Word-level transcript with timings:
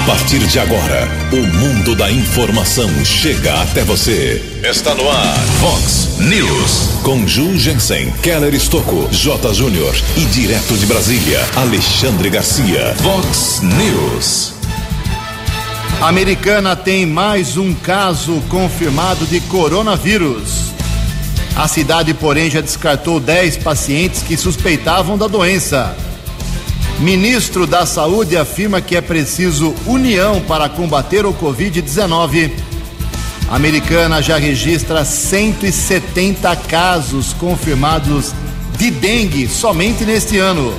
A 0.00 0.06
partir 0.06 0.38
de 0.38 0.58
agora, 0.58 1.08
o 1.30 1.46
mundo 1.58 1.94
da 1.94 2.10
informação 2.10 2.88
chega 3.04 3.60
até 3.60 3.84
você. 3.84 4.42
Está 4.64 4.94
no 4.94 5.06
ar, 5.08 5.38
Fox 5.60 6.18
News. 6.18 7.02
Com 7.02 7.26
Ju 7.26 7.56
Jensen, 7.58 8.10
Keller 8.22 8.54
Estocco, 8.54 9.08
J. 9.12 9.52
Júnior 9.52 9.94
e 10.16 10.24
direto 10.24 10.74
de 10.78 10.86
Brasília, 10.86 11.46
Alexandre 11.54 12.30
Garcia. 12.30 12.94
Fox 13.02 13.60
News. 13.62 14.54
A 16.00 16.08
Americana 16.08 16.74
tem 16.74 17.04
mais 17.04 17.58
um 17.58 17.74
caso 17.74 18.40
confirmado 18.48 19.26
de 19.26 19.38
coronavírus. 19.40 20.72
A 21.54 21.68
cidade, 21.68 22.14
porém, 22.14 22.50
já 22.50 22.62
descartou 22.62 23.20
10 23.20 23.58
pacientes 23.58 24.22
que 24.22 24.36
suspeitavam 24.36 25.18
da 25.18 25.26
doença. 25.26 25.94
Ministro 27.00 27.66
da 27.66 27.86
Saúde 27.86 28.36
afirma 28.36 28.82
que 28.82 28.94
é 28.94 29.00
preciso 29.00 29.74
união 29.86 30.38
para 30.42 30.68
combater 30.68 31.24
o 31.24 31.32
Covid-19. 31.32 32.50
A 33.48 33.56
americana 33.56 34.20
já 34.20 34.36
registra 34.36 35.02
170 35.02 36.54
casos 36.56 37.32
confirmados 37.32 38.34
de 38.76 38.90
dengue 38.90 39.48
somente 39.48 40.04
neste 40.04 40.36
ano. 40.36 40.74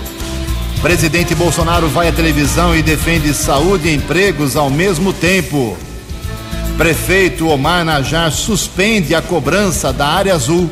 Presidente 0.79 1.33
Bolsonaro 1.33 1.87
vai 1.87 2.09
à 2.09 2.11
televisão 2.11 2.75
e 2.75 2.83
defende 2.83 3.33
saúde 3.33 3.89
e 3.89 3.95
empregos 3.95 4.55
ao 4.55 4.69
mesmo 4.69 5.11
tempo. 5.11 5.75
Prefeito 6.77 7.47
Omar 7.47 7.83
Najar 7.83 8.31
suspende 8.31 9.15
a 9.15 9.23
cobrança 9.23 9.91
da 9.91 10.07
área 10.07 10.35
azul. 10.35 10.69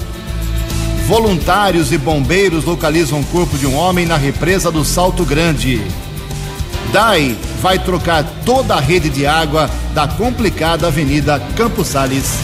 Voluntários 1.09 1.91
e 1.91 1.98
bombeiros 1.98 2.66
localizam 2.66 3.20
o 3.20 3.26
corpo 3.26 3.58
de 3.58 3.66
um 3.66 3.76
homem 3.76 4.05
na 4.05 4.16
represa 4.16 4.72
do 4.72 4.86
Salto 4.86 5.26
Grande. 5.26 5.82
DAI 6.94 7.35
vai 7.63 7.80
trocar 7.80 8.23
toda 8.45 8.76
a 8.76 8.80
rede 8.80 9.09
de 9.09 9.26
água 9.26 9.68
da 9.96 10.07
complicada 10.07 10.85
Avenida 10.85 11.40
Campos 11.55 11.87
Sales. 11.87 12.35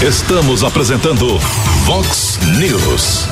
Estamos 0.00 0.62
apresentando 0.62 1.36
Vox 1.84 2.38
News. 2.60 3.26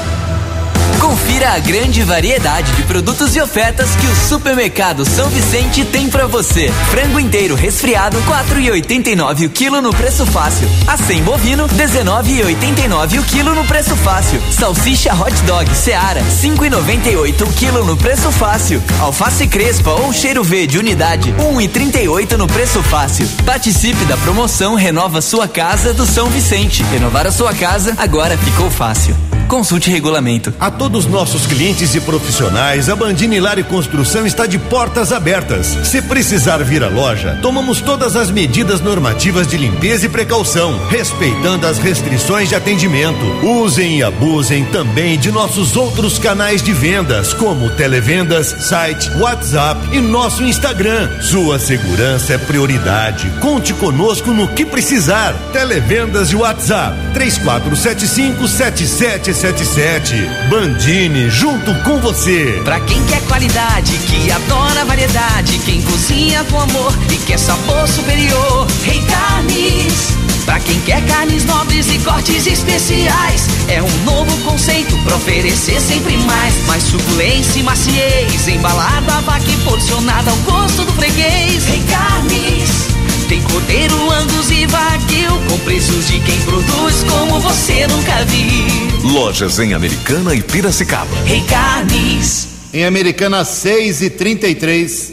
Confira 0.98 1.50
a 1.50 1.58
grande 1.58 2.02
variedade 2.02 2.72
de 2.72 2.82
produtos 2.82 3.36
e 3.36 3.40
ofertas 3.40 3.94
que 3.96 4.06
o 4.06 4.16
Supermercado 4.28 5.04
São 5.04 5.28
Vicente 5.28 5.84
tem 5.84 6.08
para 6.08 6.26
você. 6.26 6.70
Frango 6.90 7.20
inteiro 7.20 7.54
resfriado 7.54 8.16
4,89 8.22 9.46
o 9.46 9.50
quilo 9.50 9.80
no 9.80 9.94
preço 9.94 10.26
fácil. 10.26 10.68
A 10.86 10.96
100 10.96 11.22
bovino 11.22 11.68
19,89 11.68 13.20
o 13.20 13.22
quilo 13.24 13.54
no 13.54 13.64
preço 13.64 13.96
fácil. 13.96 14.40
Salsicha 14.50 15.14
hot 15.14 15.34
dog 15.42 15.74
Seara 15.74 16.22
5,98 16.22 17.42
o 17.42 17.52
quilo 17.52 17.84
no 17.84 17.96
preço 17.96 18.30
fácil. 18.32 18.82
Alface 19.00 19.46
crespa 19.46 19.90
ou 19.90 20.12
cheiro 20.12 20.42
verde 20.42 20.78
unidade 20.78 21.32
1,38 21.32 22.36
no 22.36 22.46
preço 22.46 22.82
fácil. 22.82 23.28
Participe 23.44 24.04
da 24.04 24.16
promoção 24.16 24.74
Renova 24.74 25.20
sua 25.20 25.46
casa 25.46 25.92
do 25.92 26.06
São 26.06 26.28
Vicente. 26.28 26.82
Renovar 26.84 27.26
a 27.26 27.32
sua 27.32 27.52
casa 27.54 27.94
agora 27.98 28.36
ficou 28.36 28.70
fácil. 28.70 29.16
Consulte 29.50 29.90
regulamento. 29.90 30.54
A 30.60 30.70
todos 30.70 31.06
nossos 31.06 31.44
clientes 31.44 31.92
e 31.96 32.00
profissionais, 32.00 32.88
a 32.88 32.94
Bandini 32.94 33.40
Lar 33.40 33.58
e 33.58 33.64
Construção 33.64 34.24
está 34.24 34.46
de 34.46 34.60
portas 34.60 35.12
abertas. 35.12 35.66
Se 35.82 36.00
precisar 36.00 36.58
vir 36.58 36.84
à 36.84 36.88
loja, 36.88 37.36
tomamos 37.42 37.80
todas 37.80 38.14
as 38.14 38.30
medidas 38.30 38.80
normativas 38.80 39.48
de 39.48 39.56
limpeza 39.56 40.06
e 40.06 40.08
precaução, 40.08 40.78
respeitando 40.88 41.66
as 41.66 41.78
restrições 41.78 42.48
de 42.48 42.54
atendimento. 42.54 43.18
Usem 43.44 43.98
e 43.98 44.02
abusem 44.04 44.64
também 44.66 45.18
de 45.18 45.32
nossos 45.32 45.76
outros 45.76 46.16
canais 46.16 46.62
de 46.62 46.72
vendas, 46.72 47.34
como 47.34 47.70
televendas, 47.70 48.54
site, 48.68 49.10
WhatsApp 49.16 49.80
e 49.90 50.00
nosso 50.00 50.44
Instagram. 50.44 51.20
Sua 51.22 51.58
segurança 51.58 52.34
é 52.34 52.38
prioridade. 52.38 53.28
Conte 53.40 53.74
conosco 53.74 54.30
no 54.30 54.46
que 54.46 54.64
precisar. 54.64 55.32
Televendas 55.52 56.30
e 56.30 56.36
WhatsApp 56.36 56.96
3475 57.14 58.46
77 58.46 59.39
77. 59.40 60.14
Bandini, 60.50 61.30
junto 61.30 61.74
com 61.82 61.98
você. 61.98 62.60
Pra 62.62 62.78
quem 62.80 63.02
quer 63.06 63.22
qualidade, 63.22 63.96
que 64.06 64.30
adora 64.30 64.84
variedade, 64.84 65.58
quem 65.60 65.80
cozinha 65.80 66.44
com 66.44 66.60
amor 66.60 66.92
e 67.10 67.16
quer 67.16 67.38
sabor 67.38 67.88
superior, 67.88 68.66
Rei 68.84 69.02
Carnes. 69.06 70.14
Pra 70.44 70.60
quem 70.60 70.78
quer 70.80 71.02
carnes 71.06 71.46
nobres 71.46 71.88
e 71.88 71.98
cortes 72.00 72.46
especiais, 72.46 73.46
é 73.68 73.82
um 73.82 74.04
novo 74.04 74.36
conceito 74.44 74.94
pra 75.04 75.16
oferecer 75.16 75.80
sempre 75.80 76.18
mais. 76.18 76.66
Mais 76.66 76.82
suculência 76.82 77.60
e 77.60 77.62
maciez, 77.62 78.46
embalada 78.46 79.22
vaca 79.22 79.50
e 79.50 79.56
porcionada 79.64 80.30
ao 80.30 80.36
gosto 80.38 80.84
do 80.84 80.92
freguês. 80.92 81.64
Rei 81.64 81.82
Carnes. 81.88 82.89
Tem 83.30 83.40
cordeiro, 83.42 83.94
angus 84.10 84.50
e 84.50 84.66
wagyu 84.66 85.30
com 85.48 85.56
preços 85.60 86.08
de 86.08 86.18
quem 86.18 86.36
produz 86.40 87.04
como 87.04 87.38
você 87.38 87.86
nunca 87.86 88.24
viu. 88.24 89.12
Lojas 89.12 89.60
em 89.60 89.72
Americana 89.72 90.34
e 90.34 90.42
Piracicaba. 90.42 91.14
Rei 91.24 91.40
Carnes. 91.42 92.48
Em 92.74 92.84
Americana 92.84 93.44
6 93.44 94.02
e 94.02 94.10
33. 94.10 95.12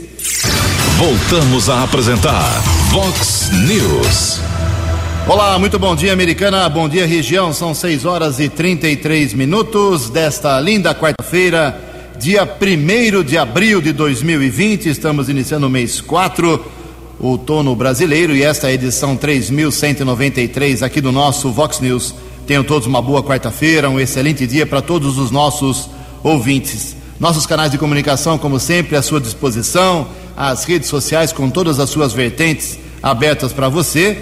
Voltamos 0.98 1.70
a 1.70 1.84
apresentar 1.84 2.60
Vox 2.90 3.52
News. 3.52 4.42
Olá, 5.28 5.60
muito 5.60 5.78
bom 5.78 5.96
dia, 5.96 6.12
Americana. 6.12 6.68
Bom 6.68 6.90
dia, 6.90 7.06
região. 7.06 7.54
São 7.54 7.76
6 7.76 8.04
horas 8.04 8.40
e 8.40 8.50
33 8.50 9.36
minutos 9.36 10.10
desta 10.10 10.60
linda 10.60 10.96
quarta-feira, 10.96 11.80
dia 12.18 12.50
1 12.60 13.22
de 13.22 13.38
abril 13.38 13.80
de 13.80 13.94
2020. 13.94 14.90
Estamos 14.90 15.30
iniciando 15.30 15.68
o 15.68 15.70
mês 15.70 16.02
4, 16.02 16.77
outono 17.20 17.76
brasileiro, 17.76 18.36
e 18.36 18.44
esta 18.44 18.68
é 18.68 18.72
a 18.72 18.74
edição 18.74 19.18
3193 19.18 20.84
aqui 20.84 21.02
do 21.02 21.12
nosso 21.12 21.52
Vox 21.52 21.80
News. 21.80 22.14
Tenham 22.46 22.64
todos 22.64 22.86
uma 22.88 23.02
boa 23.02 23.24
quarta-feira, 23.24 23.90
um 23.90 24.00
excelente 24.00 24.46
dia 24.46 24.66
para 24.66 24.82
todos 24.82 25.18
os 25.18 25.32
nossos 25.32 25.90
ouvintes. 26.24 26.96
Nossos 27.20 27.48
canais 27.48 27.72
de 27.72 27.78
comunicação, 27.78 28.38
como 28.38 28.58
sempre, 28.60 28.96
à 28.96 29.02
sua 29.02 29.20
disposição, 29.20 30.08
as 30.36 30.64
redes 30.64 30.88
sociais 30.88 31.34
com 31.34 31.50
todas 31.50 31.80
as 31.80 31.90
suas 31.90 32.14
vertentes 32.14 32.78
abertas 33.02 33.52
para 33.52 33.68
você. 33.68 34.18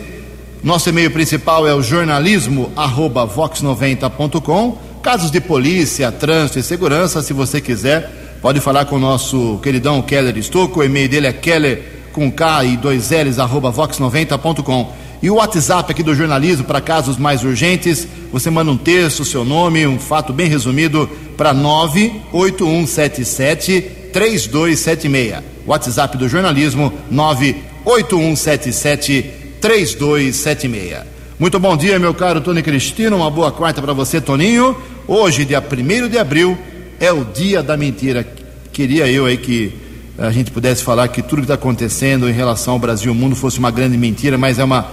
Nosso 0.64 0.88
e-mail 0.90 1.12
principal 1.12 1.68
é 1.68 1.76
o 1.76 1.82
jornalismo@vox90.com. 1.82 4.78
Casos 5.04 5.30
de 5.30 5.42
polícia, 5.42 6.12
trânsito 6.12 6.58
e 6.58 6.64
segurança, 6.64 7.22
se 7.22 7.34
você 7.34 7.62
quiser, 7.62 8.38
pode 8.42 8.60
falar 8.60 8.86
com 8.86 8.96
o 8.96 9.00
nosso 9.00 9.60
queridão 9.62 10.02
Keller 10.02 10.36
Estocco. 10.38 10.80
O 10.80 10.84
e-mail 10.84 11.08
dele 11.08 11.28
é 11.28 11.34
keller 11.34 11.95
com 12.16 12.32
K 12.32 12.64
e 12.64 12.78
dois 12.78 13.12
L's 13.12 13.38
arroba 13.40 13.74
vox90.com. 13.74 14.94
E 15.22 15.30
o 15.30 15.36
WhatsApp 15.36 15.92
aqui 15.92 16.02
do 16.02 16.16
jornalismo 16.16 16.64
para 16.64 16.80
casos 16.80 17.18
mais 17.18 17.44
urgentes, 17.44 18.08
você 18.32 18.50
manda 18.50 18.72
um 18.72 18.78
texto, 18.78 19.26
seu 19.26 19.44
nome, 19.44 19.86
um 19.86 20.00
fato 20.00 20.32
bem 20.32 20.48
resumido 20.48 21.10
para 21.36 21.54
98177 21.54 23.82
3276. 24.14 25.44
WhatsApp 25.68 26.18
do 26.18 26.30
jornalismo 26.30 26.94
98177 27.12 29.24
3276. 29.60 31.00
Muito 31.38 31.60
bom 31.60 31.76
dia, 31.76 32.00
meu 32.00 32.14
caro 32.14 32.40
Tony 32.40 32.64
Cristino. 32.64 33.18
Uma 33.18 33.30
boa 33.30 33.52
quarta 33.52 33.82
para 33.82 33.92
você, 33.92 34.22
Toninho. 34.22 34.74
Hoje, 35.06 35.44
dia 35.44 35.62
1 35.62 36.08
de 36.08 36.18
abril, 36.18 36.58
é 36.98 37.12
o 37.12 37.26
dia 37.26 37.62
da 37.62 37.76
mentira. 37.76 38.26
Queria 38.72 39.12
eu 39.12 39.26
aí 39.26 39.36
que 39.36 39.84
a 40.18 40.32
gente 40.32 40.52
pudesse 40.52 40.84
falar 40.84 41.08
que 41.10 41.22
tudo 41.22 41.40
que 41.40 41.44
está 41.44 41.56
acontecendo 41.56 42.30
em 42.30 42.34
relação 42.34 42.74
ao 42.74 42.80
Brasil 42.80 43.08
e 43.08 43.10
ao 43.10 43.16
mundo 43.16 43.36
fosse 43.36 43.60
uma 43.60 43.72
grande 43.72 43.98
mentira, 43.98 44.38
mas 44.38 44.60
é 44.60 44.64
uma 44.64 44.88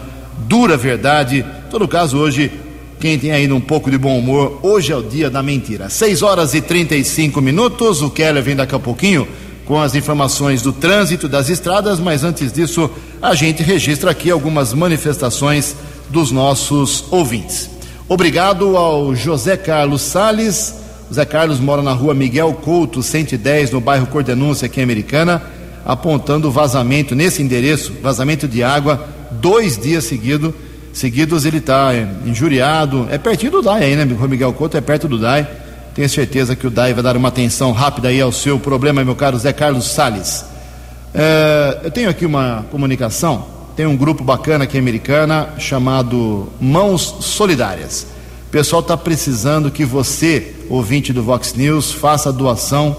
dura 0.48 0.76
verdade. 0.76 1.38
Em 1.38 1.70
todo 1.70 1.86
caso, 1.86 2.18
hoje, 2.18 2.50
quem 2.98 3.18
tem 3.18 3.30
ainda 3.30 3.54
um 3.54 3.60
pouco 3.60 3.90
de 3.90 3.96
bom 3.96 4.18
humor, 4.18 4.58
hoje 4.62 4.92
é 4.92 4.96
o 4.96 5.02
dia 5.02 5.30
da 5.30 5.42
mentira. 5.42 5.88
6 5.88 6.22
horas 6.22 6.54
e 6.54 6.60
35 6.60 7.40
minutos. 7.40 8.02
O 8.02 8.10
Keller 8.10 8.42
vem 8.42 8.56
daqui 8.56 8.74
a 8.74 8.78
pouquinho 8.80 9.28
com 9.64 9.80
as 9.80 9.94
informações 9.94 10.60
do 10.60 10.72
trânsito 10.72 11.28
das 11.28 11.48
estradas, 11.48 12.00
mas 12.00 12.24
antes 12.24 12.52
disso, 12.52 12.90
a 13.20 13.34
gente 13.34 13.62
registra 13.62 14.10
aqui 14.10 14.30
algumas 14.30 14.74
manifestações 14.74 15.76
dos 16.10 16.32
nossos 16.32 17.04
ouvintes. 17.12 17.70
Obrigado 18.08 18.76
ao 18.76 19.14
José 19.14 19.56
Carlos 19.56 20.02
Sales. 20.02 20.81
José 21.12 21.26
Carlos 21.26 21.60
mora 21.60 21.82
na 21.82 21.92
rua 21.92 22.14
Miguel 22.14 22.54
Couto, 22.54 23.02
110, 23.02 23.70
no 23.70 23.82
bairro 23.82 24.06
Cordenúncia, 24.06 24.64
aqui 24.64 24.80
em 24.80 24.82
Americana, 24.82 25.42
apontando 25.84 26.50
vazamento 26.50 27.14
nesse 27.14 27.42
endereço, 27.42 27.92
vazamento 28.02 28.48
de 28.48 28.62
água, 28.62 29.06
dois 29.30 29.76
dias 29.76 30.04
seguido, 30.04 30.54
seguidos 30.90 31.44
ele 31.44 31.58
está 31.58 31.94
é, 31.94 32.08
injuriado. 32.24 33.06
É 33.10 33.18
pertinho 33.18 33.52
do 33.52 33.60
DAI 33.60 33.84
aí, 33.84 33.94
né? 33.94 34.04
Rua 34.04 34.26
Miguel 34.26 34.54
Couto 34.54 34.78
é 34.78 34.80
perto 34.80 35.06
do 35.06 35.18
DAI. 35.18 35.46
Tenho 35.94 36.08
certeza 36.08 36.56
que 36.56 36.66
o 36.66 36.70
DAI 36.70 36.94
vai 36.94 37.02
dar 37.02 37.14
uma 37.14 37.28
atenção 37.28 37.72
rápida 37.72 38.08
aí 38.08 38.18
ao 38.18 38.32
seu 38.32 38.58
problema, 38.58 39.04
meu 39.04 39.14
caro 39.14 39.36
Zé 39.38 39.52
Carlos 39.52 39.90
Sales. 39.90 40.46
É, 41.12 41.80
eu 41.84 41.90
tenho 41.90 42.08
aqui 42.08 42.24
uma 42.24 42.64
comunicação, 42.70 43.44
tem 43.76 43.84
um 43.84 43.98
grupo 43.98 44.24
bacana 44.24 44.64
aqui 44.64 44.78
em 44.78 44.80
Americana 44.80 45.50
chamado 45.58 46.48
Mãos 46.58 47.16
Solidárias. 47.20 48.06
O 48.52 48.60
pessoal 48.62 48.82
está 48.82 48.98
precisando 48.98 49.70
que 49.70 49.82
você, 49.82 50.52
ouvinte 50.68 51.10
do 51.10 51.22
Vox 51.22 51.54
News, 51.54 51.90
faça 51.90 52.28
a 52.28 52.32
doação 52.32 52.98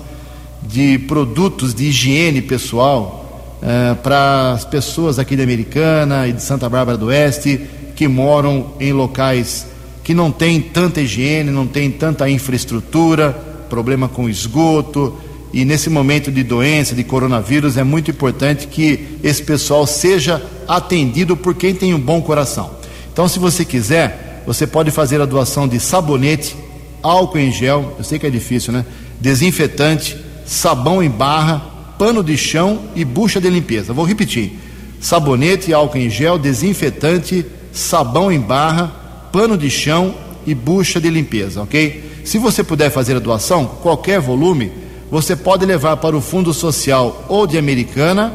de 0.63 0.97
produtos 0.97 1.75
de 1.75 1.89
higiene 1.89 2.41
pessoal 2.41 3.53
uh, 3.61 3.95
para 3.97 4.53
as 4.53 4.65
pessoas 4.65 5.19
aqui 5.19 5.35
de 5.35 5.44
Americana 5.44 6.27
e 6.27 6.33
de 6.33 6.41
Santa 6.41 6.67
Bárbara 6.67 6.97
do 6.97 7.05
Oeste 7.05 7.61
que 7.95 8.07
moram 8.07 8.73
em 8.79 8.91
locais 8.94 9.67
que 10.03 10.11
não 10.11 10.31
tem 10.31 10.59
tanta 10.59 11.01
higiene, 11.01 11.51
não 11.51 11.67
tem 11.67 11.91
tanta 11.91 12.27
infraestrutura, 12.27 13.31
problema 13.69 14.09
com 14.09 14.27
esgoto, 14.27 15.15
e 15.53 15.63
nesse 15.63 15.88
momento 15.88 16.31
de 16.31 16.41
doença, 16.41 16.95
de 16.95 17.03
coronavírus, 17.03 17.77
é 17.77 17.83
muito 17.83 18.09
importante 18.09 18.65
que 18.65 19.19
esse 19.21 19.44
pessoal 19.44 19.85
seja 19.85 20.41
atendido 20.67 21.38
por 21.38 21.53
quem 21.53 21.75
tem 21.75 21.94
um 21.94 21.99
bom 21.99 22.23
coração. 22.23 22.71
Então, 23.13 23.27
se 23.27 23.38
você 23.38 23.63
quiser, 23.63 24.22
você 24.45 24.68
pode 24.68 24.92
fazer 24.92 25.22
a 25.22 25.25
doação 25.25 25.68
de 25.68 25.80
sabonete, 25.80 26.56
álcool 27.01 27.40
em 27.40 27.51
gel, 27.51 27.95
eu 27.98 28.04
sei 28.04 28.19
que 28.19 28.28
é 28.28 28.30
difícil, 28.30 28.74
né? 28.74 28.86
Desinfetante, 29.19 30.18
sabão 30.45 31.01
em 31.01 31.10
barra, 31.10 31.60
pano 31.98 32.24
de 32.24 32.38
chão 32.38 32.81
e 32.95 33.06
bucha 33.06 33.40
de 33.40 33.50
limpeza. 33.50 33.94
Vou 33.94 34.06
repetir: 34.06 34.60
sabonete, 35.00 35.74
álcool 35.74 35.98
em 35.98 36.10
gel, 36.10 36.38
desinfetante, 36.38 37.45
sabão 37.72 38.31
em 38.31 38.40
barra, 38.40 38.88
pano 39.31 39.57
de 39.57 39.69
chão 39.69 40.16
e 40.45 40.54
bucha 40.54 41.00
de 41.00 41.10
limpeza, 41.10 41.62
ok? 41.62 42.22
Se 42.24 42.38
você 42.38 42.63
puder 42.63 42.90
fazer 42.90 43.16
a 43.16 43.19
doação, 43.19 43.66
qualquer 43.66 44.19
volume, 44.19 44.72
você 45.12 45.36
pode 45.36 45.66
levar 45.66 45.98
para 45.98 46.16
o 46.16 46.22
Fundo 46.22 46.54
Social 46.54 47.25
ou 47.28 47.45
de 47.45 47.57
Americana 47.57 48.34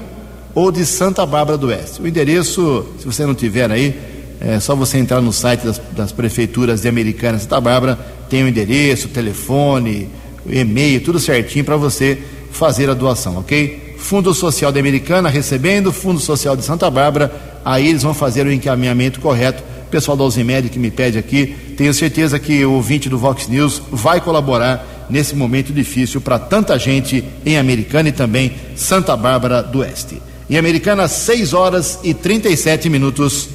ou 0.54 0.70
de 0.70 0.84
Santa 0.84 1.24
Bárbara 1.24 1.56
do 1.56 1.68
Oeste. 1.68 2.00
O 2.02 2.06
endereço, 2.06 2.86
se 2.98 3.06
você 3.06 3.24
não 3.24 3.34
tiver 3.34 3.70
aí, 3.70 4.17
é 4.40 4.60
só 4.60 4.74
você 4.74 4.98
entrar 4.98 5.20
no 5.20 5.32
site 5.32 5.64
das, 5.64 5.80
das 5.96 6.12
prefeituras 6.12 6.82
de 6.82 6.88
Americana 6.88 7.38
e 7.38 7.40
Santa 7.40 7.60
Bárbara, 7.60 7.98
tem 8.28 8.44
o 8.44 8.48
endereço, 8.48 9.06
o 9.06 9.10
telefone, 9.10 10.08
o 10.46 10.52
e-mail, 10.52 11.00
tudo 11.00 11.18
certinho 11.18 11.64
para 11.64 11.76
você 11.76 12.18
fazer 12.50 12.88
a 12.88 12.94
doação, 12.94 13.38
ok? 13.38 13.96
Fundo 13.98 14.32
Social 14.32 14.70
de 14.70 14.78
Americana 14.78 15.28
recebendo, 15.28 15.92
Fundo 15.92 16.20
Social 16.20 16.56
de 16.56 16.64
Santa 16.64 16.90
Bárbara, 16.90 17.32
aí 17.64 17.88
eles 17.88 18.02
vão 18.02 18.14
fazer 18.14 18.46
o 18.46 18.52
encaminhamento 18.52 19.20
correto 19.20 19.62
o 19.88 19.90
pessoal 19.90 20.18
da 20.18 20.24
Uzimed 20.24 20.68
que 20.68 20.78
me 20.78 20.90
pede 20.90 21.16
aqui, 21.16 21.56
tenho 21.74 21.94
certeza 21.94 22.38
que 22.38 22.62
o 22.62 22.72
ouvinte 22.72 23.08
do 23.08 23.16
Vox 23.16 23.48
News 23.48 23.80
vai 23.90 24.20
colaborar 24.20 25.06
nesse 25.08 25.34
momento 25.34 25.72
difícil 25.72 26.20
para 26.20 26.38
tanta 26.38 26.78
gente 26.78 27.24
em 27.44 27.56
Americana 27.56 28.10
e 28.10 28.12
também 28.12 28.52
Santa 28.76 29.16
Bárbara 29.16 29.62
do 29.62 29.78
Oeste. 29.78 30.20
Em 30.50 30.58
Americana, 30.58 31.08
6 31.08 31.54
horas 31.54 31.98
e 32.04 32.12
37 32.12 32.90
minutos. 32.90 33.48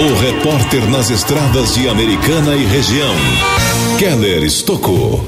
O 0.00 0.14
repórter 0.14 0.88
nas 0.88 1.10
estradas 1.10 1.74
de 1.74 1.88
Americana 1.88 2.54
e 2.54 2.64
região, 2.64 3.16
Keller 3.98 4.44
Estocou. 4.44 5.26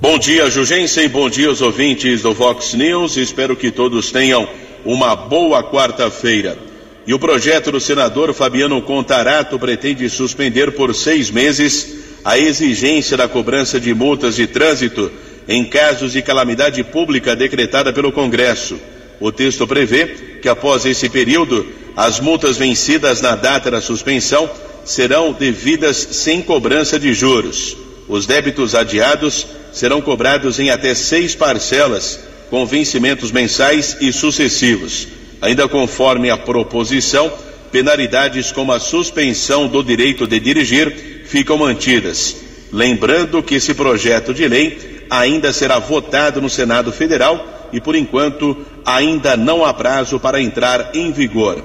Bom 0.00 0.16
dia, 0.16 0.48
Jugense, 0.48 1.00
e 1.00 1.08
bom 1.08 1.28
dia 1.28 1.48
aos 1.48 1.60
ouvintes 1.60 2.22
do 2.22 2.32
Vox 2.32 2.74
News. 2.74 3.16
Espero 3.16 3.56
que 3.56 3.72
todos 3.72 4.12
tenham 4.12 4.48
uma 4.84 5.16
boa 5.16 5.64
quarta-feira. 5.64 6.56
E 7.04 7.12
o 7.12 7.18
projeto 7.18 7.72
do 7.72 7.80
senador 7.80 8.32
Fabiano 8.32 8.80
Contarato 8.80 9.58
pretende 9.58 10.08
suspender 10.08 10.70
por 10.76 10.94
seis 10.94 11.28
meses 11.28 12.20
a 12.24 12.38
exigência 12.38 13.16
da 13.16 13.26
cobrança 13.26 13.80
de 13.80 13.92
multas 13.92 14.36
de 14.36 14.46
trânsito 14.46 15.10
em 15.48 15.64
casos 15.64 16.12
de 16.12 16.22
calamidade 16.22 16.84
pública 16.84 17.34
decretada 17.34 17.92
pelo 17.92 18.12
Congresso. 18.12 18.78
O 19.20 19.32
texto 19.32 19.66
prevê 19.66 20.06
que 20.42 20.48
após 20.48 20.84
esse 20.84 21.08
período, 21.08 21.66
as 21.96 22.20
multas 22.20 22.56
vencidas 22.56 23.20
na 23.20 23.34
data 23.34 23.70
da 23.70 23.80
suspensão 23.80 24.48
serão 24.84 25.32
devidas 25.32 25.96
sem 25.96 26.42
cobrança 26.42 26.98
de 26.98 27.12
juros. 27.14 27.76
Os 28.08 28.26
débitos 28.26 28.74
adiados 28.74 29.46
serão 29.72 30.00
cobrados 30.00 30.58
em 30.58 30.70
até 30.70 30.94
seis 30.94 31.34
parcelas, 31.34 32.20
com 32.50 32.64
vencimentos 32.64 33.32
mensais 33.32 33.96
e 34.00 34.12
sucessivos. 34.12 35.08
Ainda 35.40 35.66
conforme 35.68 36.30
a 36.30 36.36
proposição, 36.36 37.32
penalidades 37.72 38.52
como 38.52 38.72
a 38.72 38.78
suspensão 38.78 39.66
do 39.66 39.82
direito 39.82 40.26
de 40.26 40.38
dirigir 40.38 41.24
ficam 41.26 41.58
mantidas. 41.58 42.36
Lembrando 42.72 43.42
que 43.42 43.56
esse 43.56 43.74
projeto 43.74 44.32
de 44.32 44.46
lei 44.46 45.04
ainda 45.10 45.52
será 45.52 45.78
votado 45.78 46.40
no 46.40 46.48
Senado 46.48 46.92
Federal 46.92 47.68
e, 47.72 47.80
por 47.80 47.96
enquanto, 47.96 48.56
ainda 48.86 49.36
não 49.36 49.64
há 49.64 49.74
prazo 49.74 50.18
para 50.18 50.40
entrar 50.40 50.92
em 50.94 51.12
vigor. 51.12 51.62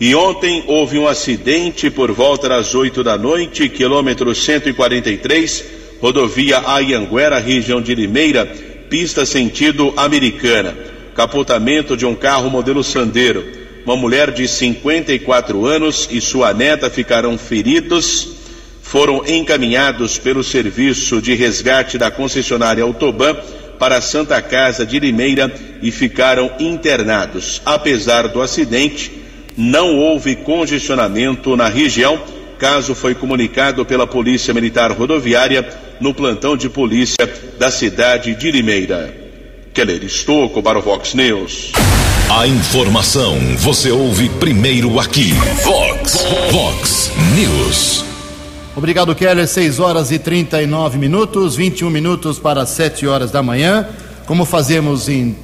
E 0.00 0.14
ontem 0.14 0.64
houve 0.66 0.98
um 0.98 1.06
acidente 1.06 1.90
por 1.90 2.12
volta 2.12 2.48
das 2.48 2.74
8 2.74 3.02
da 3.02 3.18
noite, 3.18 3.68
quilômetro 3.68 4.34
143, 4.34 5.64
rodovia 6.00 6.62
Ayanguera, 6.66 7.38
região 7.38 7.80
de 7.80 7.94
Limeira, 7.94 8.46
pista 8.88 9.26
sentido 9.26 9.92
americana 9.96 10.94
capotamento 11.14 11.96
de 11.96 12.04
um 12.04 12.14
carro 12.14 12.50
modelo 12.50 12.82
Sandero. 12.84 13.44
Uma 13.86 13.96
mulher 13.96 14.32
de 14.32 14.48
54 14.48 15.64
anos 15.64 16.08
e 16.10 16.20
sua 16.20 16.52
neta 16.52 16.90
ficaram 16.90 17.38
feridos. 17.38 18.34
Foram 18.82 19.22
encaminhados 19.26 20.18
pelo 20.18 20.44
serviço 20.44 21.22
de 21.22 21.34
resgate 21.34 21.96
da 21.96 22.10
concessionária 22.10 22.82
Autoban 22.82 23.36
para 23.84 23.98
a 23.98 24.00
Santa 24.00 24.40
Casa 24.40 24.86
de 24.86 24.98
Limeira 24.98 25.52
e 25.82 25.90
ficaram 25.90 26.50
internados. 26.58 27.60
Apesar 27.66 28.28
do 28.28 28.40
acidente, 28.40 29.12
não 29.58 29.98
houve 29.98 30.36
congestionamento 30.36 31.54
na 31.54 31.68
região. 31.68 32.18
Caso 32.58 32.94
foi 32.94 33.14
comunicado 33.14 33.84
pela 33.84 34.06
Polícia 34.06 34.54
Militar 34.54 34.90
Rodoviária 34.90 35.68
no 36.00 36.14
plantão 36.14 36.56
de 36.56 36.70
polícia 36.70 37.30
da 37.58 37.70
cidade 37.70 38.34
de 38.34 38.50
Limeira. 38.50 39.14
Keller 39.74 40.02
Estocco 40.02 40.62
para 40.62 40.78
o 40.78 40.82
Vox 40.82 41.12
News. 41.12 41.72
A 42.30 42.46
informação 42.46 43.36
você 43.58 43.90
ouve 43.90 44.30
primeiro 44.40 44.98
aqui. 44.98 45.34
Vox, 45.62 46.24
Vox 46.50 47.12
News. 47.36 48.13
Obrigado, 48.76 49.14
Keller. 49.14 49.46
6 49.46 49.78
horas 49.78 50.10
e 50.10 50.18
39 50.18 50.98
minutos, 50.98 51.54
21 51.54 51.88
minutos 51.90 52.40
para 52.40 52.66
7 52.66 53.06
horas 53.06 53.30
da 53.30 53.40
manhã. 53.40 53.86
Como 54.26 54.44
fazemos 54.44 55.08
em 55.08 55.36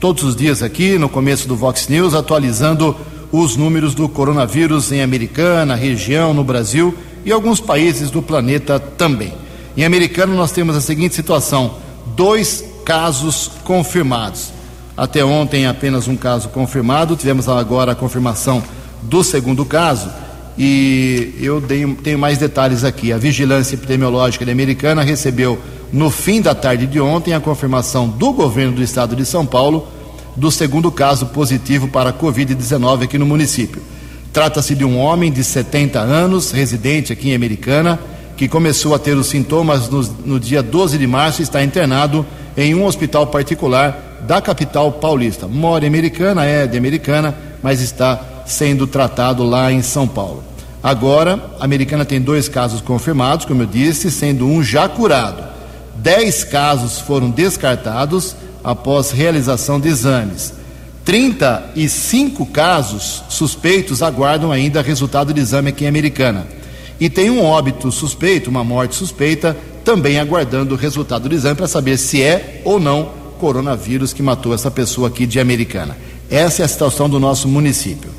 todos 0.00 0.24
os 0.24 0.34
dias 0.34 0.62
aqui, 0.62 0.96
no 0.96 1.06
começo 1.06 1.46
do 1.46 1.54
Vox 1.54 1.86
News, 1.88 2.14
atualizando 2.14 2.96
os 3.30 3.56
números 3.56 3.94
do 3.94 4.08
coronavírus 4.08 4.90
em 4.90 5.02
Americana, 5.02 5.74
região, 5.74 6.32
no 6.32 6.42
Brasil 6.42 6.94
e 7.26 7.30
alguns 7.30 7.60
países 7.60 8.10
do 8.10 8.22
planeta 8.22 8.80
também. 8.80 9.34
Em 9.76 9.84
Americana, 9.84 10.34
nós 10.34 10.50
temos 10.50 10.74
a 10.74 10.80
seguinte 10.80 11.14
situação: 11.14 11.74
dois 12.16 12.64
casos 12.86 13.50
confirmados. 13.64 14.50
Até 14.96 15.22
ontem, 15.22 15.66
apenas 15.66 16.08
um 16.08 16.16
caso 16.16 16.48
confirmado, 16.48 17.16
tivemos 17.16 17.50
agora 17.50 17.92
a 17.92 17.94
confirmação 17.94 18.62
do 19.02 19.22
segundo 19.22 19.66
caso. 19.66 20.10
E 20.58 21.34
eu 21.40 21.62
tenho 22.02 22.18
mais 22.18 22.36
detalhes 22.36 22.82
aqui. 22.82 23.12
A 23.12 23.16
Vigilância 23.16 23.76
Epidemiológica 23.76 24.44
de 24.44 24.50
Americana 24.50 25.02
recebeu, 25.02 25.56
no 25.92 26.10
fim 26.10 26.42
da 26.42 26.52
tarde 26.52 26.84
de 26.86 27.00
ontem, 27.00 27.32
a 27.32 27.38
confirmação 27.38 28.08
do 28.08 28.32
governo 28.32 28.72
do 28.72 28.82
estado 28.82 29.14
de 29.14 29.24
São 29.24 29.46
Paulo 29.46 29.86
do 30.34 30.50
segundo 30.50 30.90
caso 30.90 31.26
positivo 31.26 31.88
para 31.88 32.10
a 32.10 32.12
Covid-19 32.12 33.04
aqui 33.04 33.18
no 33.18 33.26
município. 33.26 33.82
Trata-se 34.32 34.74
de 34.74 34.84
um 34.84 34.98
homem 34.98 35.32
de 35.32 35.42
70 35.42 35.98
anos, 35.98 36.50
residente 36.50 37.12
aqui 37.12 37.30
em 37.30 37.34
Americana, 37.34 37.98
que 38.36 38.48
começou 38.48 38.94
a 38.94 38.98
ter 38.98 39.16
os 39.16 39.26
sintomas 39.26 39.88
no, 39.88 40.02
no 40.24 40.40
dia 40.40 40.62
12 40.62 40.96
de 40.96 41.06
março 41.06 41.40
e 41.40 41.44
está 41.44 41.62
internado 41.62 42.24
em 42.56 42.74
um 42.74 42.84
hospital 42.84 43.26
particular 43.26 44.18
da 44.26 44.40
capital 44.40 44.92
paulista. 44.92 45.48
Mora 45.48 45.84
em 45.84 45.88
Americana, 45.88 46.44
é 46.44 46.66
de 46.66 46.78
Americana, 46.78 47.36
mas 47.62 47.80
está 47.80 48.44
sendo 48.46 48.86
tratado 48.86 49.44
lá 49.44 49.72
em 49.72 49.82
São 49.82 50.06
Paulo. 50.06 50.47
Agora, 50.82 51.52
a 51.58 51.64
Americana 51.64 52.04
tem 52.04 52.20
dois 52.20 52.48
casos 52.48 52.80
confirmados, 52.80 53.44
como 53.44 53.62
eu 53.62 53.66
disse, 53.66 54.10
sendo 54.10 54.46
um 54.46 54.62
já 54.62 54.88
curado. 54.88 55.42
Dez 55.96 56.44
casos 56.44 57.00
foram 57.00 57.30
descartados 57.30 58.36
após 58.62 59.10
realização 59.10 59.80
de 59.80 59.88
exames. 59.88 60.52
35 61.04 62.46
casos 62.46 63.24
suspeitos 63.28 64.02
aguardam 64.02 64.52
ainda 64.52 64.82
resultado 64.82 65.32
de 65.32 65.40
exame 65.40 65.70
aqui 65.70 65.84
em 65.84 65.88
Americana. 65.88 66.46
E 67.00 67.08
tem 67.08 67.30
um 67.30 67.42
óbito 67.42 67.90
suspeito, 67.90 68.50
uma 68.50 68.62
morte 68.62 68.94
suspeita, 68.94 69.56
também 69.84 70.18
aguardando 70.18 70.74
o 70.74 70.78
resultado 70.78 71.28
do 71.28 71.34
exame 71.34 71.56
para 71.56 71.66
saber 71.66 71.96
se 71.96 72.22
é 72.22 72.60
ou 72.64 72.78
não 72.78 73.10
coronavírus 73.38 74.12
que 74.12 74.22
matou 74.22 74.52
essa 74.52 74.70
pessoa 74.70 75.08
aqui 75.08 75.24
de 75.26 75.40
Americana. 75.40 75.96
Essa 76.30 76.62
é 76.62 76.64
a 76.64 76.68
situação 76.68 77.08
do 77.08 77.18
nosso 77.18 77.48
município. 77.48 78.10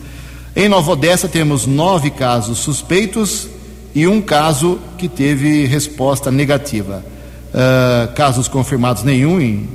Em 0.55 0.67
Nova 0.67 0.91
Odessa 0.93 1.27
temos 1.27 1.67
nove 1.67 2.09
casos 2.09 2.57
suspeitos 2.57 3.47
e 3.93 4.07
um 4.07 4.19
caso 4.19 4.79
que 4.97 5.07
teve 5.07 5.65
resposta 5.65 6.31
negativa. 6.31 7.05
Uh, 7.49 8.11
casos 8.13 8.47
confirmados 8.47 9.03
nenhum 9.03 9.39
em, 9.39 9.67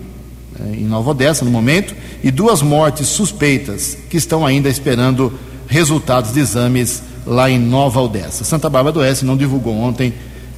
eh, 0.60 0.76
em 0.78 0.84
Nova 0.84 1.10
Odessa 1.10 1.44
no 1.44 1.50
momento 1.50 1.94
e 2.22 2.30
duas 2.30 2.62
mortes 2.62 3.08
suspeitas 3.08 3.96
que 4.08 4.16
estão 4.16 4.46
ainda 4.46 4.68
esperando 4.68 5.32
resultados 5.66 6.32
de 6.32 6.40
exames 6.40 7.02
lá 7.26 7.50
em 7.50 7.58
Nova 7.58 8.00
Odessa. 8.00 8.44
Santa 8.44 8.68
Bárbara 8.70 8.92
do 8.92 9.00
Oeste 9.00 9.24
não 9.24 9.36
divulgou 9.36 9.74
ontem 9.74 10.10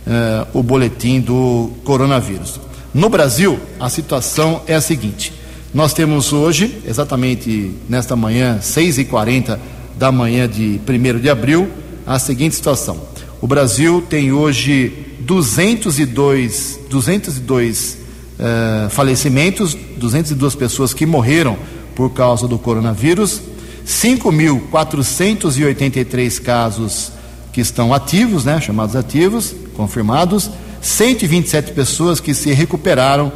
uh, 0.07 0.59
o 0.59 0.63
boletim 0.63 1.21
do 1.21 1.71
coronavírus. 1.85 2.61
No 2.93 3.09
Brasil, 3.09 3.59
a 3.81 3.89
situação 3.89 4.63
é 4.67 4.75
a 4.75 4.81
seguinte: 4.81 5.33
Nós 5.73 5.93
temos 5.95 6.33
hoje, 6.33 6.83
exatamente 6.87 7.75
nesta 7.89 8.15
manhã, 8.17 8.59
6h40 8.61 9.59
da 9.97 10.13
manhã 10.13 10.49
de 10.49 10.81
1 10.87 11.21
de 11.21 11.31
abril, 11.31 11.69
a 12.07 12.19
seguinte 12.19 12.55
situação. 12.55 13.01
O 13.41 13.47
Brasil 13.47 14.05
tem 14.09 14.33
hoje 14.33 14.93
202, 15.21 16.81
202 16.89 17.99
uh, 18.39 18.89
falecimentos, 18.91 19.77
202 19.97 20.55
pessoas 20.55 20.95
que 20.95 21.05
morreram 21.05 21.59
por 21.95 22.11
causa 22.11 22.47
do 22.47 22.57
coronavírus, 22.59 23.43
5.483 23.87 26.41
casos 26.41 27.11
que 27.53 27.61
estão 27.61 27.93
ativos, 27.95 28.45
né, 28.45 28.61
chamados 28.61 28.95
ativos, 28.97 29.55
confirmados, 29.75 30.51
127 30.81 31.73
pessoas 31.73 32.21
que 32.21 32.33
se 32.35 32.53
recuperaram. 32.53 33.29
Uh, 33.29 33.33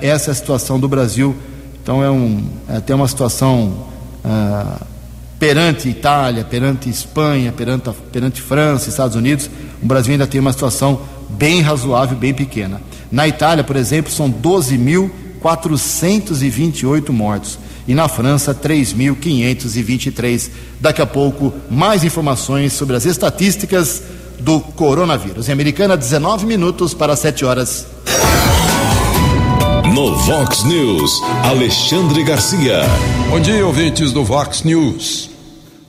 essa 0.00 0.30
é 0.30 0.32
a 0.32 0.34
situação 0.34 0.78
do 0.78 0.86
Brasil. 0.88 1.34
Então 1.82 2.02
é, 2.02 2.10
um, 2.10 2.46
é 2.68 2.76
até 2.76 2.94
uma 2.94 3.08
situação 3.08 3.88
uh, 4.24 4.86
perante 5.38 5.88
Itália, 5.88 6.44
perante 6.44 6.90
Espanha, 6.90 7.52
perante, 7.52 7.90
perante 8.12 8.42
França, 8.42 8.88
Estados 8.88 9.14
Unidos. 9.16 9.48
O 9.82 9.86
Brasil 9.86 10.12
ainda 10.12 10.26
tem 10.26 10.40
uma 10.40 10.52
situação 10.52 11.00
bem 11.28 11.60
razoável, 11.60 12.16
bem 12.16 12.32
pequena. 12.34 12.80
Na 13.10 13.26
Itália, 13.28 13.64
por 13.64 13.76
exemplo, 13.76 14.12
são 14.12 14.30
12.428 14.30 17.10
mortos 17.10 17.58
e 17.86 17.94
na 17.94 18.08
França 18.08 18.54
3.523. 18.54 20.50
Daqui 20.80 21.00
a 21.00 21.06
pouco, 21.06 21.54
mais 21.70 22.02
informações 22.04 22.72
sobre 22.72 22.96
as 22.96 23.06
estatísticas 23.06 24.02
do 24.40 24.58
coronavírus. 24.60 25.48
Em 25.48 25.52
Americana, 25.52 25.96
19 25.96 26.44
minutos 26.46 26.92
para 26.94 27.16
7 27.16 27.44
horas. 27.44 27.86
No 29.94 30.14
Vox 30.16 30.64
News, 30.64 31.22
Alexandre 31.44 32.22
Garcia. 32.22 32.82
Bom 33.30 33.40
dia, 33.40 33.66
ouvintes 33.66 34.12
do 34.12 34.22
Vox 34.22 34.62
News. 34.62 35.30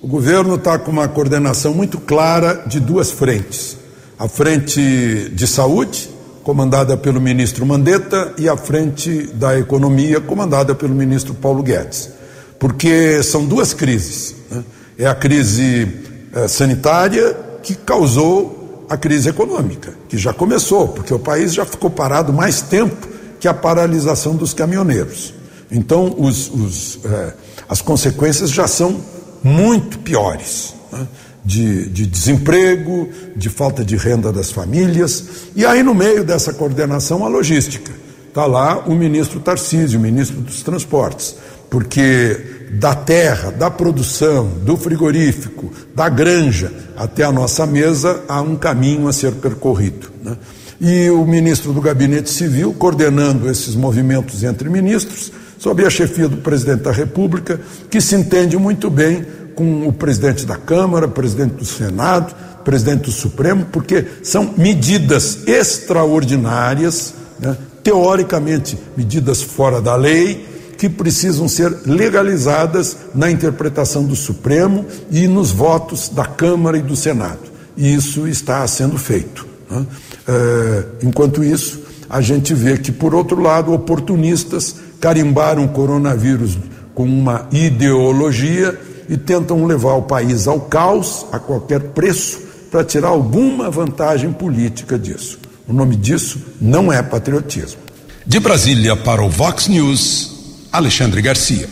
O 0.02 0.08
governo 0.08 0.56
está 0.56 0.80
com 0.80 0.90
uma 0.90 1.08
coordenação 1.08 1.74
muito 1.74 2.00
clara 2.00 2.64
de 2.66 2.80
duas 2.80 3.12
frentes: 3.12 3.78
a 4.18 4.28
frente 4.28 5.30
de 5.34 5.48
saúde, 5.48 6.10
comandada 6.44 6.96
pelo 6.96 7.20
ministro 7.20 7.66
Mandetta, 7.66 8.34
e 8.38 8.48
a 8.48 8.56
frente 8.56 9.28
da 9.34 9.60
economia, 9.60 10.22
comandada 10.22 10.74
pelo 10.74 10.96
ministro 10.96 11.34
Paulo 11.34 11.62
Guedes. 11.62 12.10
Porque 12.58 13.22
são 13.22 13.46
duas 13.46 13.74
crises: 13.74 14.36
né? 14.50 14.64
é 14.98 15.08
a 15.08 15.16
crise 15.16 15.88
é, 16.34 16.48
sanitária 16.48 17.36
que 17.62 17.76
causou 17.76 18.86
a 18.90 18.96
crise 18.96 19.30
econômica, 19.30 19.94
que 20.08 20.18
já 20.18 20.34
começou, 20.34 20.88
porque 20.88 21.14
o 21.14 21.20
país 21.20 21.54
já 21.54 21.66
ficou 21.66 21.90
parado 21.90 22.32
mais 22.32 22.62
tempo 22.62 23.19
que 23.40 23.48
a 23.48 23.54
paralisação 23.54 24.36
dos 24.36 24.54
caminhoneiros. 24.54 25.34
Então, 25.72 26.16
os, 26.18 26.50
os, 26.50 27.00
é, 27.06 27.34
as 27.68 27.82
consequências 27.82 28.50
já 28.50 28.68
são 28.68 29.00
muito 29.44 30.00
piores. 30.00 30.74
Né? 30.92 31.08
De, 31.44 31.90
de, 31.90 32.06
desemprego, 32.06 33.08
de 33.36 33.50
falta 33.50 33.84
de 33.84 33.96
renda 33.96 34.32
das 34.32 34.52
famílias, 34.52 35.24
e 35.56 35.66
aí 35.66 35.82
no 35.82 35.96
meio 35.96 36.24
dessa 36.24 36.54
coordenação 36.54 37.26
a 37.26 37.30
logística. 37.30 37.92
Está 38.28 38.46
lá 38.46 38.84
o 38.86 38.94
ministro 38.94 39.40
Tarcísio, 39.40 40.00
o 40.00 40.02
ministro 40.04 40.42
dos 40.42 40.62
Transportes, 40.62 41.36
porque 41.70 42.68
da 42.74 42.94
terra, 42.94 43.52
da 43.52 43.72
produção, 43.72 44.48
do 44.64 44.78
frigorífico, 44.78 45.72
da 45.96 46.08
granja 46.10 46.72
até 46.96 47.24
a 47.24 47.32
nossa 47.32 47.66
mesa, 47.66 48.24
há 48.28 48.42
um 48.42 48.56
caminho 48.56 49.08
a 49.08 49.14
ser 49.14 49.32
percorrido. 49.34 50.12
Né? 50.24 50.38
E 50.80 51.10
o 51.10 51.26
ministro 51.26 51.74
do 51.74 51.82
Gabinete 51.82 52.30
Civil, 52.30 52.74
coordenando 52.74 53.50
esses 53.50 53.76
movimentos 53.76 54.44
entre 54.44 54.70
ministros, 54.70 55.32
sob 55.58 55.86
a 55.86 55.90
chefia 55.90 56.30
do 56.30 56.38
presidente 56.38 56.84
da 56.84 56.92
República, 56.92 57.60
que 57.90 58.00
se 58.00 58.16
entende 58.16 58.58
muito 58.58 58.90
bem 58.90 59.26
com 59.56 59.88
o 59.88 59.92
presidente 59.92 60.46
da 60.46 60.56
Câmara, 60.56 61.06
presidente 61.08 61.56
do 61.56 61.66
Senado, 61.66 62.34
presidente 62.64 63.02
do 63.02 63.12
Supremo, 63.12 63.66
porque 63.72 64.06
são 64.24 64.54
medidas 64.58 65.40
extraordinárias, 65.46 67.14
né? 67.40 67.58
teoricamente 67.84 68.78
medidas 68.96 69.42
fora 69.42 69.82
da 69.82 69.98
lei, 69.98 70.48
que 70.78 70.88
precisam 70.88 71.50
ser 71.50 71.76
legalizadas 71.86 72.96
na 73.14 73.30
interpretação 73.30 74.06
do 74.06 74.16
Supremo 74.16 74.86
e 75.12 75.28
nos 75.28 75.52
votos 75.52 76.08
da 76.08 76.26
Câmara 76.26 76.78
e 76.78 76.82
do 76.82 76.96
Senado. 76.96 77.40
E 77.76 77.94
isso 77.94 78.26
está 78.30 78.66
sendo 78.66 78.98
feito. 78.98 79.46
Né? 79.70 79.86
É, 80.32 80.84
enquanto 81.02 81.44
isso, 81.44 81.80
a 82.08 82.22
gente 82.22 82.54
vê 82.54 82.78
que, 82.78 82.92
por 82.92 83.16
outro 83.16 83.42
lado, 83.42 83.74
oportunistas 83.74 84.76
carimbaram 85.00 85.66
o 85.66 85.70
coronavírus 85.70 86.56
com 86.94 87.04
uma 87.04 87.48
ideologia 87.52 88.80
e 89.10 89.18
tentam 89.18 89.66
levar 89.66 89.94
o 89.94 90.04
país 90.04 90.48
ao 90.48 90.60
caos 90.60 91.26
a 91.32 91.40
qualquer 91.40 91.80
preço 91.80 92.42
para 92.70 92.84
tirar 92.84 93.08
alguma 93.08 93.72
vantagem 93.72 94.32
política 94.32 95.00
disso. 95.00 95.40
O 95.68 95.74
nome 95.74 95.96
disso 95.96 96.40
não 96.62 96.94
é 96.94 97.02
patriotismo. 97.02 97.80
De 98.24 98.40
Brasília 98.40 98.96
para 98.96 99.24
o 99.24 99.30
Vox 99.30 99.68
News. 99.68 100.66
Alexandre 100.72 101.24
Garcia. 101.24 101.68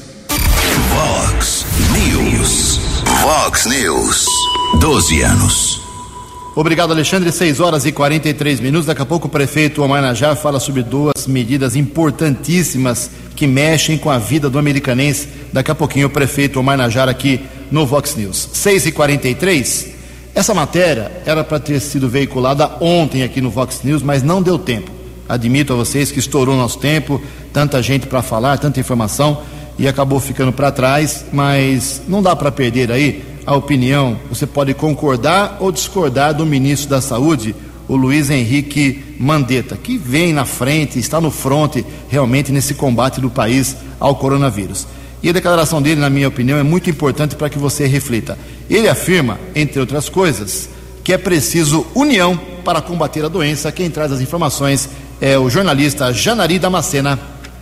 Vox 0.89 1.63
News. 1.93 2.79
Vox 3.21 3.65
News. 3.67 4.25
12 4.79 5.21
anos. 5.21 5.86
Obrigado, 6.57 6.91
Alexandre. 6.91 7.31
6 7.31 7.59
horas 7.59 7.85
e 7.85 7.91
43 7.91 8.59
minutos. 8.59 8.87
Daqui 8.87 9.03
a 9.03 9.05
pouco 9.05 9.27
o 9.27 9.29
prefeito 9.29 9.83
Omar 9.83 10.01
Najar 10.01 10.35
fala 10.35 10.59
sobre 10.59 10.81
duas 10.81 11.27
medidas 11.27 11.75
importantíssimas 11.75 13.11
que 13.35 13.45
mexem 13.45 13.95
com 13.95 14.09
a 14.09 14.17
vida 14.17 14.49
do 14.49 14.57
americanense. 14.57 15.27
Daqui 15.53 15.69
a 15.69 15.75
pouquinho 15.75 16.07
o 16.07 16.09
prefeito 16.09 16.59
Omar 16.59 16.75
Najar 16.75 17.07
aqui 17.07 17.41
no 17.69 17.85
Vox 17.85 18.15
News. 18.15 18.49
6 18.53 18.87
e 18.87 18.91
43 18.91 19.87
Essa 20.33 20.51
matéria 20.55 21.11
era 21.27 21.43
para 21.43 21.59
ter 21.59 21.79
sido 21.79 22.09
veiculada 22.09 22.67
ontem 22.81 23.21
aqui 23.21 23.39
no 23.39 23.51
Vox 23.51 23.81
News, 23.83 24.01
mas 24.01 24.23
não 24.23 24.41
deu 24.41 24.57
tempo. 24.57 24.89
Admito 25.29 25.73
a 25.73 25.75
vocês 25.75 26.11
que 26.11 26.17
estourou 26.17 26.55
nosso 26.55 26.79
tempo, 26.79 27.21
tanta 27.53 27.83
gente 27.83 28.07
para 28.07 28.23
falar, 28.23 28.57
tanta 28.57 28.79
informação 28.79 29.43
e 29.77 29.87
acabou 29.87 30.19
ficando 30.19 30.51
para 30.51 30.71
trás, 30.71 31.23
mas 31.31 32.01
não 32.07 32.23
dá 32.23 32.35
para 32.35 32.51
perder 32.51 32.91
aí 32.91 33.36
a 33.47 33.55
opinião. 33.55 34.19
Você 34.29 34.45
pode 34.45 34.73
concordar 34.73 35.57
ou 35.61 35.71
discordar 35.71 36.33
do 36.33 36.45
ministro 36.45 36.89
da 36.89 36.99
Saúde, 36.99 37.55
o 37.87 37.95
Luiz 37.95 38.29
Henrique 38.29 39.15
Mandetta, 39.17 39.77
que 39.77 39.97
vem 39.97 40.33
na 40.33 40.43
frente, 40.43 40.99
está 40.99 41.21
no 41.21 41.31
fronte 41.31 41.85
realmente 42.09 42.51
nesse 42.51 42.73
combate 42.73 43.21
do 43.21 43.29
país 43.29 43.77
ao 43.97 44.17
coronavírus. 44.17 44.85
E 45.23 45.29
a 45.29 45.31
declaração 45.33 45.81
dele, 45.81 46.01
na 46.01 46.09
minha 46.09 46.27
opinião, 46.27 46.59
é 46.59 46.63
muito 46.63 46.89
importante 46.89 47.37
para 47.37 47.49
que 47.49 47.57
você 47.57 47.87
reflita. 47.87 48.37
Ele 48.69 48.89
afirma, 48.89 49.39
entre 49.55 49.79
outras 49.79 50.09
coisas, 50.09 50.69
que 51.01 51.13
é 51.13 51.17
preciso 51.17 51.87
união 51.95 52.37
para 52.65 52.81
combater 52.81 53.23
a 53.23 53.29
doença. 53.29 53.71
Quem 53.71 53.89
traz 53.89 54.11
as 54.11 54.19
informações 54.19 54.89
é 55.21 55.39
o 55.39 55.49
jornalista 55.49 56.11
Janari 56.11 56.59
Damascena. 56.59 57.17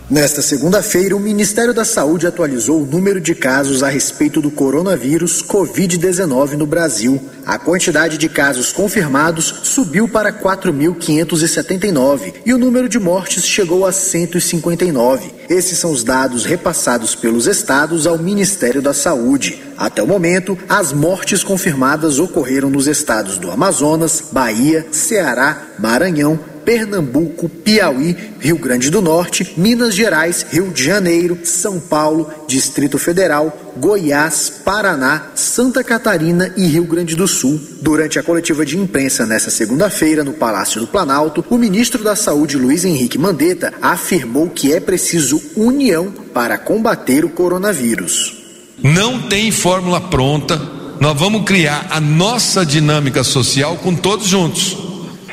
Nesta 0.08 0.40
segunda-feira, 0.40 1.16
o 1.16 1.20
Ministério 1.20 1.74
da 1.74 1.84
Saúde 1.84 2.28
atualizou 2.28 2.80
o 2.80 2.86
número 2.86 3.20
de 3.20 3.34
casos 3.34 3.82
a 3.82 3.88
respeito 3.88 4.40
do 4.40 4.52
coronavírus 4.52 5.42
Covid-19 5.42 6.52
no 6.52 6.64
Brasil. 6.64 7.20
A 7.44 7.58
quantidade 7.58 8.16
de 8.16 8.28
casos 8.28 8.72
confirmados 8.72 9.46
subiu 9.64 10.06
para 10.06 10.32
4.579 10.32 12.34
e 12.46 12.54
o 12.54 12.58
número 12.58 12.88
de 12.88 13.00
mortes 13.00 13.44
chegou 13.44 13.84
a 13.84 13.90
159. 13.90 15.34
Esses 15.50 15.76
são 15.76 15.90
os 15.90 16.04
dados 16.04 16.44
repassados 16.44 17.16
pelos 17.16 17.48
estados 17.48 18.06
ao 18.06 18.16
Ministério 18.16 18.80
da 18.80 18.94
Saúde. 18.94 19.60
Até 19.76 20.04
o 20.04 20.06
momento, 20.06 20.56
as 20.68 20.92
mortes 20.92 21.42
confirmadas 21.42 22.20
ocorreram 22.20 22.70
nos 22.70 22.86
estados 22.86 23.38
do 23.38 23.50
Amazonas, 23.50 24.22
Bahia, 24.30 24.86
Ceará, 24.92 25.62
Maranhão, 25.80 26.38
Pernambuco, 26.66 27.48
Piauí, 27.48 28.16
Rio 28.40 28.58
Grande 28.58 28.90
do 28.90 29.00
Norte, 29.00 29.54
Minas 29.56 29.94
Gerais, 29.94 30.44
Rio 30.50 30.72
de 30.72 30.82
Janeiro, 30.82 31.38
São 31.44 31.78
Paulo, 31.78 32.28
Distrito 32.48 32.98
Federal, 32.98 33.56
Goiás, 33.76 34.52
Paraná, 34.64 35.28
Santa 35.36 35.84
Catarina 35.84 36.52
e 36.56 36.66
Rio 36.66 36.84
Grande 36.84 37.14
do 37.14 37.28
Sul. 37.28 37.60
Durante 37.80 38.18
a 38.18 38.22
coletiva 38.22 38.66
de 38.66 38.76
imprensa 38.76 39.24
nesta 39.24 39.48
segunda-feira 39.48 40.24
no 40.24 40.32
Palácio 40.32 40.80
do 40.80 40.88
Planalto, 40.88 41.44
o 41.48 41.56
ministro 41.56 42.02
da 42.02 42.16
Saúde, 42.16 42.58
Luiz 42.58 42.84
Henrique 42.84 43.16
Mandetta, 43.16 43.72
afirmou 43.80 44.50
que 44.50 44.72
é 44.72 44.80
preciso 44.80 45.40
união 45.54 46.12
para 46.34 46.58
combater 46.58 47.24
o 47.24 47.30
coronavírus. 47.30 48.42
Não 48.82 49.22
tem 49.28 49.52
fórmula 49.52 50.00
pronta. 50.00 50.60
Nós 50.98 51.16
vamos 51.16 51.44
criar 51.44 51.86
a 51.90 52.00
nossa 52.00 52.66
dinâmica 52.66 53.22
social 53.22 53.76
com 53.76 53.94
todos 53.94 54.26
juntos. 54.26 54.85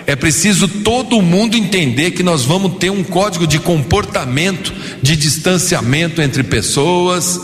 É 0.06 0.16
preciso 0.16 0.68
todo 0.68 1.22
mundo 1.22 1.56
entender 1.56 2.12
que 2.12 2.24
nós 2.24 2.44
vamos 2.44 2.78
ter 2.78 2.90
um 2.90 3.04
código 3.04 3.48
de 3.48 3.60
comportamento, 3.60 4.74
de 5.02 5.16
distanciamento 5.16 6.22
entre 6.22 6.44
pessoas, 6.44 7.40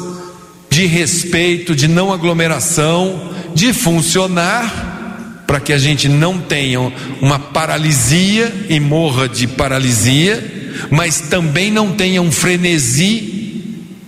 de 0.70 0.86
respeito, 0.86 1.76
de 1.76 1.88
não 1.88 2.12
aglomeração, 2.12 3.34
de 3.56 3.74
funcionar, 3.74 5.44
para 5.48 5.60
que 5.60 5.74
a 5.74 5.78
gente 5.78 6.08
não 6.08 6.38
tenha 6.38 6.80
uma 7.22 7.40
paralisia 7.40 8.54
e 8.70 8.80
morra 8.80 9.28
de 9.28 9.48
paralisia, 9.48 10.78
mas 10.92 11.22
também 11.22 11.72
não 11.72 11.94
tenha 11.94 12.22
um 12.22 12.32
frenesi 12.32 13.64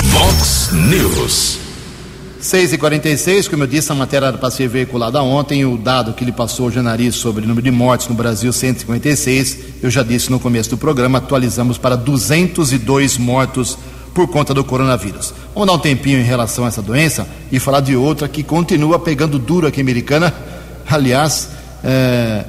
Vox 0.06 0.70
News. 0.74 1.60
6 2.40 2.74
e 2.74 2.78
46 2.78 3.48
como 3.48 3.64
eu 3.64 3.68
disse, 3.68 3.92
a 3.92 3.96
matéria 3.96 4.28
era 4.28 4.38
para 4.38 4.52
ser 4.52 4.68
veiculada 4.68 5.20
ontem. 5.24 5.66
O 5.66 5.78
dado 5.78 6.14
que 6.14 6.24
ele 6.24 6.32
passou 6.32 6.68
hoje 6.68 6.80
nariz 6.80 7.16
sobre 7.16 7.44
o 7.44 7.48
número 7.48 7.64
de 7.64 7.72
mortes 7.72 8.08
no 8.08 8.14
Brasil, 8.14 8.54
156. 8.54 9.58
Eu 9.82 9.90
já 9.90 10.04
disse 10.04 10.30
no 10.30 10.40
começo 10.40 10.70
do 10.70 10.78
programa, 10.78 11.18
atualizamos 11.18 11.80
para 11.80 11.96
202 11.96 13.18
mortos 13.18 13.76
por 14.14 14.28
conta 14.28 14.54
do 14.54 14.64
coronavírus. 14.64 15.34
Vamos 15.56 15.68
dar 15.68 15.74
um 15.76 15.80
tempinho 15.80 16.20
em 16.20 16.24
relação 16.24 16.66
a 16.66 16.68
essa 16.68 16.82
doença 16.82 17.26
e 17.50 17.62
falar 17.62 17.80
de 17.80 17.96
outra 17.96 18.28
que 18.28 18.44
continua 18.44 19.00
pegando 19.00 19.40
duro 19.40 19.66
aqui 19.66 19.80
americana. 19.80 20.34
Aliás, 20.86 21.50
é, 21.82 22.44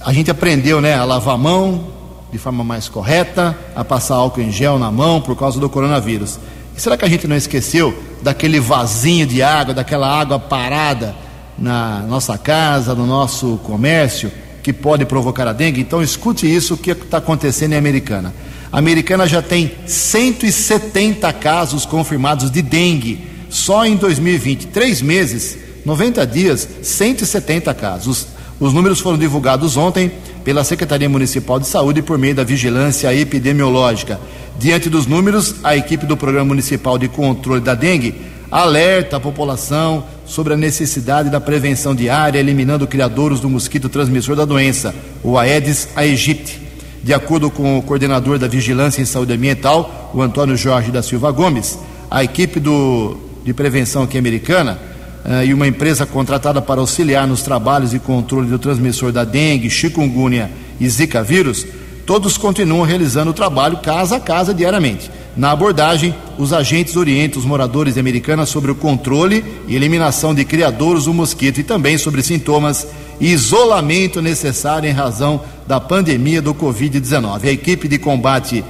a 0.00 0.10
gente 0.10 0.30
aprendeu 0.30 0.80
né, 0.80 0.94
a 0.94 1.04
lavar 1.04 1.34
a 1.34 1.38
mão 1.38 1.88
de 2.32 2.38
forma 2.38 2.64
mais 2.64 2.88
correta, 2.88 3.54
a 3.76 3.84
passar 3.84 4.14
álcool 4.14 4.40
em 4.40 4.50
gel 4.50 4.78
na 4.78 4.90
mão 4.90 5.20
por 5.20 5.36
causa 5.36 5.60
do 5.60 5.68
coronavírus. 5.68 6.40
E 6.74 6.80
será 6.80 6.96
que 6.96 7.04
a 7.04 7.08
gente 7.08 7.26
não 7.28 7.36
esqueceu 7.36 7.94
daquele 8.22 8.58
vasinho 8.58 9.26
de 9.26 9.42
água, 9.42 9.74
daquela 9.74 10.08
água 10.08 10.38
parada 10.38 11.14
na 11.58 11.98
nossa 12.08 12.38
casa, 12.38 12.94
no 12.94 13.06
nosso 13.06 13.60
comércio, 13.64 14.32
que 14.62 14.72
pode 14.72 15.04
provocar 15.04 15.46
a 15.46 15.52
dengue? 15.52 15.82
Então 15.82 16.02
escute 16.02 16.50
isso, 16.50 16.72
o 16.72 16.78
que 16.78 16.92
está 16.92 17.18
acontecendo 17.18 17.74
em 17.74 17.76
Americana. 17.76 18.32
A 18.72 18.78
Americana 18.78 19.26
já 19.26 19.42
tem 19.42 19.72
170 19.86 21.32
casos 21.32 21.84
confirmados 21.84 22.50
de 22.50 22.62
dengue 22.62 23.26
só 23.48 23.84
em 23.84 23.96
2020. 23.96 24.68
Três 24.68 25.02
meses, 25.02 25.58
90 25.84 26.24
dias, 26.26 26.68
170 26.82 27.74
casos. 27.74 28.28
Os 28.60 28.72
números 28.72 29.00
foram 29.00 29.18
divulgados 29.18 29.76
ontem 29.76 30.12
pela 30.44 30.62
Secretaria 30.62 31.08
Municipal 31.08 31.58
de 31.58 31.66
Saúde 31.66 32.00
por 32.00 32.16
meio 32.16 32.34
da 32.34 32.44
vigilância 32.44 33.12
epidemiológica. 33.14 34.20
Diante 34.58 34.88
dos 34.88 35.06
números, 35.06 35.56
a 35.64 35.76
equipe 35.76 36.06
do 36.06 36.16
Programa 36.16 36.46
Municipal 36.46 36.96
de 36.96 37.08
Controle 37.08 37.60
da 37.60 37.74
Dengue 37.74 38.14
alerta 38.50 39.16
a 39.16 39.20
população 39.20 40.04
sobre 40.26 40.54
a 40.54 40.56
necessidade 40.56 41.28
da 41.28 41.40
prevenção 41.40 41.94
diária, 41.94 42.38
eliminando 42.38 42.86
criadouros 42.86 43.40
do 43.40 43.48
mosquito 43.48 43.88
transmissor 43.88 44.36
da 44.36 44.44
doença, 44.44 44.94
o 45.24 45.38
Aedes 45.38 45.88
aegypti. 45.96 46.69
De 47.02 47.14
acordo 47.14 47.50
com 47.50 47.78
o 47.78 47.82
coordenador 47.82 48.38
da 48.38 48.46
Vigilância 48.46 49.00
em 49.00 49.06
Saúde 49.06 49.32
Ambiental, 49.32 50.10
o 50.14 50.20
Antônio 50.20 50.56
Jorge 50.56 50.90
da 50.90 51.02
Silva 51.02 51.30
Gomes, 51.30 51.78
a 52.10 52.22
equipe 52.22 52.60
do, 52.60 53.16
de 53.42 53.54
prevenção 53.54 54.02
aqui 54.02 54.18
americana 54.18 54.78
uh, 55.24 55.42
e 55.44 55.54
uma 55.54 55.66
empresa 55.66 56.04
contratada 56.04 56.60
para 56.60 56.80
auxiliar 56.80 57.26
nos 57.26 57.42
trabalhos 57.42 57.92
de 57.92 57.98
controle 57.98 58.48
do 58.48 58.58
transmissor 58.58 59.12
da 59.12 59.24
dengue, 59.24 59.70
chikungunya 59.70 60.50
e 60.78 60.88
zika 60.88 61.22
vírus, 61.22 61.66
todos 62.04 62.36
continuam 62.36 62.82
realizando 62.82 63.30
o 63.30 63.34
trabalho 63.34 63.78
casa 63.78 64.16
a 64.16 64.20
casa 64.20 64.52
diariamente. 64.52 65.10
Na 65.40 65.52
abordagem, 65.52 66.14
os 66.36 66.52
agentes 66.52 66.96
orientam 66.96 67.38
os 67.40 67.46
moradores 67.46 67.94
de 67.94 68.00
Americana 68.00 68.44
sobre 68.44 68.70
o 68.70 68.74
controle 68.74 69.42
e 69.66 69.74
eliminação 69.74 70.34
de 70.34 70.44
criadouros 70.44 71.06
do 71.06 71.14
mosquito 71.14 71.60
e 71.60 71.64
também 71.64 71.96
sobre 71.96 72.22
sintomas 72.22 72.86
e 73.18 73.32
isolamento 73.32 74.20
necessário 74.20 74.86
em 74.86 74.92
razão 74.92 75.40
da 75.66 75.80
pandemia 75.80 76.42
do 76.42 76.52
Covid-19. 76.54 77.44
A 77.44 77.50
equipe 77.50 77.88
de 77.88 77.96
combate 77.96 78.62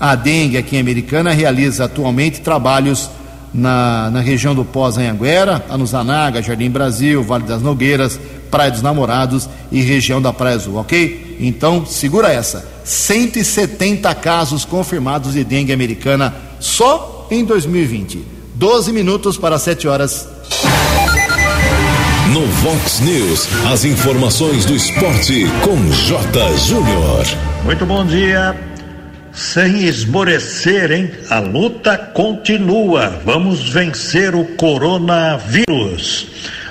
à 0.00 0.16
dengue 0.16 0.58
aqui 0.58 0.74
em 0.74 0.80
Americana 0.80 1.30
realiza 1.30 1.84
atualmente 1.84 2.40
trabalhos 2.40 3.08
na, 3.56 4.10
na 4.10 4.20
região 4.20 4.54
do 4.54 4.64
Pós-Anhanguera, 4.64 5.64
Anuzanaga, 5.68 6.42
Jardim 6.42 6.70
Brasil, 6.70 7.22
Vale 7.22 7.44
das 7.44 7.62
Nogueiras, 7.62 8.20
Praia 8.50 8.70
dos 8.70 8.82
Namorados 8.82 9.48
e 9.72 9.80
região 9.80 10.20
da 10.20 10.32
Praia 10.32 10.56
Azul, 10.56 10.76
ok? 10.76 11.36
Então, 11.40 11.84
segura 11.86 12.32
essa. 12.32 12.68
170 12.84 14.14
casos 14.16 14.64
confirmados 14.64 15.32
de 15.32 15.42
dengue 15.42 15.72
americana 15.72 16.34
só 16.60 17.26
em 17.30 17.44
2020. 17.44 18.22
12 18.54 18.92
minutos 18.92 19.36
para 19.36 19.58
7 19.58 19.88
horas. 19.88 20.28
No 22.32 22.46
Vox 22.46 23.00
News, 23.00 23.48
as 23.72 23.84
informações 23.84 24.64
do 24.64 24.74
esporte 24.74 25.46
com 25.62 25.76
J. 25.90 26.56
Júnior. 26.58 27.24
Muito 27.64 27.86
bom 27.86 28.04
dia. 28.04 28.75
Sem 29.36 29.84
esmorecer, 29.84 30.90
hein? 30.90 31.10
A 31.28 31.40
luta 31.40 31.98
continua. 31.98 33.20
Vamos 33.22 33.68
vencer 33.68 34.34
o 34.34 34.46
coronavírus. 34.56 36.26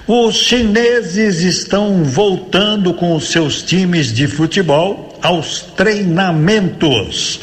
Os 0.07 0.35
chineses 0.35 1.41
estão 1.41 2.03
voltando 2.03 2.91
com 2.95 3.15
os 3.15 3.29
seus 3.29 3.61
times 3.61 4.11
de 4.11 4.25
futebol 4.25 5.19
aos 5.21 5.61
treinamentos. 5.77 7.39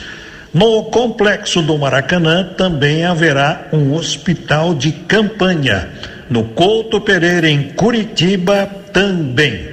No 0.53 0.83
complexo 0.87 1.63
do 1.63 1.79
Maracanã 1.79 2.43
também 2.59 3.05
haverá 3.05 3.69
um 3.73 3.95
hospital 3.95 4.75
de 4.75 4.91
campanha. 4.91 5.89
No 6.29 6.47
Couto 6.47 7.01
Pereira, 7.01 7.49
em 7.49 7.69
Curitiba, 7.75 8.69
também. 8.93 9.71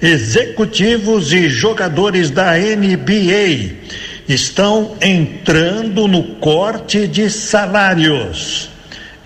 Executivos 0.00 1.30
e 1.34 1.50
jogadores 1.50 2.30
da 2.30 2.56
NBA 2.56 4.07
estão 4.28 4.96
entrando 5.00 6.06
no 6.06 6.22
corte 6.36 7.08
de 7.08 7.30
salários. 7.30 8.68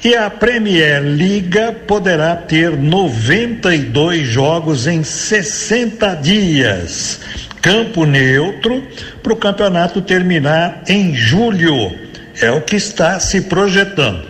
E 0.05 0.15
a 0.15 0.31
Premier 0.31 1.03
Liga 1.03 1.73
poderá 1.73 2.35
ter 2.35 2.77
92 2.77 4.27
jogos 4.27 4.87
em 4.87 5.03
60 5.03 6.15
dias. 6.17 7.21
Campo 7.61 8.05
neutro 8.05 8.87
para 9.23 9.33
o 9.33 9.37
campeonato 9.37 10.01
terminar 10.03 10.83
em 10.89 11.15
julho. 11.15 11.97
É 12.41 12.51
o 12.51 12.61
que 12.61 12.77
está 12.77 13.21
se 13.21 13.43
projetando. 13.43 14.27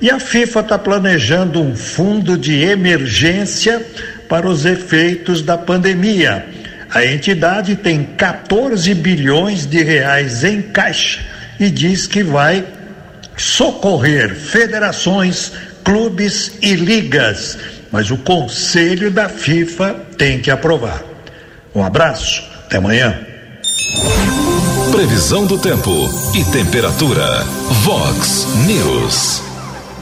E 0.00 0.10
a 0.10 0.18
FIFA 0.18 0.60
está 0.60 0.78
planejando 0.78 1.60
um 1.60 1.76
fundo 1.76 2.38
de 2.38 2.62
emergência 2.62 3.84
para 4.26 4.48
os 4.48 4.64
efeitos 4.64 5.42
da 5.42 5.58
pandemia. 5.58 6.46
A 6.92 7.06
entidade 7.06 7.76
tem 7.76 8.02
14 8.02 8.92
bilhões 8.94 9.64
de 9.64 9.80
reais 9.82 10.42
em 10.42 10.60
caixa 10.60 11.24
e 11.58 11.70
diz 11.70 12.08
que 12.08 12.22
vai 12.24 12.66
socorrer 13.36 14.34
federações, 14.34 15.52
clubes 15.84 16.52
e 16.60 16.74
ligas. 16.74 17.56
Mas 17.92 18.10
o 18.10 18.16
conselho 18.18 19.10
da 19.10 19.28
FIFA 19.28 19.94
tem 20.18 20.40
que 20.40 20.50
aprovar. 20.50 21.02
Um 21.72 21.84
abraço, 21.84 22.42
até 22.66 22.78
amanhã. 22.78 23.20
Previsão 24.90 25.46
do 25.46 25.58
tempo 25.58 26.08
e 26.34 26.44
temperatura. 26.50 27.44
Vox 27.84 28.48
News. 28.66 29.42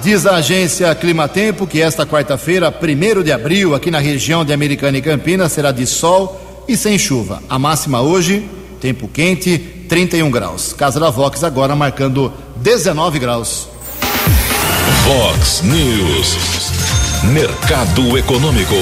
Diz 0.03 0.25
a 0.25 0.37
agência 0.37 0.95
Climatempo 0.95 1.67
que 1.67 1.83
esta 1.83 2.07
quarta-feira, 2.07 2.73
1 2.73 3.23
de 3.23 3.33
abril, 3.33 3.75
aqui 3.75 3.91
na 3.91 3.99
região 3.99 4.43
de 4.45 4.55
Americana 4.55 4.97
e 4.97 5.03
Campinas, 5.03 5.53
será 5.53 5.71
de 5.71 5.87
sol 5.87 6.48
e 6.69 6.77
sem 6.77 6.99
chuva. 6.99 7.43
A 7.49 7.59
máxima 7.59 8.01
hoje, 8.01 8.49
tempo 8.81 9.09
quente, 9.09 9.59
31 9.89 10.31
graus. 10.31 10.73
Casa 10.73 11.01
da 11.01 11.11
Vox 11.11 11.43
agora 11.43 11.75
marcando 11.75 12.33
19 12.57 13.19
graus. 13.19 13.69
Vox 15.05 15.63
News. 15.63 16.37
Mercado 17.33 18.19
Econômico. 18.19 18.75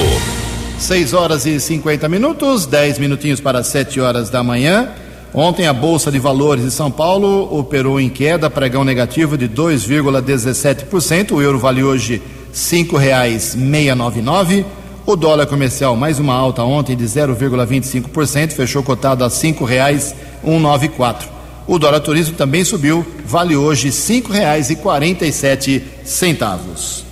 6 0.77 1.13
horas 1.13 1.45
e 1.45 1.59
50 1.59 2.07
minutos, 2.07 2.67
10 2.67 2.99
minutinhos 2.99 3.39
para 3.39 3.63
7 3.63 3.99
horas 3.99 4.29
da 4.29 4.43
manhã. 4.43 4.89
Ontem 5.33 5.67
a 5.67 5.73
Bolsa 5.73 6.11
de 6.11 6.19
Valores 6.19 6.63
de 6.63 6.71
São 6.71 6.91
Paulo 6.91 7.57
operou 7.57 7.99
em 7.99 8.09
queda, 8.09 8.49
pregão 8.49 8.83
negativo 8.83 9.37
de 9.37 9.49
2,17%. 9.49 11.31
O 11.31 11.41
euro 11.41 11.57
vale 11.57 11.83
hoje 11.83 12.15
R$ 12.15 12.21
5,699. 12.53 14.65
O 15.07 15.15
dólar 15.15 15.47
comercial 15.47 15.95
mais 15.95 16.19
uma 16.19 16.33
alta 16.33 16.61
ontem 16.63 16.93
de 16.93 17.05
0,25%, 17.05 18.51
fechou 18.51 18.83
cotado 18.83 19.23
a 19.23 19.27
R$ 19.27 19.33
5,194. 19.33 21.29
O 21.65 21.79
dólar 21.79 22.01
turismo 22.01 22.35
também 22.35 22.65
subiu, 22.65 23.07
vale 23.25 23.55
hoje 23.55 23.87
R$ 23.87 23.93
5,47. 23.93 25.81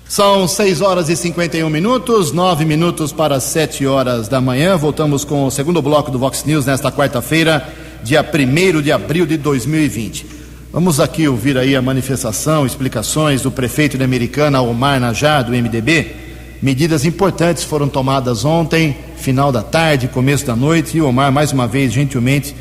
São 0.09 0.45
6 0.45 0.81
horas 0.81 1.07
e 1.07 1.15
51 1.15 1.69
minutos, 1.69 2.33
9 2.33 2.65
minutos 2.65 3.13
para 3.13 3.39
7 3.39 3.87
horas 3.87 4.27
da 4.27 4.41
manhã. 4.41 4.75
Voltamos 4.75 5.23
com 5.23 5.45
o 5.45 5.51
segundo 5.51 5.81
bloco 5.81 6.11
do 6.11 6.19
Vox 6.19 6.43
News 6.43 6.65
nesta 6.65 6.91
quarta-feira, 6.91 7.65
dia 8.03 8.21
1 8.21 8.81
de 8.81 8.91
abril 8.91 9.25
de 9.25 9.37
2020. 9.37 10.25
Vamos 10.69 10.99
aqui 10.99 11.29
ouvir 11.29 11.57
aí 11.57 11.73
a 11.77 11.81
manifestação, 11.81 12.65
explicações 12.65 13.41
do 13.41 13.49
prefeito 13.49 13.97
de 13.97 14.03
Americana, 14.03 14.61
Omar 14.61 14.99
Najá, 14.99 15.41
do 15.41 15.53
MDB. 15.53 16.24
Medidas 16.61 17.05
importantes 17.05 17.63
foram 17.63 17.87
tomadas 17.87 18.45
ontem, 18.45 18.95
final 19.17 19.51
da 19.51 19.61
tarde, 19.61 20.07
começo 20.07 20.45
da 20.45 20.55
noite, 20.55 20.97
e 20.97 21.01
o 21.01 21.07
Omar, 21.07 21.31
mais 21.31 21.51
uma 21.51 21.67
vez, 21.67 21.91
gentilmente, 21.91 22.51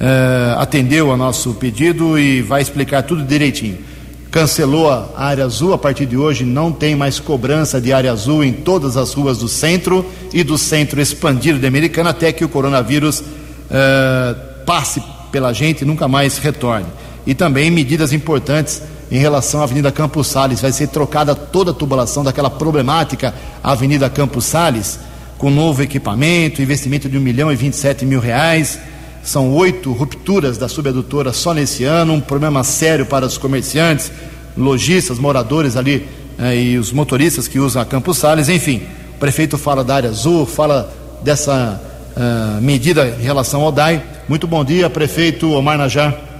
uh, 0.00 0.58
atendeu 0.58 1.10
ao 1.10 1.16
nosso 1.16 1.54
pedido 1.54 2.18
e 2.18 2.42
vai 2.42 2.62
explicar 2.62 3.02
tudo 3.02 3.22
direitinho 3.22 3.92
cancelou 4.32 4.90
a 4.90 5.10
área 5.14 5.44
azul. 5.44 5.74
A 5.74 5.78
partir 5.78 6.06
de 6.06 6.16
hoje 6.16 6.42
não 6.42 6.72
tem 6.72 6.96
mais 6.96 7.20
cobrança 7.20 7.78
de 7.78 7.92
área 7.92 8.10
azul 8.10 8.42
em 8.42 8.52
todas 8.52 8.96
as 8.96 9.12
ruas 9.12 9.38
do 9.38 9.46
centro 9.46 10.04
e 10.32 10.42
do 10.42 10.56
centro 10.56 11.00
expandido 11.00 11.58
de 11.58 11.66
Americana 11.66 12.10
até 12.10 12.32
que 12.32 12.44
o 12.44 12.48
coronavírus 12.48 13.20
uh, 13.20 14.64
passe 14.64 15.02
pela 15.30 15.52
gente 15.52 15.82
e 15.82 15.84
nunca 15.84 16.08
mais 16.08 16.38
retorne. 16.38 16.86
E 17.26 17.34
também 17.34 17.70
medidas 17.70 18.12
importantes 18.12 18.82
em 19.12 19.18
relação 19.18 19.60
à 19.60 19.64
Avenida 19.64 19.92
Campos 19.92 20.26
Sales. 20.26 20.62
Vai 20.62 20.72
ser 20.72 20.86
trocada 20.88 21.34
toda 21.34 21.70
a 21.70 21.74
tubulação 21.74 22.24
daquela 22.24 22.48
problemática 22.48 23.34
Avenida 23.62 24.08
Campos 24.08 24.46
Sales, 24.46 24.98
com 25.36 25.50
novo 25.50 25.82
equipamento, 25.82 26.62
investimento 26.62 27.10
de 27.10 27.18
1 27.18 27.20
milhão 27.20 27.52
e 27.52 27.54
27 27.54 28.06
mil 28.06 28.20
reais. 28.20 28.78
São 29.22 29.52
oito 29.52 29.92
rupturas 29.92 30.56
da 30.56 30.66
subadutora 30.66 31.30
só 31.30 31.52
nesse 31.52 31.84
ano, 31.84 32.14
um 32.14 32.20
problema 32.22 32.64
sério 32.64 33.04
para 33.04 33.26
os 33.26 33.36
comerciantes, 33.36 34.10
lojistas, 34.56 35.18
moradores 35.18 35.76
ali 35.76 36.08
eh, 36.38 36.56
e 36.56 36.78
os 36.78 36.90
motoristas 36.90 37.46
que 37.46 37.58
usam 37.58 37.82
a 37.82 37.84
Campos 37.84 38.16
Sales. 38.16 38.48
Enfim, 38.48 38.82
o 39.14 39.18
prefeito 39.18 39.58
fala 39.58 39.84
da 39.84 39.94
área 39.94 40.08
azul, 40.08 40.46
fala 40.46 40.90
dessa 41.22 41.78
uh, 42.16 42.62
medida 42.62 43.14
em 43.20 43.22
relação 43.22 43.60
ao 43.60 43.70
DAI. 43.70 44.02
Muito 44.26 44.46
bom 44.46 44.64
dia, 44.64 44.88
prefeito 44.88 45.52
Omar 45.52 45.76
Najar. 45.76 46.31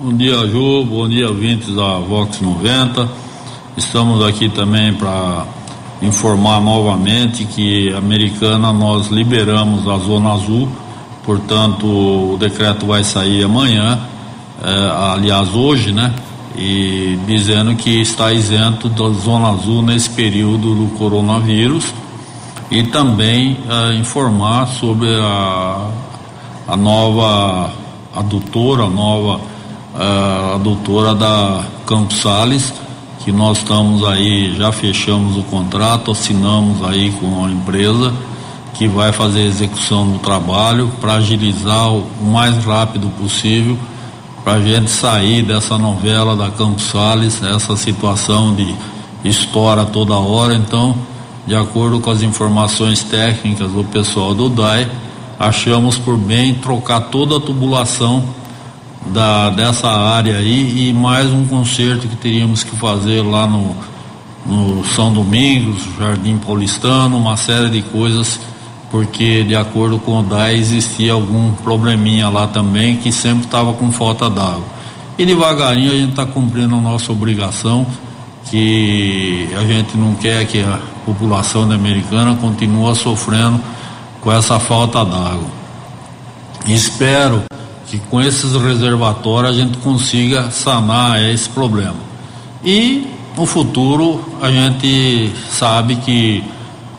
Bom 0.00 0.16
dia, 0.16 0.46
Ju. 0.46 0.84
Bom 0.84 1.08
dia, 1.08 1.28
ouvintes 1.28 1.74
da 1.74 1.98
Vox 1.98 2.40
90. 2.40 3.08
Estamos 3.76 4.24
aqui 4.24 4.48
também 4.48 4.94
para 4.94 5.44
informar 6.00 6.60
novamente 6.60 7.44
que 7.44 7.92
Americana 7.92 8.72
nós 8.72 9.08
liberamos 9.08 9.88
a 9.88 9.98
Zona 9.98 10.34
Azul 10.34 10.68
Portanto, 11.28 11.84
o 11.84 12.36
decreto 12.38 12.86
vai 12.86 13.04
sair 13.04 13.42
amanhã, 13.42 13.98
é, 14.62 15.12
aliás, 15.12 15.54
hoje, 15.54 15.92
né? 15.92 16.14
E 16.56 17.18
dizendo 17.26 17.74
que 17.74 18.00
está 18.00 18.32
isento 18.32 18.88
da 18.88 19.10
Zona 19.10 19.50
Azul 19.50 19.82
nesse 19.82 20.08
período 20.08 20.74
do 20.74 20.96
coronavírus 20.96 21.92
e 22.70 22.84
também 22.84 23.58
é, 23.68 23.94
informar 23.96 24.68
sobre 24.68 25.12
a, 25.20 25.90
a 26.68 26.76
nova 26.76 27.72
adutora, 28.14 28.84
a 28.84 28.88
nova 28.88 29.57
é, 29.94 30.54
adutora 30.54 31.14
da 31.14 31.64
Campos 31.86 32.18
Sales, 32.18 32.72
que 33.24 33.32
nós 33.32 33.58
estamos 33.58 34.06
aí, 34.06 34.54
já 34.56 34.72
fechamos 34.72 35.36
o 35.36 35.42
contrato, 35.44 36.10
assinamos 36.10 36.82
aí 36.84 37.10
com 37.12 37.44
a 37.44 37.50
empresa 37.50 38.12
que 38.74 38.86
vai 38.86 39.12
fazer 39.12 39.40
a 39.40 39.46
execução 39.46 40.08
do 40.08 40.18
trabalho 40.18 40.90
para 41.00 41.14
agilizar 41.14 41.92
o 41.92 42.06
mais 42.22 42.64
rápido 42.64 43.08
possível 43.18 43.76
para 44.44 44.54
a 44.54 44.60
gente 44.62 44.90
sair 44.90 45.42
dessa 45.42 45.76
novela 45.76 46.36
da 46.36 46.48
Campos 46.48 46.84
Sales, 46.84 47.42
essa 47.42 47.76
situação 47.76 48.54
de 48.54 48.74
estoura 49.24 49.84
toda 49.84 50.14
hora. 50.14 50.54
Então, 50.54 50.96
de 51.46 51.54
acordo 51.54 52.00
com 52.00 52.10
as 52.10 52.22
informações 52.22 53.02
técnicas 53.02 53.70
do 53.70 53.84
pessoal 53.84 54.34
do 54.34 54.48
DAI, 54.48 54.88
achamos 55.38 55.98
por 55.98 56.16
bem 56.16 56.54
trocar 56.54 57.00
toda 57.00 57.36
a 57.36 57.40
tubulação 57.40 58.24
da, 59.12 59.50
dessa 59.50 59.88
área 59.88 60.36
aí 60.36 60.88
e 60.88 60.92
mais 60.92 61.32
um 61.32 61.44
conserto 61.46 62.06
que 62.08 62.16
teríamos 62.16 62.62
que 62.62 62.76
fazer 62.76 63.22
lá 63.22 63.46
no, 63.46 63.76
no 64.46 64.84
São 64.84 65.12
Domingos, 65.12 65.82
Jardim 65.98 66.38
Paulistano, 66.38 67.16
uma 67.16 67.36
série 67.36 67.70
de 67.70 67.82
coisas 67.82 68.40
porque 68.90 69.44
de 69.44 69.54
acordo 69.54 69.98
com 69.98 70.20
o 70.20 70.22
DAE 70.22 70.58
existia 70.58 71.12
algum 71.12 71.52
probleminha 71.52 72.28
lá 72.28 72.46
também 72.46 72.96
que 72.96 73.12
sempre 73.12 73.44
estava 73.44 73.72
com 73.74 73.92
falta 73.92 74.30
d'água. 74.30 74.64
E 75.18 75.26
devagarinho 75.26 75.92
a 75.92 75.94
gente 75.94 76.10
está 76.10 76.24
cumprindo 76.24 76.74
a 76.76 76.80
nossa 76.80 77.12
obrigação, 77.12 77.86
que 78.46 79.48
a 79.56 79.64
gente 79.64 79.96
não 79.96 80.14
quer 80.14 80.46
que 80.46 80.60
a 80.60 80.78
população 81.04 81.70
americana 81.70 82.36
continue 82.36 82.94
sofrendo 82.96 83.60
com 84.20 84.32
essa 84.32 84.58
falta 84.58 85.04
d'água. 85.04 85.58
Espero 86.66 87.42
que 87.90 87.98
com 87.98 88.20
esses 88.20 88.52
reservatórios 88.52 89.52
a 89.52 89.54
gente 89.58 89.78
consiga 89.78 90.50
sanar 90.50 91.22
esse 91.22 91.48
problema. 91.48 91.96
E 92.64 93.06
no 93.36 93.46
futuro 93.46 94.24
a 94.40 94.50
gente 94.50 95.32
sabe 95.50 95.96
que 95.96 96.44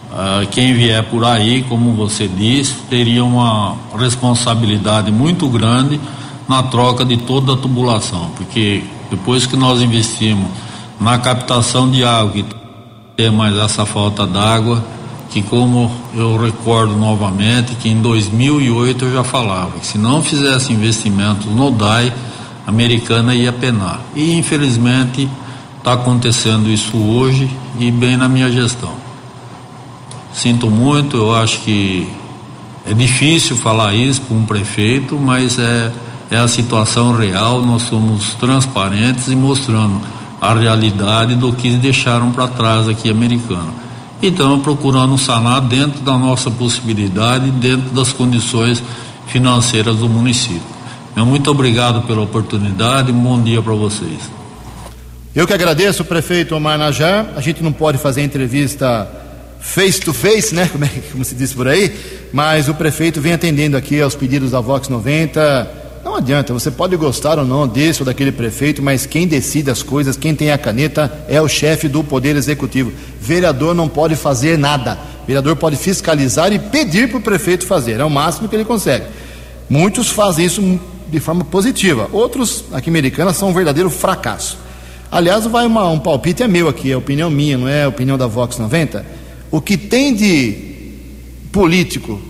Uh, 0.09 0.45
quem 0.47 0.73
vier 0.73 1.03
por 1.03 1.23
aí, 1.23 1.61
como 1.69 1.93
você 1.93 2.27
disse, 2.27 2.73
teria 2.89 3.23
uma 3.23 3.75
responsabilidade 3.95 5.11
muito 5.11 5.47
grande 5.47 6.01
na 6.47 6.63
troca 6.63 7.05
de 7.05 7.15
toda 7.15 7.53
a 7.53 7.55
tubulação, 7.55 8.31
porque 8.35 8.83
depois 9.11 9.45
que 9.45 9.55
nós 9.55 9.83
investimos 9.83 10.49
na 10.99 11.19
captação 11.19 11.89
de 11.91 12.03
água, 12.03 12.31
que 12.31 12.45
tem 13.15 13.29
mais 13.29 13.55
essa 13.55 13.85
falta 13.85 14.25
d'água, 14.25 14.83
que 15.29 15.43
como 15.43 15.91
eu 16.13 16.37
recordo 16.37 16.95
novamente, 16.95 17.75
que 17.75 17.89
em 17.89 18.01
2008 18.01 19.05
eu 19.05 19.13
já 19.13 19.23
falava 19.23 19.79
que 19.79 19.85
se 19.85 19.97
não 19.97 20.23
fizesse 20.23 20.73
investimentos 20.73 21.45
no 21.45 21.69
DAI, 21.69 22.11
a 22.65 22.69
americana 22.69 23.35
ia 23.35 23.53
penar. 23.53 24.01
E 24.15 24.35
infelizmente 24.35 25.29
está 25.77 25.93
acontecendo 25.93 26.69
isso 26.69 26.97
hoje 26.97 27.49
e 27.79 27.91
bem 27.91 28.17
na 28.17 28.27
minha 28.27 28.51
gestão. 28.51 28.93
Sinto 30.33 30.69
muito, 30.69 31.17
eu 31.17 31.35
acho 31.35 31.59
que 31.59 32.07
é 32.85 32.93
difícil 32.93 33.55
falar 33.55 33.93
isso 33.93 34.21
para 34.21 34.35
um 34.35 34.45
prefeito, 34.45 35.15
mas 35.15 35.59
é, 35.59 35.91
é 36.31 36.37
a 36.37 36.47
situação 36.47 37.15
real. 37.15 37.61
Nós 37.61 37.83
somos 37.83 38.33
transparentes 38.35 39.27
e 39.27 39.35
mostrando 39.35 40.01
a 40.41 40.53
realidade 40.53 41.35
do 41.35 41.53
que 41.53 41.69
deixaram 41.71 42.31
para 42.31 42.47
trás 42.47 42.87
aqui 42.87 43.09
americano. 43.09 43.88
Então, 44.21 44.59
procurando 44.59 45.17
sanar 45.17 45.61
dentro 45.61 46.01
da 46.01 46.17
nossa 46.17 46.51
possibilidade, 46.51 47.49
dentro 47.51 47.89
das 47.91 48.11
condições 48.11 48.83
financeiras 49.27 49.97
do 49.97 50.09
município. 50.09 50.61
Meu 51.15 51.25
muito 51.25 51.49
obrigado 51.49 52.01
pela 52.01 52.21
oportunidade, 52.21 53.11
um 53.11 53.19
bom 53.19 53.41
dia 53.41 53.61
para 53.61 53.73
vocês. 53.73 54.19
Eu 55.33 55.47
que 55.47 55.53
agradeço, 55.53 56.03
prefeito 56.03 56.55
Omar 56.55 56.77
Najar. 56.77 57.27
A 57.35 57.41
gente 57.41 57.63
não 57.63 57.71
pode 57.71 57.97
fazer 57.97 58.21
entrevista 58.21 59.07
face 59.59 59.99
to 59.99 60.13
face, 60.13 60.53
né? 60.53 60.67
Como, 60.71 60.83
é, 60.83 60.89
como 61.11 61.23
se 61.23 61.35
diz 61.35 61.53
por 61.53 61.67
aí, 61.67 61.93
mas 62.33 62.67
o 62.67 62.73
prefeito 62.73 63.21
vem 63.21 63.33
atendendo 63.33 63.77
aqui 63.77 64.01
aos 64.01 64.15
pedidos 64.15 64.51
da 64.51 64.59
Vox 64.59 64.89
90. 64.89 65.78
Não 66.03 66.15
adianta, 66.15 66.53
você 66.53 66.71
pode 66.71 66.95
gostar 66.95 67.37
ou 67.37 67.45
não 67.45 67.67
desse 67.67 68.01
ou 68.01 68.05
daquele 68.05 68.31
prefeito, 68.31 68.81
mas 68.81 69.05
quem 69.05 69.27
decide 69.27 69.69
as 69.69 69.83
coisas, 69.83 70.15
quem 70.15 70.33
tem 70.33 70.51
a 70.51 70.57
caneta, 70.57 71.25
é 71.27 71.41
o 71.41 71.47
chefe 71.47 71.87
do 71.87 72.03
Poder 72.03 72.35
Executivo. 72.35 72.91
Vereador 73.19 73.75
não 73.75 73.87
pode 73.87 74.15
fazer 74.15 74.57
nada. 74.57 74.97
Vereador 75.27 75.55
pode 75.55 75.75
fiscalizar 75.75 76.51
e 76.53 76.59
pedir 76.59 77.09
para 77.09 77.17
o 77.17 77.21
prefeito 77.21 77.65
fazer, 77.65 77.99
é 77.99 78.05
o 78.05 78.09
máximo 78.09 78.47
que 78.47 78.55
ele 78.55 78.65
consegue. 78.65 79.05
Muitos 79.69 80.09
fazem 80.09 80.45
isso 80.45 80.79
de 81.07 81.19
forma 81.19 81.43
positiva, 81.43 82.09
outros, 82.11 82.65
aqui 82.71 82.89
americanas, 82.89 83.37
são 83.37 83.49
um 83.49 83.53
verdadeiro 83.53 83.89
fracasso. 83.89 84.57
Aliás, 85.11 85.45
vai 85.45 85.65
uma, 85.65 85.87
um 85.89 85.99
palpite 85.99 86.43
é 86.43 86.47
meu 86.47 86.67
aqui, 86.67 86.91
é 86.91 86.97
opinião 86.97 87.29
minha, 87.29 87.57
não 87.57 87.67
é 87.67 87.87
opinião 87.87 88.17
da 88.17 88.27
Vox 88.27 88.57
90 88.57 89.19
o 89.51 89.59
que 89.59 89.77
tem 89.77 90.13
de 90.13 90.93
político 91.51 92.21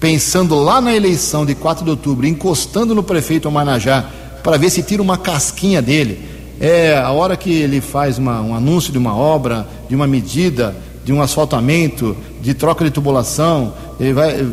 pensando 0.00 0.54
lá 0.54 0.80
na 0.80 0.94
eleição 0.94 1.46
de 1.46 1.54
4 1.54 1.84
de 1.84 1.90
outubro, 1.90 2.26
encostando 2.26 2.94
no 2.94 3.02
prefeito 3.02 3.50
Manajá 3.50 4.04
para 4.42 4.58
ver 4.58 4.70
se 4.70 4.82
tira 4.82 5.00
uma 5.00 5.16
casquinha 5.16 5.80
dele, 5.80 6.20
é 6.60 6.96
a 6.96 7.10
hora 7.10 7.36
que 7.36 7.50
ele 7.50 7.80
faz 7.80 8.18
uma, 8.18 8.40
um 8.40 8.54
anúncio 8.54 8.92
de 8.92 8.98
uma 8.98 9.16
obra, 9.16 9.66
de 9.88 9.94
uma 9.94 10.06
medida, 10.06 10.76
de 11.04 11.12
um 11.12 11.22
asfaltamento, 11.22 12.16
de 12.40 12.54
troca 12.54 12.84
de 12.84 12.90
tubulação, 12.90 13.72
ele 13.98 14.12
vai, 14.12 14.46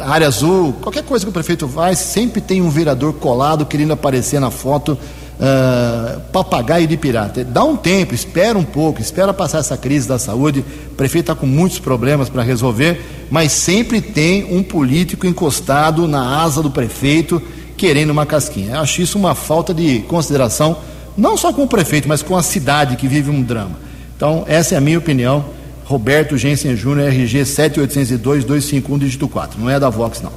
área 0.00 0.26
azul, 0.26 0.74
qualquer 0.80 1.02
coisa 1.02 1.24
que 1.24 1.30
o 1.30 1.32
prefeito 1.32 1.66
faz, 1.66 1.98
sempre 1.98 2.40
tem 2.40 2.62
um 2.62 2.70
vereador 2.70 3.14
colado 3.14 3.66
querendo 3.66 3.92
aparecer 3.92 4.40
na 4.40 4.50
foto 4.50 4.98
uh, 5.38 6.20
papagaio 6.32 6.86
de 6.86 6.96
pirata. 6.96 7.44
Dá 7.44 7.64
um 7.64 7.76
tempo, 7.76 8.14
espera 8.14 8.58
um 8.58 8.64
pouco, 8.64 9.00
espera 9.00 9.32
passar 9.32 9.58
essa 9.58 9.76
crise 9.76 10.08
da 10.08 10.18
saúde. 10.18 10.64
O 10.90 10.94
prefeito 10.94 11.30
está 11.30 11.34
com 11.34 11.46
muitos 11.46 11.78
problemas 11.78 12.28
para 12.28 12.42
resolver, 12.42 13.26
mas 13.30 13.52
sempre 13.52 14.00
tem 14.00 14.44
um 14.54 14.62
político 14.62 15.26
encostado 15.26 16.06
na 16.06 16.42
asa 16.42 16.62
do 16.62 16.70
prefeito 16.70 17.40
querendo 17.76 18.10
uma 18.10 18.26
casquinha. 18.26 18.74
Eu 18.74 18.80
acho 18.80 19.00
isso 19.00 19.16
uma 19.16 19.34
falta 19.34 19.72
de 19.72 20.00
consideração, 20.00 20.76
não 21.16 21.36
só 21.36 21.52
com 21.52 21.62
o 21.62 21.68
prefeito, 21.68 22.08
mas 22.08 22.22
com 22.22 22.36
a 22.36 22.42
cidade 22.42 22.96
que 22.96 23.06
vive 23.06 23.30
um 23.30 23.40
drama. 23.40 23.78
Então, 24.16 24.44
essa 24.48 24.74
é 24.74 24.78
a 24.78 24.80
minha 24.80 24.98
opinião. 24.98 25.44
Roberto 25.84 26.36
Jensen 26.36 26.76
Júnior, 26.76 27.08
RG 27.08 27.42
7802-251, 27.42 28.98
dígito 28.98 29.28
4. 29.28 29.58
Não 29.58 29.70
é 29.70 29.80
da 29.80 29.88
Vox, 29.88 30.20
não. 30.20 30.32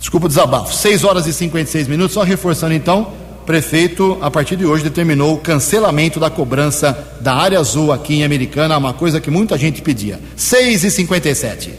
Desculpa 0.00 0.26
o 0.26 0.28
desabafo. 0.28 0.74
6 0.74 1.04
horas 1.04 1.26
e 1.26 1.32
56 1.32 1.86
minutos. 1.86 2.14
Só 2.14 2.22
reforçando 2.22 2.74
então, 2.74 3.12
prefeito, 3.48 4.18
a 4.20 4.30
partir 4.30 4.56
de 4.56 4.66
hoje, 4.66 4.84
determinou 4.84 5.32
o 5.32 5.38
cancelamento 5.38 6.20
da 6.20 6.28
cobrança 6.28 7.16
da 7.22 7.34
área 7.34 7.58
azul 7.58 7.90
aqui 7.90 8.16
em 8.16 8.22
Americana, 8.22 8.76
uma 8.76 8.92
coisa 8.92 9.22
que 9.22 9.30
muita 9.30 9.56
gente 9.56 9.80
pedia. 9.80 10.20
6 10.36 10.84
e 10.84 10.90
57 10.90 11.72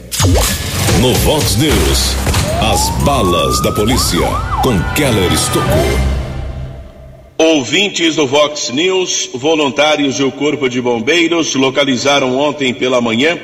No 1.00 1.14
Vox 1.14 1.54
News, 1.54 2.16
as 2.60 2.90
balas 3.04 3.62
da 3.62 3.70
polícia 3.70 4.18
com 4.64 4.82
Keller 4.96 5.32
Estocou. 5.32 5.70
Ouvintes 7.38 8.16
do 8.16 8.26
Vox 8.26 8.70
News, 8.70 9.30
voluntários 9.32 10.18
do 10.18 10.32
Corpo 10.32 10.68
de 10.68 10.82
Bombeiros 10.82 11.54
localizaram 11.54 12.36
ontem 12.36 12.74
pela 12.74 13.00
manhã 13.00 13.38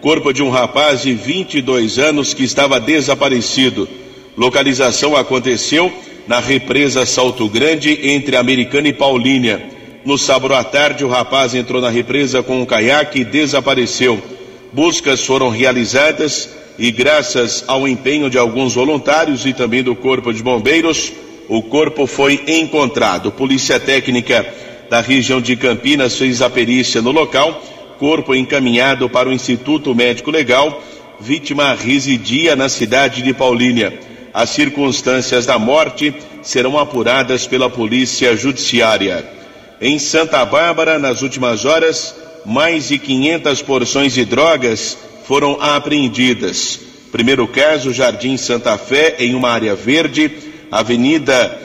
corpo 0.00 0.32
de 0.32 0.40
um 0.40 0.50
rapaz 0.50 1.02
de 1.02 1.14
22 1.14 1.98
anos 1.98 2.32
que 2.32 2.44
estava 2.44 2.78
desaparecido. 2.78 3.88
Localização 4.36 5.16
aconteceu 5.16 5.92
na 6.26 6.40
represa 6.40 7.04
Salto 7.04 7.48
Grande, 7.48 8.10
entre 8.10 8.36
Americana 8.36 8.88
e 8.88 8.92
Paulínia. 8.92 9.62
No 10.04 10.18
sábado 10.18 10.54
à 10.54 10.64
tarde, 10.64 11.04
o 11.04 11.08
rapaz 11.08 11.54
entrou 11.54 11.80
na 11.80 11.88
represa 11.88 12.42
com 12.42 12.60
um 12.60 12.66
caiaque 12.66 13.20
e 13.20 13.24
desapareceu. 13.24 14.20
Buscas 14.72 15.24
foram 15.24 15.48
realizadas 15.48 16.48
e, 16.78 16.90
graças 16.90 17.64
ao 17.66 17.86
empenho 17.86 18.30
de 18.30 18.38
alguns 18.38 18.74
voluntários 18.74 19.44
e 19.46 19.52
também 19.52 19.82
do 19.82 19.94
Corpo 19.94 20.32
de 20.32 20.42
Bombeiros, 20.42 21.12
o 21.48 21.62
corpo 21.62 22.06
foi 22.06 22.42
encontrado. 22.46 23.30
Polícia 23.30 23.78
Técnica 23.78 24.46
da 24.88 25.00
região 25.00 25.40
de 25.40 25.56
Campinas 25.56 26.16
fez 26.16 26.40
a 26.40 26.48
perícia 26.48 27.02
no 27.02 27.10
local. 27.10 27.62
Corpo 27.98 28.34
encaminhado 28.34 29.08
para 29.08 29.28
o 29.28 29.32
Instituto 29.32 29.94
Médico 29.94 30.30
Legal. 30.30 30.82
Vítima 31.20 31.74
residia 31.74 32.56
na 32.56 32.68
cidade 32.68 33.22
de 33.22 33.32
Paulínia. 33.32 34.11
As 34.34 34.50
circunstâncias 34.50 35.44
da 35.44 35.58
morte 35.58 36.14
serão 36.42 36.78
apuradas 36.78 37.46
pela 37.46 37.68
Polícia 37.68 38.34
Judiciária. 38.36 39.24
Em 39.80 39.98
Santa 39.98 40.44
Bárbara, 40.44 40.98
nas 40.98 41.22
últimas 41.22 41.64
horas, 41.64 42.14
mais 42.46 42.88
de 42.88 42.98
500 42.98 43.62
porções 43.62 44.14
de 44.14 44.24
drogas 44.24 44.96
foram 45.24 45.60
apreendidas. 45.60 46.80
Primeiro 47.10 47.46
caso, 47.46 47.92
Jardim 47.92 48.36
Santa 48.36 48.78
Fé, 48.78 49.16
em 49.18 49.34
uma 49.34 49.50
área 49.50 49.74
verde 49.74 50.30
avenida 50.70 51.58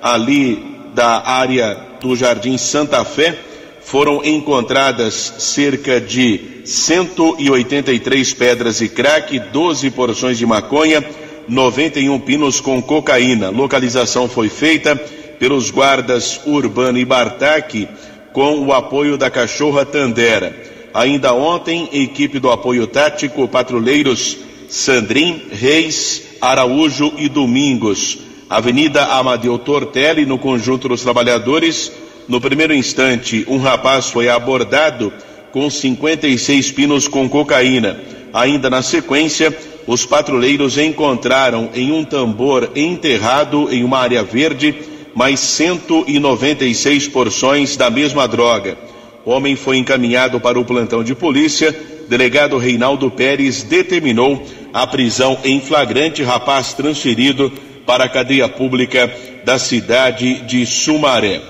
ali 0.00 0.62
da 0.94 1.26
área 1.26 1.76
do 2.00 2.14
Jardim 2.14 2.56
Santa 2.56 3.04
Fé, 3.04 3.36
foram 3.80 4.24
encontradas 4.24 5.34
cerca 5.38 6.00
de 6.00 6.62
183 6.64 8.34
pedras 8.34 8.78
de 8.78 8.88
crack, 8.88 9.38
12 9.38 9.90
porções 9.90 10.38
de 10.38 10.46
maconha, 10.46 11.04
91 11.48 12.18
pinos 12.20 12.60
com 12.60 12.80
cocaína. 12.80 13.50
Localização 13.50 14.28
foi 14.28 14.48
feita 14.48 14.96
pelos 15.38 15.70
guardas 15.70 16.40
Urbano 16.46 16.98
e 16.98 17.04
Bartac 17.04 17.88
com 18.32 18.60
o 18.60 18.72
apoio 18.72 19.16
da 19.16 19.30
cachorra 19.30 19.84
Tandera. 19.84 20.54
Ainda 20.94 21.34
ontem, 21.34 21.88
equipe 21.92 22.38
do 22.38 22.50
apoio 22.50 22.86
tático, 22.86 23.48
patrulheiros 23.48 24.38
Sandrin, 24.68 25.42
Reis, 25.50 26.22
Araújo 26.40 27.12
e 27.18 27.28
Domingos 27.28 28.18
Avenida 28.52 29.06
Amadeu 29.06 29.58
Tortelli, 29.58 30.26
no 30.26 30.36
conjunto 30.36 30.86
dos 30.86 31.00
trabalhadores. 31.00 31.90
No 32.28 32.38
primeiro 32.38 32.74
instante, 32.74 33.46
um 33.48 33.56
rapaz 33.56 34.10
foi 34.10 34.28
abordado 34.28 35.10
com 35.50 35.70
56 35.70 36.70
pinos 36.70 37.08
com 37.08 37.26
cocaína. 37.30 37.98
Ainda 38.30 38.68
na 38.68 38.82
sequência, 38.82 39.56
os 39.86 40.06
patrulheiros 40.06 40.78
encontraram 40.78 41.70
em 41.74 41.90
um 41.90 42.04
tambor 42.04 42.70
enterrado 42.74 43.68
em 43.72 43.82
uma 43.82 43.98
área 43.98 44.22
verde 44.22 44.74
mais 45.14 45.40
196 45.40 47.08
porções 47.08 47.76
da 47.76 47.90
mesma 47.90 48.26
droga. 48.26 48.76
O 49.24 49.30
homem 49.30 49.54
foi 49.54 49.76
encaminhado 49.76 50.40
para 50.40 50.58
o 50.58 50.64
plantão 50.64 51.04
de 51.04 51.14
polícia. 51.14 51.74
Delegado 52.08 52.58
Reinaldo 52.58 53.10
Pérez 53.10 53.62
determinou 53.62 54.42
a 54.72 54.86
prisão 54.86 55.38
em 55.44 55.60
flagrante. 55.60 56.22
Rapaz 56.22 56.72
transferido 56.72 57.52
para 57.86 58.04
a 58.04 58.08
cadeia 58.08 58.48
pública 58.48 59.12
da 59.44 59.58
cidade 59.58 60.40
de 60.42 60.64
Sumaré. 60.66 61.40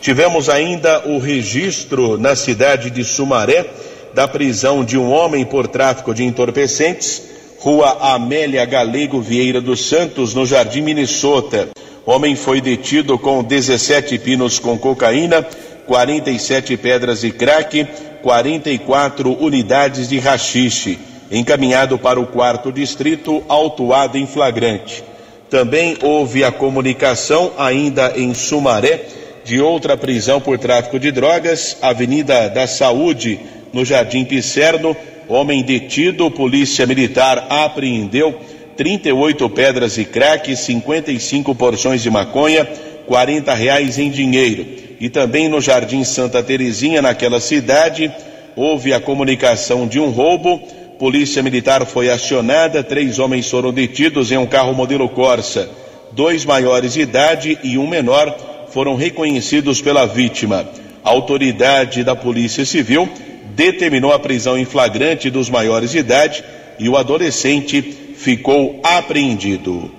Tivemos 0.00 0.48
ainda 0.48 1.06
o 1.06 1.18
registro 1.18 2.16
na 2.16 2.34
cidade 2.34 2.90
de 2.90 3.04
Sumaré 3.04 3.66
da 4.14 4.26
prisão 4.26 4.84
de 4.84 4.98
um 4.98 5.10
homem 5.10 5.44
por 5.44 5.68
tráfico 5.68 6.14
de 6.14 6.24
entorpecentes, 6.24 7.22
Rua 7.60 8.14
Amélia 8.14 8.64
Galego 8.64 9.20
Vieira 9.20 9.60
dos 9.60 9.84
Santos, 9.84 10.32
no 10.32 10.46
Jardim 10.46 10.80
Minnesota. 10.80 11.68
O 12.06 12.10
homem 12.10 12.34
foi 12.34 12.58
detido 12.58 13.18
com 13.18 13.44
17 13.44 14.18
pinos 14.18 14.58
com 14.58 14.78
cocaína, 14.78 15.46
47 15.86 16.78
pedras 16.78 17.20
de 17.20 17.30
crack, 17.30 17.86
44 18.22 19.36
unidades 19.38 20.08
de 20.08 20.18
rachixe, 20.18 20.98
encaminhado 21.30 21.98
para 21.98 22.18
o 22.18 22.26
quarto 22.26 22.72
distrito, 22.72 23.44
autuado 23.46 24.16
em 24.16 24.26
flagrante. 24.26 25.04
Também 25.50 25.98
houve 26.00 26.42
a 26.42 26.50
comunicação, 26.50 27.52
ainda 27.58 28.14
em 28.16 28.32
Sumaré, 28.32 29.04
de 29.44 29.60
outra 29.60 29.98
prisão 29.98 30.40
por 30.40 30.58
tráfico 30.58 30.98
de 30.98 31.12
drogas, 31.12 31.76
Avenida 31.82 32.48
da 32.48 32.66
Saúde, 32.66 33.38
no 33.70 33.84
Jardim 33.84 34.24
Picerno. 34.24 34.96
Homem 35.30 35.62
detido, 35.62 36.30
polícia 36.30 36.86
militar 36.86 37.46
apreendeu 37.48 38.38
38 38.76 39.48
pedras 39.48 39.94
de 39.94 40.04
crack, 40.04 40.54
55 40.54 41.54
porções 41.54 42.02
de 42.02 42.10
maconha, 42.10 42.68
40 43.06 43.54
reais 43.54 43.98
em 43.98 44.10
dinheiro. 44.10 44.66
E 45.00 45.08
também 45.08 45.48
no 45.48 45.60
Jardim 45.60 46.04
Santa 46.04 46.42
Terezinha, 46.42 47.00
naquela 47.00 47.40
cidade, 47.40 48.12
houve 48.54 48.92
a 48.92 49.00
comunicação 49.00 49.86
de 49.86 49.98
um 49.98 50.10
roubo 50.10 50.60
Polícia 51.00 51.42
Militar 51.42 51.86
foi 51.86 52.10
acionada, 52.10 52.84
três 52.84 53.18
homens 53.18 53.48
foram 53.48 53.72
detidos 53.72 54.30
em 54.30 54.36
um 54.36 54.44
carro 54.44 54.74
modelo 54.74 55.08
Corsa. 55.08 55.66
Dois 56.12 56.44
maiores 56.44 56.92
de 56.92 57.00
idade 57.00 57.58
e 57.64 57.78
um 57.78 57.86
menor 57.86 58.36
foram 58.68 58.96
reconhecidos 58.96 59.80
pela 59.80 60.04
vítima. 60.04 60.68
A 61.02 61.08
autoridade 61.08 62.04
da 62.04 62.14
Polícia 62.14 62.66
Civil 62.66 63.08
determinou 63.54 64.12
a 64.12 64.18
prisão 64.18 64.58
em 64.58 64.64
flagrante 64.64 65.30
dos 65.30 65.50
maiores 65.50 65.90
de 65.90 65.98
idade 65.98 66.44
e 66.78 66.88
o 66.88 66.96
adolescente 66.96 67.82
ficou 68.16 68.80
apreendido. 68.82 69.90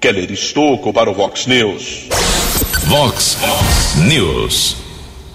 Keller 0.00 0.30
Estocco 0.30 0.92
para 0.92 1.10
o 1.10 1.14
Vox 1.14 1.46
News. 1.46 2.08
Vox 2.84 3.38
News. 4.08 4.76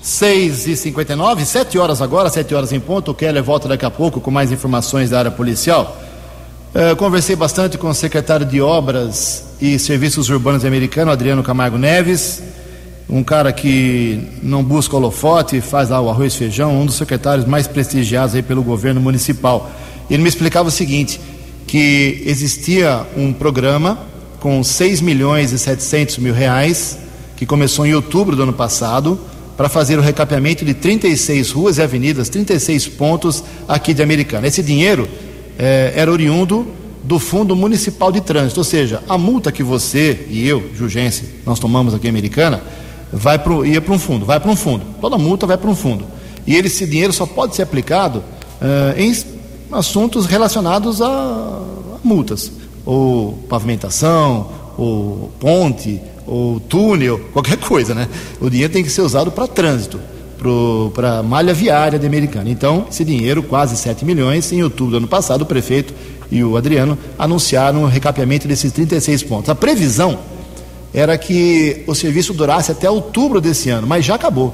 6 0.01 0.67
e 0.67 0.75
59 0.75 1.45
7 1.45 1.77
horas 1.77 2.01
agora, 2.01 2.29
7 2.29 2.53
horas 2.55 2.71
em 2.71 2.79
ponto. 2.79 3.11
O 3.11 3.13
Keller 3.13 3.43
volta 3.43 3.67
daqui 3.67 3.85
a 3.85 3.91
pouco 3.91 4.19
com 4.19 4.31
mais 4.31 4.51
informações 4.51 5.09
da 5.09 5.19
área 5.19 5.31
policial. 5.31 6.01
Uh, 6.73 6.95
conversei 6.95 7.35
bastante 7.35 7.77
com 7.77 7.89
o 7.89 7.93
secretário 7.93 8.45
de 8.45 8.61
Obras 8.61 9.55
e 9.61 9.77
Serviços 9.77 10.29
Urbanos 10.29 10.63
americano, 10.63 11.11
Adriano 11.11 11.43
Camargo 11.43 11.77
Neves, 11.77 12.41
um 13.11 13.23
cara 13.23 13.51
que 13.51 14.19
não 14.41 14.63
busca 14.63 14.95
holofote, 14.95 15.59
faz 15.59 15.89
lá 15.89 15.99
o 15.99 16.09
arroz 16.09 16.33
e 16.33 16.37
feijão, 16.37 16.81
um 16.81 16.85
dos 16.85 16.95
secretários 16.95 17.45
mais 17.45 17.67
prestigiados 17.67 18.33
aí 18.33 18.41
pelo 18.41 18.63
governo 18.63 19.01
municipal. 19.01 19.69
Ele 20.09 20.23
me 20.23 20.29
explicava 20.29 20.69
o 20.69 20.71
seguinte, 20.71 21.19
que 21.67 22.23
existia 22.25 23.05
um 23.17 23.33
programa 23.33 23.99
com 24.39 24.63
6 24.63 25.01
milhões 25.01 25.51
e 25.51 25.59
700 25.59 26.19
mil 26.19 26.33
reais, 26.33 26.97
que 27.35 27.45
começou 27.45 27.85
em 27.85 27.93
outubro 27.93 28.35
do 28.35 28.43
ano 28.43 28.53
passado, 28.53 29.19
para 29.57 29.67
fazer 29.67 29.99
o 29.99 30.01
recapeamento 30.01 30.63
de 30.63 30.73
36 30.73 31.51
ruas 31.51 31.77
e 31.77 31.81
avenidas, 31.81 32.29
36 32.29 32.87
pontos 32.87 33.43
aqui 33.67 33.93
de 33.93 34.01
Americana. 34.01 34.47
Esse 34.47 34.63
dinheiro 34.63 35.07
é, 35.59 35.91
era 35.95 36.09
oriundo 36.09 36.65
do 37.03 37.19
Fundo 37.19 37.55
Municipal 37.55 38.11
de 38.11 38.21
Trânsito, 38.21 38.61
ou 38.61 38.63
seja, 38.63 39.03
a 39.09 39.17
multa 39.17 39.51
que 39.51 39.63
você 39.63 40.25
e 40.29 40.47
eu, 40.47 40.63
Jugense, 40.75 41.25
nós 41.45 41.59
tomamos 41.59 41.93
aqui 41.93 42.07
em 42.07 42.09
Americana, 42.09 42.61
vai 43.11 43.37
pro, 43.37 43.65
ia 43.65 43.81
para 43.81 43.93
um 43.93 43.99
fundo, 43.99 44.25
vai 44.25 44.39
para 44.39 44.51
um 44.51 44.55
fundo. 44.55 44.85
Toda 44.99 45.17
multa 45.17 45.45
vai 45.45 45.57
para 45.57 45.69
um 45.69 45.75
fundo. 45.75 46.05
E 46.45 46.55
esse 46.55 46.85
dinheiro 46.85 47.13
só 47.13 47.25
pode 47.25 47.55
ser 47.55 47.63
aplicado 47.63 48.19
uh, 48.19 48.99
em 48.99 49.15
assuntos 49.71 50.25
relacionados 50.25 51.01
a, 51.01 51.07
a 51.07 51.97
multas, 52.03 52.51
ou 52.85 53.33
pavimentação, 53.49 54.49
ou 54.77 55.31
ponte, 55.39 56.01
ou 56.25 56.59
túnel, 56.59 57.19
qualquer 57.33 57.57
coisa, 57.57 57.93
né? 57.93 58.07
O 58.39 58.49
dinheiro 58.49 58.71
tem 58.71 58.83
que 58.83 58.89
ser 58.89 59.01
usado 59.01 59.31
para 59.31 59.47
trânsito, 59.47 59.99
para 60.93 61.21
malha 61.21 61.53
viária 61.53 61.99
de 61.99 62.07
Americana. 62.07 62.49
Então, 62.49 62.87
esse 62.89 63.05
dinheiro, 63.05 63.43
quase 63.43 63.77
7 63.77 64.03
milhões, 64.03 64.51
em 64.51 64.63
outubro 64.63 64.91
do 64.91 64.97
ano 64.97 65.07
passado, 65.07 65.43
o 65.43 65.45
prefeito 65.45 65.93
e 66.31 66.43
o 66.43 66.55
Adriano 66.57 66.97
anunciaram 67.19 67.83
o 67.83 67.87
recapeamento 67.87 68.47
desses 68.47 68.71
36 68.71 69.23
pontos. 69.23 69.49
A 69.49 69.55
previsão 69.55 70.17
era 70.93 71.17
que 71.17 71.83
o 71.87 71.95
serviço 71.95 72.33
durasse 72.33 72.71
até 72.71 72.89
outubro 72.89 73.39
desse 73.39 73.69
ano, 73.69 73.87
mas 73.87 74.05
já 74.05 74.15
acabou. 74.15 74.53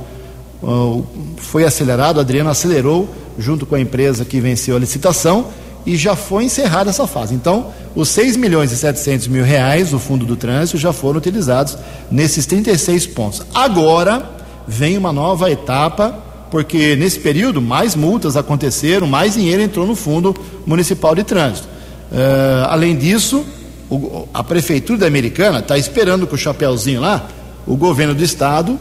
uh, 0.62 1.06
foi 1.38 1.64
acelerado, 1.64 2.20
Adriano 2.20 2.50
acelerou 2.50 3.10
junto 3.38 3.66
com 3.66 3.76
a 3.76 3.80
empresa 3.80 4.26
que 4.26 4.40
venceu 4.40 4.76
a 4.76 4.80
licitação 4.80 5.48
e 5.86 5.96
já 5.96 6.16
foi 6.16 6.44
encerrada 6.44 6.90
essa 6.90 7.08
fase. 7.08 7.34
Então, 7.34 7.68
os 7.96 8.10
6 8.10 8.36
milhões 8.36 8.72
e 8.72 8.78
700 8.78 9.28
mil 9.28 9.44
reais 9.44 9.92
do 9.92 10.00
Fundo 10.00 10.26
do 10.26 10.36
Trânsito 10.36 10.78
já 10.78 10.92
foram 10.92 11.18
utilizados 11.18 11.78
nesses 12.12 12.46
36 12.46 13.08
pontos. 13.08 13.42
Agora 13.54 14.30
vem 14.68 14.98
uma 14.98 15.14
nova 15.14 15.50
etapa, 15.50 16.14
porque 16.52 16.96
nesse 16.98 17.20
período 17.20 17.62
mais 17.62 17.96
multas 17.96 18.36
aconteceram, 18.36 19.08
mais 19.08 19.36
dinheiro 19.36 19.62
entrou 19.62 19.88
no 19.88 19.96
Fundo 19.96 20.36
Municipal 20.66 21.16
de 21.16 21.24
Trânsito. 21.24 21.68
Uh, 22.12 22.68
além 22.68 22.96
disso, 22.96 23.46
o, 23.90 24.28
a 24.34 24.44
Prefeitura 24.44 25.00
da 25.00 25.08
Americana 25.08 25.60
está 25.60 25.78
esperando 25.78 26.28
com 26.28 26.36
o 26.36 26.38
chapéuzinho 26.38 27.02
lá 27.02 27.28
o 27.66 27.76
governo 27.76 28.16
do 28.16 28.24
Estado 28.24 28.80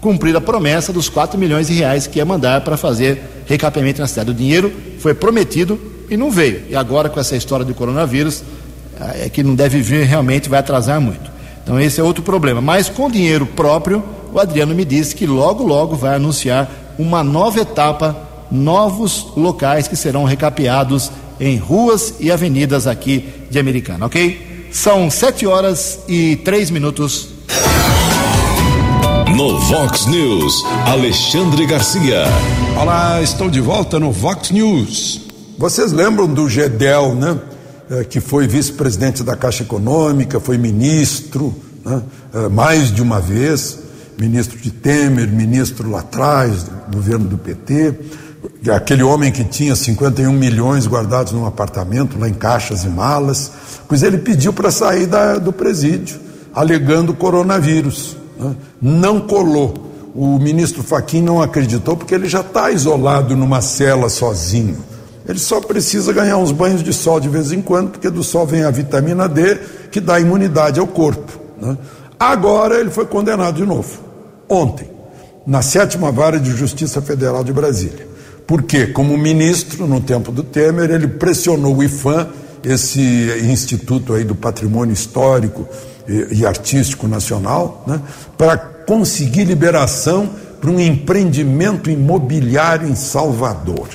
cumprir 0.00 0.34
a 0.36 0.40
promessa 0.40 0.92
dos 0.92 1.08
4 1.08 1.38
milhões 1.38 1.66
de 1.66 1.74
reais 1.74 2.06
que 2.06 2.18
ia 2.18 2.24
mandar 2.24 2.62
para 2.62 2.76
fazer 2.76 3.42
recapeamento 3.46 4.00
na 4.00 4.06
cidade. 4.06 4.30
O 4.30 4.34
dinheiro 4.34 4.72
foi 5.00 5.12
prometido 5.12 5.78
e 6.08 6.16
não 6.16 6.30
veio. 6.30 6.62
E 6.70 6.76
agora, 6.76 7.08
com 7.08 7.18
essa 7.18 7.36
história 7.36 7.64
do 7.64 7.74
coronavírus, 7.74 8.42
é 9.14 9.28
que 9.28 9.42
não 9.42 9.54
deve 9.54 9.80
vir, 9.80 10.04
realmente 10.04 10.48
vai 10.48 10.60
atrasar 10.60 11.00
muito. 11.00 11.30
Então, 11.62 11.78
esse 11.78 12.00
é 12.00 12.04
outro 12.04 12.22
problema. 12.22 12.60
Mas 12.60 12.88
com 12.88 13.10
dinheiro 13.10 13.44
próprio, 13.44 14.02
o 14.32 14.38
Adriano 14.38 14.74
me 14.74 14.84
disse 14.84 15.14
que 15.14 15.26
logo, 15.26 15.64
logo 15.64 15.96
vai 15.96 16.14
anunciar 16.14 16.70
uma 16.98 17.22
nova 17.22 17.60
etapa, 17.60 18.16
novos 18.50 19.26
locais 19.36 19.86
que 19.86 19.96
serão 19.96 20.24
recapeados 20.24 21.10
em 21.40 21.56
ruas 21.56 22.14
e 22.20 22.30
avenidas 22.30 22.86
aqui 22.86 23.28
de 23.50 23.58
Americana, 23.58 24.06
ok? 24.06 24.68
São 24.72 25.10
sete 25.10 25.46
horas 25.46 26.00
e 26.08 26.36
três 26.36 26.70
minutos. 26.70 27.28
No 29.36 29.58
Vox 29.60 30.06
News, 30.06 30.64
Alexandre 30.86 31.64
Garcia. 31.66 32.24
Olá, 32.80 33.22
estou 33.22 33.48
de 33.48 33.60
volta 33.60 34.00
no 34.00 34.10
Vox 34.10 34.50
News. 34.50 35.28
Vocês 35.56 35.92
lembram 35.92 36.26
do 36.26 36.48
Gedel, 36.48 37.14
né? 37.14 37.38
É, 37.90 38.04
que 38.04 38.20
foi 38.20 38.46
vice-presidente 38.46 39.22
da 39.22 39.34
Caixa 39.34 39.62
Econômica, 39.62 40.38
foi 40.38 40.58
ministro, 40.58 41.54
né? 41.84 42.02
É, 42.34 42.48
mais 42.48 42.92
de 42.92 43.00
uma 43.00 43.20
vez, 43.20 43.78
ministro 44.18 44.58
de 44.58 44.70
Temer, 44.70 45.28
ministro 45.28 45.90
lá 45.90 46.00
atrás, 46.00 46.64
do 46.64 46.96
governo 46.96 47.26
do 47.26 47.38
PT 47.38 47.94
aquele 48.70 49.02
homem 49.02 49.30
que 49.30 49.44
tinha 49.44 49.74
51 49.76 50.32
milhões 50.32 50.86
guardados 50.86 51.32
num 51.32 51.46
apartamento, 51.46 52.18
lá 52.18 52.28
em 52.28 52.34
caixas 52.34 52.84
e 52.84 52.88
malas, 52.88 53.52
pois 53.86 54.02
ele 54.02 54.18
pediu 54.18 54.52
para 54.52 54.70
sair 54.70 55.06
da, 55.06 55.36
do 55.36 55.52
presídio, 55.52 56.18
alegando 56.52 57.14
coronavírus. 57.14 58.16
Né? 58.38 58.56
Não 58.80 59.20
colou. 59.20 59.86
O 60.14 60.38
ministro 60.38 60.82
Faquim 60.82 61.22
não 61.22 61.40
acreditou 61.40 61.96
porque 61.96 62.14
ele 62.14 62.28
já 62.28 62.40
está 62.40 62.70
isolado 62.70 63.36
numa 63.36 63.60
cela 63.60 64.08
sozinho. 64.08 64.78
Ele 65.28 65.38
só 65.38 65.60
precisa 65.60 66.12
ganhar 66.12 66.38
uns 66.38 66.50
banhos 66.50 66.82
de 66.82 66.92
sol 66.92 67.20
de 67.20 67.28
vez 67.28 67.52
em 67.52 67.60
quando, 67.60 67.90
porque 67.90 68.10
do 68.10 68.24
sol 68.24 68.46
vem 68.46 68.64
a 68.64 68.70
vitamina 68.70 69.28
D, 69.28 69.56
que 69.92 70.00
dá 70.00 70.18
imunidade 70.18 70.80
ao 70.80 70.86
corpo. 70.86 71.38
Né? 71.60 71.76
Agora 72.18 72.80
ele 72.80 72.90
foi 72.90 73.06
condenado 73.06 73.56
de 73.56 73.64
novo, 73.64 74.00
ontem, 74.48 74.90
na 75.46 75.62
sétima 75.62 76.10
vara 76.10 76.40
de 76.40 76.50
Justiça 76.50 77.00
Federal 77.00 77.44
de 77.44 77.52
Brasília. 77.52 78.07
Porque, 78.48 78.86
como 78.86 79.18
ministro, 79.18 79.86
no 79.86 80.00
tempo 80.00 80.32
do 80.32 80.42
Temer, 80.42 80.90
ele 80.90 81.06
pressionou 81.06 81.76
o 81.76 81.84
IFAM, 81.84 82.28
esse 82.64 83.00
instituto 83.44 84.14
aí 84.14 84.24
do 84.24 84.34
patrimônio 84.34 84.94
histórico 84.94 85.68
e, 86.08 86.38
e 86.38 86.46
artístico 86.46 87.06
nacional, 87.06 87.84
né, 87.86 88.00
para 88.38 88.56
conseguir 88.56 89.44
liberação 89.44 90.30
para 90.62 90.70
um 90.70 90.80
empreendimento 90.80 91.90
imobiliário 91.90 92.88
em 92.88 92.94
Salvador. 92.94 93.90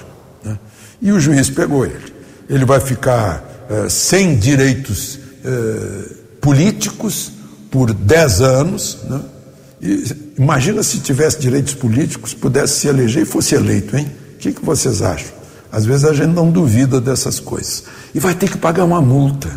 Né? 0.45 0.59
E 1.01 1.11
o 1.11 1.19
juiz 1.19 1.49
pegou 1.49 1.83
ele. 1.83 2.13
Ele 2.47 2.63
vai 2.63 2.79
ficar 2.79 3.65
eh, 3.67 3.89
sem 3.89 4.35
direitos 4.35 5.19
eh, 5.43 6.13
políticos 6.39 7.31
por 7.71 7.91
10 7.91 8.41
anos. 8.41 8.99
Né? 9.09 9.19
E, 9.81 10.03
imagina 10.37 10.83
se 10.83 10.99
tivesse 10.99 11.39
direitos 11.39 11.73
políticos, 11.73 12.35
pudesse 12.35 12.81
se 12.81 12.87
eleger 12.87 13.23
e 13.23 13.25
fosse 13.25 13.55
eleito, 13.55 13.97
hein? 13.97 14.22
Que, 14.43 14.51
que 14.59 14.65
vocês 14.65 15.01
acham? 15.01 15.31
Às 15.71 15.85
vezes 15.85 16.05
a 16.05 16.13
gente 16.13 16.33
não 16.33 16.51
duvida 16.51 16.99
dessas 16.99 17.39
coisas. 17.39 17.85
E 18.13 18.19
vai 18.19 18.35
ter 18.35 18.49
que 18.49 18.57
pagar 18.57 18.83
uma 18.83 19.01
multa. 19.01 19.49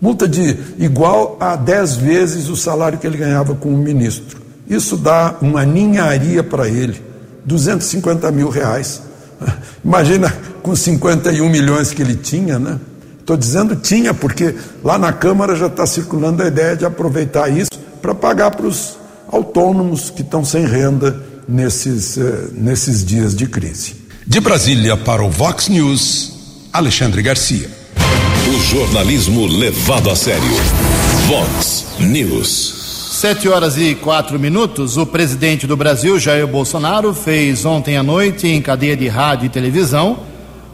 Multa 0.00 0.26
de 0.26 0.56
igual 0.78 1.36
a 1.38 1.54
10 1.54 1.96
vezes 1.96 2.48
o 2.48 2.56
salário 2.56 2.98
que 2.98 3.06
ele 3.06 3.16
ganhava 3.16 3.54
como 3.54 3.76
ministro. 3.76 4.40
Isso 4.68 4.96
dá 4.96 5.36
uma 5.40 5.64
ninharia 5.64 6.42
para 6.42 6.66
ele. 6.66 7.00
250 7.44 8.30
mil 8.32 8.48
reais. 8.48 9.02
Imagina 9.84 10.32
com 10.62 10.74
51 10.74 11.48
milhões 11.48 11.92
que 11.92 12.02
ele 12.02 12.16
tinha, 12.16 12.58
né? 12.58 12.80
Estou 13.20 13.36
dizendo 13.36 13.76
tinha, 13.76 14.12
porque 14.12 14.54
lá 14.82 14.98
na 14.98 15.12
Câmara 15.12 15.54
já 15.54 15.66
está 15.66 15.86
circulando 15.86 16.42
a 16.42 16.46
ideia 16.46 16.74
de 16.74 16.84
aproveitar 16.84 17.48
isso 17.48 17.70
para 18.00 18.14
pagar 18.14 18.50
para 18.50 18.66
os 18.66 18.98
autônomos 19.28 20.10
que 20.10 20.22
estão 20.22 20.44
sem 20.44 20.66
renda 20.66 21.22
nesses, 21.46 22.18
eh, 22.18 22.48
nesses 22.52 23.04
dias 23.04 23.34
de 23.36 23.46
crise. 23.46 24.01
De 24.24 24.38
Brasília 24.38 24.96
para 24.96 25.24
o 25.24 25.28
Vox 25.28 25.68
News, 25.68 26.32
Alexandre 26.72 27.20
Garcia. 27.22 27.68
O 28.48 28.60
jornalismo 28.60 29.46
levado 29.46 30.08
a 30.08 30.14
sério. 30.14 30.42
Vox 31.26 31.86
News. 31.98 33.18
Sete 33.20 33.48
horas 33.48 33.76
e 33.76 33.96
quatro 33.96 34.38
minutos. 34.38 34.96
O 34.96 35.04
presidente 35.04 35.66
do 35.66 35.76
Brasil, 35.76 36.20
Jair 36.20 36.46
Bolsonaro, 36.46 37.12
fez 37.12 37.64
ontem 37.64 37.96
à 37.96 38.02
noite, 38.02 38.46
em 38.46 38.62
cadeia 38.62 38.96
de 38.96 39.08
rádio 39.08 39.46
e 39.46 39.48
televisão, 39.48 40.20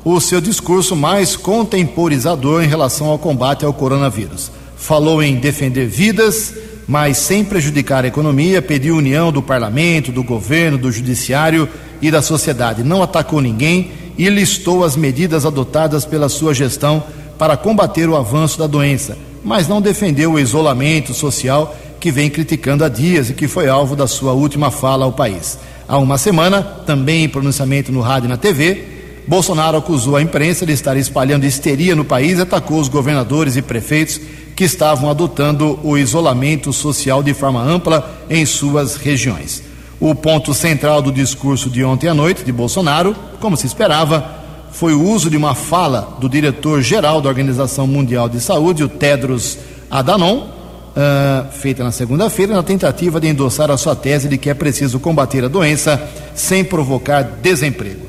o 0.05 0.21
seu 0.21 0.43
discurso 0.43 0.95
mais 0.95 1.35
contemporizador 1.35 2.63
em 2.63 2.69
relação 2.69 3.07
ao 3.07 3.19
combate 3.19 3.65
ao 3.65 3.73
coronavírus. 3.73 4.51
Falou 4.77 5.23
em 5.23 5.37
defender 5.37 5.87
vidas, 5.87 6.53
mas 6.87 7.17
sem 7.17 7.43
prejudicar 7.43 8.05
a 8.05 8.09
economia, 8.09 8.61
pediu 8.61 8.97
união 8.97 9.33
do 9.33 9.43
parlamento, 9.43 10.13
do 10.13 10.23
governo, 10.23 10.77
do 10.77 10.93
judiciário 10.93 11.67
e 12.01 12.11
da 12.11 12.23
sociedade. 12.23 12.83
Não 12.83 13.03
atacou 13.03 13.41
ninguém 13.41 13.91
e 14.17 14.29
listou 14.29 14.85
as 14.85 14.97
medidas 14.97 15.47
adotadas 15.47 16.05
pela 16.05 16.29
sua 16.29 16.53
gestão 16.53 17.03
para 17.39 17.57
combater 17.57 18.09
o 18.09 18.17
avanço 18.17 18.59
da 18.59 18.67
doença, 18.67 19.17
mas 19.45 19.69
não 19.69 19.81
defendeu 19.81 20.33
o 20.33 20.41
isolamento 20.41 21.15
social 21.15 21.77
que 22.01 22.11
vem 22.11 22.29
criticando 22.29 22.85
há 22.85 22.89
dias 22.89 23.31
e 23.31 23.35
que 23.35 23.49
foi 23.49 23.69
alvo 23.69 23.95
da 23.95 24.07
sua 24.07 24.33
última 24.33 24.71
fala 24.71 25.05
ao 25.05 25.13
país. 25.13 25.59
Há 25.87 25.99
uma 25.99 26.19
semana, 26.19 26.63
também 26.63 27.25
em 27.25 27.29
pronunciamento 27.29 27.91
no 27.91 28.01
rádio 28.01 28.27
e 28.27 28.29
na 28.29 28.37
TV, 28.37 28.99
Bolsonaro 29.27 29.77
acusou 29.77 30.17
a 30.17 30.23
imprensa 30.23 30.65
de 30.65 30.73
estar 30.73 30.97
espalhando 30.97 31.45
histeria 31.45 31.95
no 31.95 32.05
país 32.05 32.39
e 32.39 32.43
atacou 32.43 32.81
os 32.81 32.89
governadores 32.89 33.57
e 33.57 33.63
prefeitos 33.63 34.19
que 34.57 34.65
estavam 34.65 35.11
adotando 35.11 35.79
o 35.83 35.99
isolamento 35.99 36.73
social 36.73 37.23
de 37.23 37.35
forma 37.35 37.63
ampla 37.63 38.25
em 38.31 38.45
suas 38.47 38.97
regiões. 38.97 39.68
O 40.01 40.15
ponto 40.15 40.55
central 40.55 41.03
do 41.03 41.11
discurso 41.11 41.69
de 41.69 41.83
ontem 41.83 42.07
à 42.09 42.15
noite 42.15 42.45
de 42.45 42.53
Bolsonaro, 42.53 43.17
como 43.41 43.57
se 43.57 43.67
esperava, 43.67 44.39
foi 44.71 44.95
o 44.95 45.03
uso 45.03 45.29
de 45.29 45.37
uma 45.37 45.57
fala 45.57 46.17
do 46.21 46.29
diretor-geral 46.29 47.21
da 47.21 47.29
Organização 47.29 47.85
Mundial 47.85 48.29
de 48.29 48.41
Saúde, 48.41 48.85
o 48.85 48.89
Tedros 48.89 49.59
Adhanom, 49.91 50.39
uh, 50.39 51.51
feita 51.51 51.83
na 51.83 51.91
segunda-feira, 51.91 52.55
na 52.55 52.63
tentativa 52.63 53.21
de 53.21 53.27
endossar 53.27 53.73
a 53.73 53.77
sua 53.77 53.97
tese 53.97 54.29
de 54.29 54.39
que 54.39 54.49
é 54.49 54.55
preciso 54.55 55.01
combater 55.01 55.43
a 55.45 55.49
doença 55.49 56.01
sem 56.33 56.63
provocar 56.63 57.23
desemprego. 57.23 58.07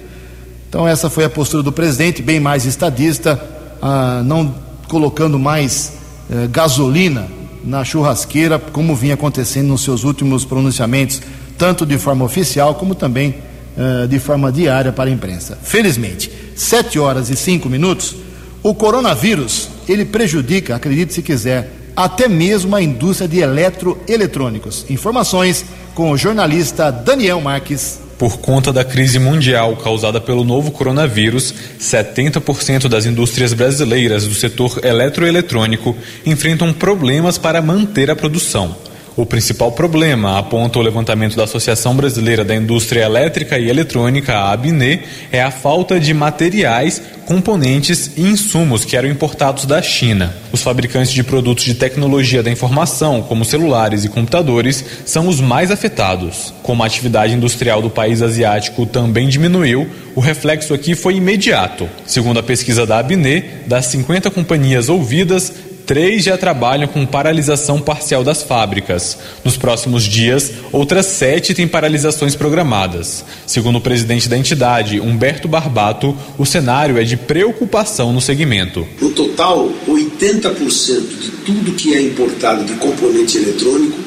Então, 0.69 0.87
essa 0.87 1.09
foi 1.09 1.25
a 1.25 1.29
postura 1.29 1.63
do 1.63 1.71
presidente, 1.71 2.21
bem 2.21 2.39
mais 2.39 2.65
estadista, 2.65 3.41
uh, 3.81 4.23
não 4.23 4.53
colocando 4.87 5.39
mais 5.39 5.93
uh, 6.29 6.47
gasolina 6.49 7.27
na 7.63 7.83
churrasqueira, 7.83 8.59
como 8.59 8.95
vinha 8.95 9.15
acontecendo 9.15 9.69
nos 9.69 9.81
seus 9.81 10.03
últimos 10.03 10.45
pronunciamentos 10.45 11.19
tanto 11.59 11.85
de 11.85 11.97
forma 11.97 12.23
oficial 12.23 12.73
como 12.75 12.95
também 12.95 13.35
uh, 13.77 14.07
de 14.07 14.17
forma 14.17 14.49
diária 14.49 14.93
para 14.93 15.09
a 15.09 15.13
imprensa. 15.13 15.59
Felizmente, 15.61 16.31
sete 16.55 16.97
horas 16.97 17.29
e 17.29 17.35
cinco 17.35 17.69
minutos, 17.69 18.15
o 18.63 18.73
coronavírus 18.73 19.67
ele 19.87 20.05
prejudica, 20.05 20.75
acredite 20.75 21.13
se 21.13 21.21
quiser, 21.21 21.71
até 21.95 22.29
mesmo 22.29 22.75
a 22.75 22.81
indústria 22.81 23.27
de 23.27 23.39
eletroeletrônicos. 23.39 24.85
Informações 24.89 25.65
com 25.93 26.11
o 26.11 26.17
jornalista 26.17 26.91
Daniel 26.91 27.41
Marques. 27.41 27.99
Por 28.17 28.37
conta 28.39 28.71
da 28.71 28.85
crise 28.85 29.19
mundial 29.19 29.75
causada 29.77 30.19
pelo 30.21 30.45
novo 30.45 30.71
coronavírus, 30.71 31.53
70% 31.79 32.87
das 32.87 33.05
indústrias 33.05 33.53
brasileiras 33.53 34.25
do 34.25 34.33
setor 34.33 34.79
eletroeletrônico 34.83 35.95
enfrentam 36.25 36.71
problemas 36.71 37.37
para 37.37 37.61
manter 37.61 38.09
a 38.09 38.15
produção. 38.15 38.88
O 39.19 39.25
principal 39.25 39.69
problema, 39.73 40.39
aponta 40.39 40.79
o 40.79 40.81
levantamento 40.81 41.35
da 41.35 41.43
Associação 41.43 41.93
Brasileira 41.93 42.45
da 42.45 42.55
Indústria 42.55 43.03
Elétrica 43.03 43.59
e 43.59 43.69
Eletrônica, 43.69 44.33
a 44.33 44.53
ABNE, 44.53 45.01
é 45.29 45.43
a 45.43 45.51
falta 45.51 45.99
de 45.99 46.13
materiais, 46.13 47.01
componentes 47.25 48.11
e 48.15 48.21
insumos 48.21 48.85
que 48.85 48.95
eram 48.95 49.09
importados 49.09 49.65
da 49.65 49.81
China. 49.81 50.33
Os 50.53 50.63
fabricantes 50.63 51.11
de 51.11 51.21
produtos 51.21 51.65
de 51.65 51.73
tecnologia 51.73 52.41
da 52.41 52.49
informação, 52.49 53.21
como 53.21 53.43
celulares 53.43 54.05
e 54.05 54.09
computadores, 54.09 54.85
são 55.05 55.27
os 55.27 55.41
mais 55.41 55.69
afetados. 55.69 56.53
Como 56.63 56.81
a 56.81 56.85
atividade 56.85 57.33
industrial 57.33 57.81
do 57.81 57.89
país 57.89 58.21
asiático 58.21 58.85
também 58.85 59.27
diminuiu, 59.27 59.85
o 60.15 60.21
reflexo 60.21 60.73
aqui 60.73 60.95
foi 60.95 61.15
imediato. 61.15 61.89
Segundo 62.05 62.39
a 62.39 62.43
pesquisa 62.43 62.85
da 62.85 62.99
ABNE, 62.99 63.43
das 63.67 63.87
50 63.87 64.31
companhias 64.31 64.87
ouvidas, 64.87 65.51
três 65.89 66.23
já 66.23 66.37
trabalham 66.37 66.87
com 66.87 67.03
paralisação 67.03 67.81
parcial 67.81 68.23
das 68.23 68.43
fábricas. 68.43 69.17
Nos 69.43 69.57
próximos 69.57 70.03
dias, 70.03 70.51
outras 70.71 71.07
sete 71.07 71.51
têm 71.55 71.67
paralisações 71.67 72.35
programadas. 72.35 73.25
Segundo 73.47 73.77
o 73.77 73.81
presidente 73.81 74.29
da 74.29 74.37
entidade, 74.37 74.99
Humberto 75.01 75.47
Barbato, 75.47 76.15
o 76.37 76.45
cenário 76.45 76.99
é 76.99 77.03
de 77.03 77.17
preocupação 77.17 78.13
no 78.13 78.21
segmento. 78.21 78.87
No 79.01 79.09
total, 79.09 79.67
80% 79.87 81.07
de 81.21 81.31
tudo 81.43 81.71
que 81.71 81.95
é 81.95 82.01
importado 82.03 82.63
de 82.65 82.73
componente 82.73 83.39
eletrônico 83.39 83.97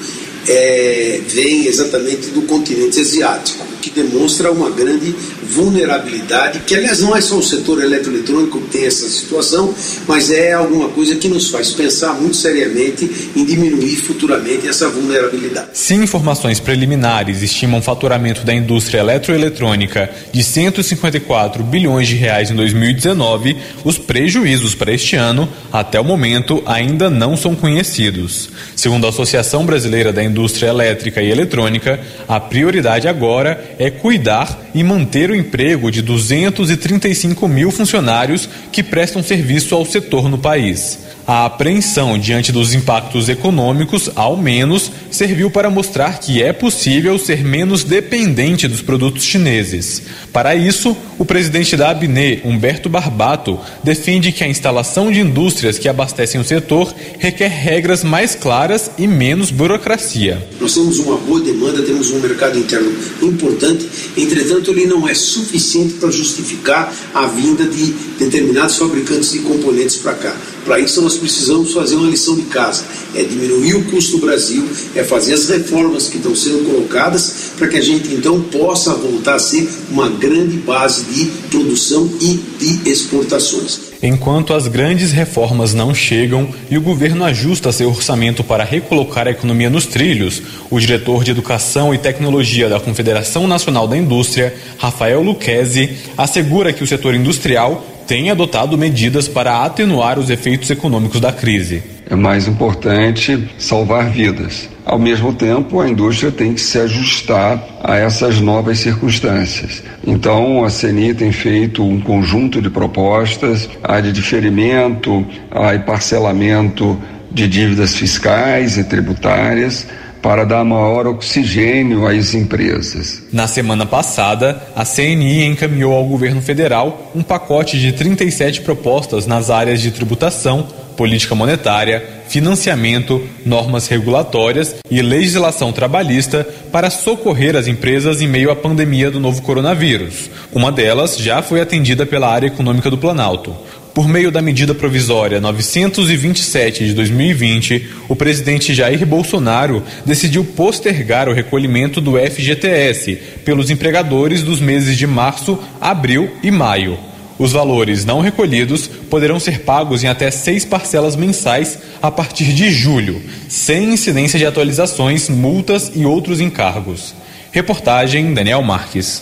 é, 0.48 1.20
vem 1.26 1.66
exatamente 1.66 2.28
do 2.28 2.42
continente 2.42 3.00
asiático, 3.00 3.66
que 3.80 3.90
demonstra 3.90 4.52
uma 4.52 4.70
grande 4.70 5.12
vulnerabilidade, 5.52 6.60
que 6.60 6.74
aliás 6.74 7.00
não 7.00 7.14
é 7.14 7.20
só 7.20 7.36
o 7.36 7.42
setor 7.42 7.82
eletroeletrônico 7.82 8.60
que 8.62 8.70
tem 8.70 8.86
essa 8.86 9.08
situação, 9.08 9.74
mas 10.06 10.30
é 10.30 10.52
alguma 10.52 10.88
coisa 10.88 11.16
que 11.16 11.28
nos 11.28 11.48
faz 11.50 11.72
pensar 11.72 12.14
muito 12.14 12.36
seriamente 12.36 13.30
em 13.36 13.44
diminuir 13.44 13.96
futuramente 13.96 14.66
essa 14.66 14.88
vulnerabilidade. 14.88 15.68
Se 15.74 15.94
informações 15.94 16.58
preliminares 16.58 17.42
estimam 17.42 17.80
o 17.80 17.82
faturamento 17.82 18.44
da 18.44 18.54
indústria 18.54 19.00
eletroeletrônica 19.00 20.10
de 20.32 20.42
154 20.42 21.62
bilhões 21.62 22.08
de 22.08 22.14
reais 22.14 22.50
em 22.50 22.54
2019, 22.54 23.56
os 23.84 23.98
prejuízos 23.98 24.74
para 24.74 24.92
este 24.92 25.16
ano, 25.16 25.48
até 25.72 26.00
o 26.00 26.04
momento, 26.04 26.62
ainda 26.64 27.10
não 27.10 27.36
são 27.36 27.54
conhecidos. 27.54 28.48
Segundo 28.74 29.06
a 29.06 29.10
Associação 29.10 29.66
Brasileira 29.66 30.12
da 30.12 30.22
Indústria 30.22 30.68
Elétrica 30.68 31.20
e 31.22 31.30
Eletrônica, 31.30 32.00
a 32.28 32.40
prioridade 32.40 33.06
agora 33.06 33.76
é 33.78 33.90
cuidar 33.90 34.61
e 34.74 34.82
manter 34.82 35.30
o 35.30 35.34
emprego 35.34 35.90
de 35.90 36.02
235 36.02 37.46
mil 37.48 37.70
funcionários 37.70 38.48
que 38.70 38.82
prestam 38.82 39.22
serviço 39.22 39.74
ao 39.74 39.84
setor 39.84 40.28
no 40.28 40.38
país. 40.38 40.98
A 41.26 41.46
apreensão 41.46 42.18
diante 42.18 42.50
dos 42.50 42.74
impactos 42.74 43.28
econômicos, 43.28 44.10
ao 44.16 44.36
menos, 44.36 44.90
serviu 45.10 45.50
para 45.50 45.70
mostrar 45.70 46.18
que 46.18 46.42
é 46.42 46.52
possível 46.52 47.16
ser 47.18 47.44
menos 47.44 47.84
dependente 47.84 48.66
dos 48.66 48.82
produtos 48.82 49.22
chineses. 49.22 50.02
Para 50.32 50.56
isso, 50.56 50.96
o 51.18 51.24
presidente 51.24 51.76
da 51.76 51.90
ABNE, 51.90 52.40
Humberto 52.44 52.88
Barbato, 52.88 53.58
defende 53.84 54.32
que 54.32 54.42
a 54.42 54.48
instalação 54.48 55.12
de 55.12 55.20
indústrias 55.20 55.78
que 55.78 55.88
abastecem 55.88 56.40
o 56.40 56.44
setor 56.44 56.92
requer 57.18 57.48
regras 57.48 58.02
mais 58.02 58.34
claras 58.34 58.90
e 58.98 59.06
menos 59.06 59.50
burocracia. 59.50 60.44
Nós 60.60 60.74
temos 60.74 60.98
uma 60.98 61.16
boa 61.18 61.40
demanda, 61.40 61.82
temos 61.82 62.10
um 62.10 62.18
mercado 62.18 62.58
interno 62.58 62.92
importante, 63.22 63.88
entretanto, 64.16 64.72
ele 64.72 64.86
não 64.86 65.08
é 65.08 65.14
suficiente 65.14 65.94
para 65.94 66.10
justificar 66.10 66.92
a 67.14 67.26
vinda 67.26 67.64
de 67.64 67.92
determinados 68.18 68.76
fabricantes 68.76 69.30
de 69.30 69.38
componentes 69.40 69.96
para 69.96 70.14
cá. 70.14 70.36
Para 70.64 70.78
isso, 70.78 71.02
nós 71.02 71.16
precisamos 71.16 71.72
fazer 71.72 71.96
uma 71.96 72.08
lição 72.08 72.36
de 72.36 72.42
casa: 72.42 72.84
é 73.14 73.22
diminuir 73.22 73.74
o 73.74 73.84
custo 73.84 74.18
do 74.18 74.26
Brasil, 74.26 74.68
é 74.94 75.02
fazer 75.02 75.34
as 75.34 75.48
reformas 75.48 76.08
que 76.08 76.16
estão 76.16 76.34
sendo 76.34 76.64
colocadas 76.64 77.52
para 77.58 77.68
que 77.68 77.76
a 77.76 77.82
gente 77.82 78.12
então 78.14 78.40
possa 78.42 78.94
voltar 78.94 79.34
a 79.34 79.38
ser 79.38 79.68
uma 79.90 80.08
grande 80.08 80.56
base 80.58 81.04
de 81.04 81.26
produção 81.50 82.10
e 82.20 82.40
de 82.58 82.88
exportações. 82.88 83.92
Enquanto 84.02 84.52
as 84.52 84.66
grandes 84.66 85.12
reformas 85.12 85.74
não 85.74 85.94
chegam 85.94 86.52
e 86.68 86.76
o 86.76 86.80
governo 86.80 87.24
ajusta 87.24 87.70
seu 87.70 87.88
orçamento 87.88 88.42
para 88.42 88.64
recolocar 88.64 89.28
a 89.28 89.30
economia 89.30 89.70
nos 89.70 89.86
trilhos, 89.86 90.42
o 90.68 90.80
diretor 90.80 91.22
de 91.22 91.30
Educação 91.30 91.94
e 91.94 91.98
Tecnologia 91.98 92.68
da 92.68 92.80
Confederação 92.80 93.46
Nacional 93.46 93.86
da 93.86 93.96
Indústria, 93.96 94.56
Rafael 94.76 95.22
Luquezzi, 95.22 95.90
assegura 96.18 96.72
que 96.72 96.82
o 96.82 96.86
setor 96.86 97.14
industrial 97.14 97.91
tem 98.06 98.30
adotado 98.30 98.78
medidas 98.78 99.28
para 99.28 99.64
atenuar 99.64 100.18
os 100.18 100.30
efeitos 100.30 100.70
econômicos 100.70 101.20
da 101.20 101.32
crise. 101.32 101.82
É 102.08 102.14
mais 102.14 102.46
importante 102.46 103.48
salvar 103.58 104.10
vidas. 104.10 104.68
Ao 104.84 104.98
mesmo 104.98 105.32
tempo, 105.32 105.80
a 105.80 105.88
indústria 105.88 106.32
tem 106.32 106.54
que 106.54 106.60
se 106.60 106.78
ajustar 106.78 107.62
a 107.82 107.96
essas 107.96 108.40
novas 108.40 108.80
circunstâncias. 108.80 109.82
Então, 110.04 110.64
a 110.64 110.68
CNI 110.68 111.14
tem 111.14 111.32
feito 111.32 111.84
um 111.84 112.00
conjunto 112.00 112.60
de 112.60 112.68
propostas, 112.68 113.68
a 113.82 114.00
de 114.00 114.12
diferimento, 114.12 115.24
a 115.50 115.74
de 115.74 115.84
parcelamento 115.84 117.00
de 117.30 117.48
dívidas 117.48 117.94
fiscais 117.94 118.76
e 118.76 118.84
tributárias, 118.84 119.86
para 120.22 120.44
dar 120.44 120.64
maior 120.64 121.08
oxigênio 121.08 122.06
às 122.06 122.32
empresas. 122.32 123.24
Na 123.32 123.48
semana 123.48 123.84
passada, 123.84 124.62
a 124.74 124.84
CNI 124.84 125.44
encaminhou 125.44 125.92
ao 125.92 126.04
governo 126.04 126.40
federal 126.40 127.10
um 127.14 127.22
pacote 127.22 127.78
de 127.78 127.92
37 127.92 128.60
propostas 128.60 129.26
nas 129.26 129.50
áreas 129.50 129.82
de 129.82 129.90
tributação, 129.90 130.68
política 130.96 131.34
monetária, 131.34 132.22
financiamento, 132.28 133.26
normas 133.44 133.88
regulatórias 133.88 134.76
e 134.90 135.02
legislação 135.02 135.72
trabalhista 135.72 136.46
para 136.70 136.90
socorrer 136.90 137.56
as 137.56 137.66
empresas 137.66 138.22
em 138.22 138.28
meio 138.28 138.50
à 138.50 138.56
pandemia 138.56 139.10
do 139.10 139.18
novo 139.18 139.42
coronavírus. 139.42 140.30
Uma 140.52 140.70
delas 140.70 141.18
já 141.18 141.42
foi 141.42 141.60
atendida 141.60 142.06
pela 142.06 142.30
área 142.30 142.46
econômica 142.46 142.88
do 142.88 142.98
Planalto. 142.98 143.54
Por 143.94 144.08
meio 144.08 144.30
da 144.30 144.40
medida 144.40 144.74
provisória 144.74 145.38
927 145.38 146.86
de 146.86 146.94
2020, 146.94 147.90
o 148.08 148.16
presidente 148.16 148.72
Jair 148.72 149.04
Bolsonaro 149.06 149.82
decidiu 150.06 150.44
postergar 150.44 151.28
o 151.28 151.34
recolhimento 151.34 152.00
do 152.00 152.12
FGTS 152.18 153.16
pelos 153.44 153.68
empregadores 153.68 154.42
dos 154.42 154.60
meses 154.60 154.96
de 154.96 155.06
março, 155.06 155.58
abril 155.78 156.30
e 156.42 156.50
maio. 156.50 156.98
Os 157.38 157.52
valores 157.52 158.04
não 158.04 158.20
recolhidos 158.20 158.86
poderão 158.86 159.38
ser 159.38 159.60
pagos 159.60 160.02
em 160.02 160.06
até 160.06 160.30
seis 160.30 160.64
parcelas 160.64 161.14
mensais 161.14 161.78
a 162.00 162.10
partir 162.10 162.54
de 162.54 162.70
julho, 162.70 163.20
sem 163.48 163.92
incidência 163.92 164.38
de 164.38 164.46
atualizações, 164.46 165.28
multas 165.28 165.92
e 165.94 166.06
outros 166.06 166.40
encargos. 166.40 167.14
Reportagem 167.50 168.32
Daniel 168.32 168.62
Marques. 168.62 169.20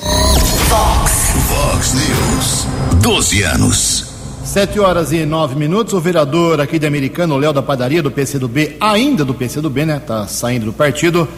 Fox. 0.68 1.12
Fox 1.48 1.94
News. 1.94 2.66
12 3.02 3.42
anos. 3.42 4.09
Sete 4.50 4.80
horas 4.80 5.12
e 5.12 5.24
nove 5.24 5.54
minutos, 5.54 5.94
o 5.94 6.00
vereador 6.00 6.60
aqui 6.60 6.76
de 6.76 6.84
Americano, 6.84 7.36
Léo 7.36 7.52
da 7.52 7.62
Padaria, 7.62 8.02
do 8.02 8.10
PCdoB, 8.10 8.78
ainda 8.80 9.24
do 9.24 9.32
PCdoB, 9.32 9.86
né? 9.86 10.02
Tá 10.04 10.26
saindo 10.26 10.66
do 10.66 10.72
partido. 10.72 11.28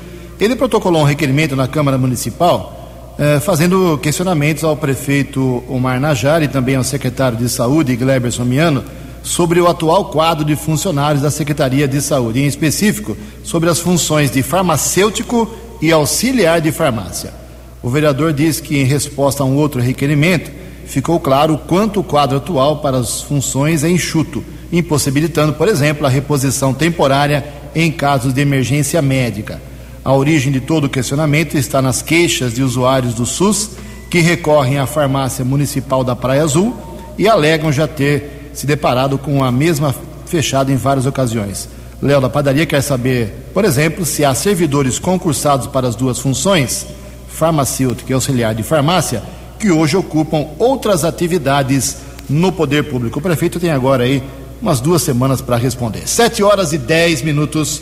Ele 0.41 0.57
protocolou 0.57 1.03
um 1.03 1.05
requerimento 1.05 1.55
na 1.55 1.69
Câmara 1.69 1.99
Municipal, 1.99 3.15
eh, 3.19 3.39
fazendo 3.39 3.99
questionamentos 4.03 4.65
ao 4.65 4.79
prefeito 4.79 5.63
Omar 5.69 6.01
Najar 6.01 6.43
e 6.43 6.49
também 6.49 6.75
ao 6.75 6.83
secretário 6.83 7.37
de 7.37 7.51
Saúde, 7.51 7.95
Gleberson 7.97 8.47
Miano, 8.47 8.83
sobre 9.23 9.61
o 9.61 9.69
atual 9.69 10.07
quadro 10.07 10.43
de 10.43 10.57
funcionários 10.57 11.21
da 11.21 11.31
Secretaria 11.31 11.87
de 11.87 12.01
Saúde, 12.01 12.41
em 12.41 12.47
específico 12.47 13.15
sobre 13.45 13.69
as 13.69 13.79
funções 13.79 14.31
de 14.31 14.43
farmacêutico 14.43 15.55
e 15.83 15.93
auxiliar 15.93 16.63
de 16.63 16.73
farmácia. 16.73 17.35
O 17.83 17.91
vereador 17.91 18.33
diz 18.33 18.59
que, 18.59 18.79
em 18.79 18.85
resposta 18.85 19.43
a 19.43 19.47
um 19.47 19.57
outro 19.57 19.83
requerimento, 19.83 20.62
ficou 20.93 21.19
claro 21.19 21.57
quanto 21.57 22.01
o 22.01 22.05
quadro 22.05 22.37
atual 22.37 22.77
para 22.81 22.99
as 22.99 23.23
funções 23.23 23.83
é 23.83 23.89
enxuto, 23.89 24.45
impossibilitando, 24.71 25.55
por 25.55 25.67
exemplo, 25.67 26.07
a 26.07 26.11
reposição 26.11 26.75
temporária 26.75 27.43
em 27.75 27.91
casos 27.91 28.35
de 28.35 28.43
emergência 28.43 29.01
médica. 29.01 29.59
A 30.05 30.13
origem 30.13 30.53
de 30.53 30.61
todo 30.61 30.85
o 30.85 30.91
questionamento 30.91 31.57
está 31.57 31.81
nas 31.81 32.03
queixas 32.03 32.53
de 32.53 32.63
usuários 32.63 33.15
do 33.15 33.25
SUS 33.25 33.71
que 34.11 34.21
recorrem 34.21 34.79
à 34.79 34.85
farmácia 34.85 35.43
municipal 35.43 36.05
da 36.05 36.15
Praia 36.15 36.43
Azul 36.43 36.77
e 37.17 37.27
alegam 37.27 37.73
já 37.73 37.89
ter 37.89 38.51
se 38.53 38.67
deparado 38.67 39.17
com 39.17 39.43
a 39.43 39.51
mesma 39.51 39.95
fechada 40.27 40.71
em 40.71 40.77
várias 40.77 41.07
ocasiões. 41.07 41.71
Léo 42.03 42.21
da 42.21 42.29
Padaria 42.29 42.67
quer 42.67 42.83
saber, 42.83 43.49
por 43.55 43.65
exemplo, 43.65 44.05
se 44.05 44.27
há 44.27 44.35
servidores 44.35 44.99
concursados 44.99 45.69
para 45.69 45.89
as 45.89 45.97
duas 45.97 46.19
funções, 46.19 46.87
farmacêutico 47.29 48.11
e 48.11 48.13
auxiliar 48.13 48.55
de 48.55 48.63
farmácia, 48.63 49.23
que 49.63 49.71
hoje 49.71 49.97
ocupam 49.97 50.49
outras 50.59 51.05
atividades 51.05 51.99
no 52.29 52.51
poder 52.51 52.83
público. 52.91 53.21
O 53.21 53.23
prefeito 53.23 53.61
tem 53.61 53.71
agora 53.71 54.03
aí 54.03 54.21
umas 54.61 54.81
duas 54.81 55.03
semanas 55.03 55.41
para 55.41 55.57
responder. 55.57 56.03
Sete 56.09 56.43
horas 56.43 56.73
e 56.73 56.79
dez 56.79 57.23
minutos. 57.23 57.81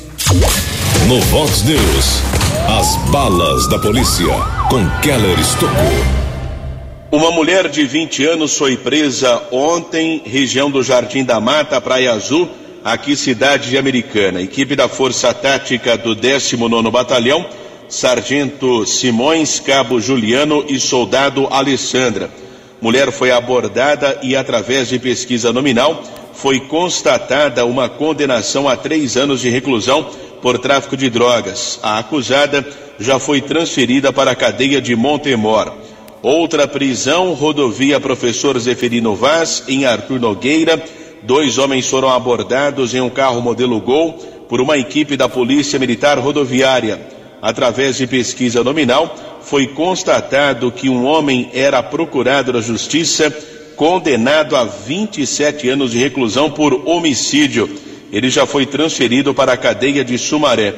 No 1.09 1.19
Vox 1.23 1.63
News, 1.63 2.23
as 2.69 2.97
balas 3.11 3.67
da 3.71 3.79
polícia 3.79 4.27
com 4.69 4.87
Keller 5.01 5.41
Estocou. 5.41 5.71
Uma 7.11 7.31
mulher 7.31 7.71
de 7.71 7.87
20 7.87 8.27
anos 8.27 8.59
foi 8.59 8.77
presa 8.77 9.43
ontem, 9.51 10.23
região 10.27 10.71
do 10.71 10.83
Jardim 10.83 11.25
da 11.25 11.41
Mata, 11.41 11.81
Praia 11.81 12.13
Azul, 12.13 12.47
aqui 12.85 13.17
cidade 13.17 13.71
de 13.71 13.79
Americana. 13.79 14.43
Equipe 14.43 14.77
da 14.77 14.87
Força 14.87 15.33
Tática 15.33 15.97
do 15.97 16.15
19º 16.15 16.91
Batalhão, 16.91 17.47
Sargento 17.91 18.87
Simões, 18.87 19.59
Cabo 19.59 20.01
Juliano 20.01 20.65
e 20.69 20.79
Soldado 20.79 21.49
Alessandra. 21.51 22.31
Mulher 22.81 23.11
foi 23.11 23.33
abordada 23.33 24.21
e 24.23 24.37
através 24.37 24.89
de 24.89 24.99
pesquisa 24.99 25.53
nominal 25.53 26.03
foi 26.33 26.61
constatada 26.61 27.67
uma 27.67 27.89
condenação 27.89 28.69
a 28.69 28.77
três 28.77 29.17
anos 29.17 29.41
de 29.41 29.51
reclusão 29.51 30.09
por 30.41 30.57
tráfico 30.59 30.97
de 30.97 31.11
drogas. 31.11 31.81
A 31.83 31.99
acusada 31.99 32.65
já 32.99 33.19
foi 33.19 33.41
transferida 33.41 34.13
para 34.13 34.31
a 34.31 34.37
cadeia 34.37 34.81
de 34.81 34.95
Montemor. 34.95 35.75
Outra 36.23 36.69
prisão, 36.69 37.35
rodovia 37.35 37.99
Professor 37.99 38.57
Zeferino 38.59 39.17
Vaz, 39.17 39.65
em 39.67 39.85
Arthur 39.85 40.21
Nogueira. 40.21 40.83
Dois 41.23 41.59
homens 41.59 41.89
foram 41.89 42.09
abordados 42.09 42.95
em 42.95 43.01
um 43.01 43.11
carro 43.11 43.43
modelo 43.43 43.81
Gol 43.81 44.13
por 44.49 44.61
uma 44.61 44.79
equipe 44.79 45.17
da 45.17 45.29
Polícia 45.29 45.79
Militar 45.79 46.19
Rodoviária. 46.19 47.20
Através 47.43 47.97
de 47.97 48.07
pesquisa 48.07 48.63
nominal, 48.63 49.41
foi 49.43 49.69
constatado 49.69 50.71
que 50.71 50.89
um 50.89 51.05
homem 51.05 51.51
era 51.55 51.83
procurado 51.83 52.53
da 52.53 52.61
Justiça 52.61 53.31
condenado 53.77 54.57
a 54.57 54.65
27 54.65 55.69
anos 55.71 55.93
de 55.93 55.99
reclusão 55.99 56.51
por 56.51 56.87
homicídio. 56.87 57.69
Ele 58.13 58.29
já 58.29 58.45
foi 58.45 58.67
transferido 58.67 59.33
para 59.33 59.55
a 59.55 59.57
cadeia 59.57 60.05
de 60.05 60.19
Sumaré. 60.19 60.75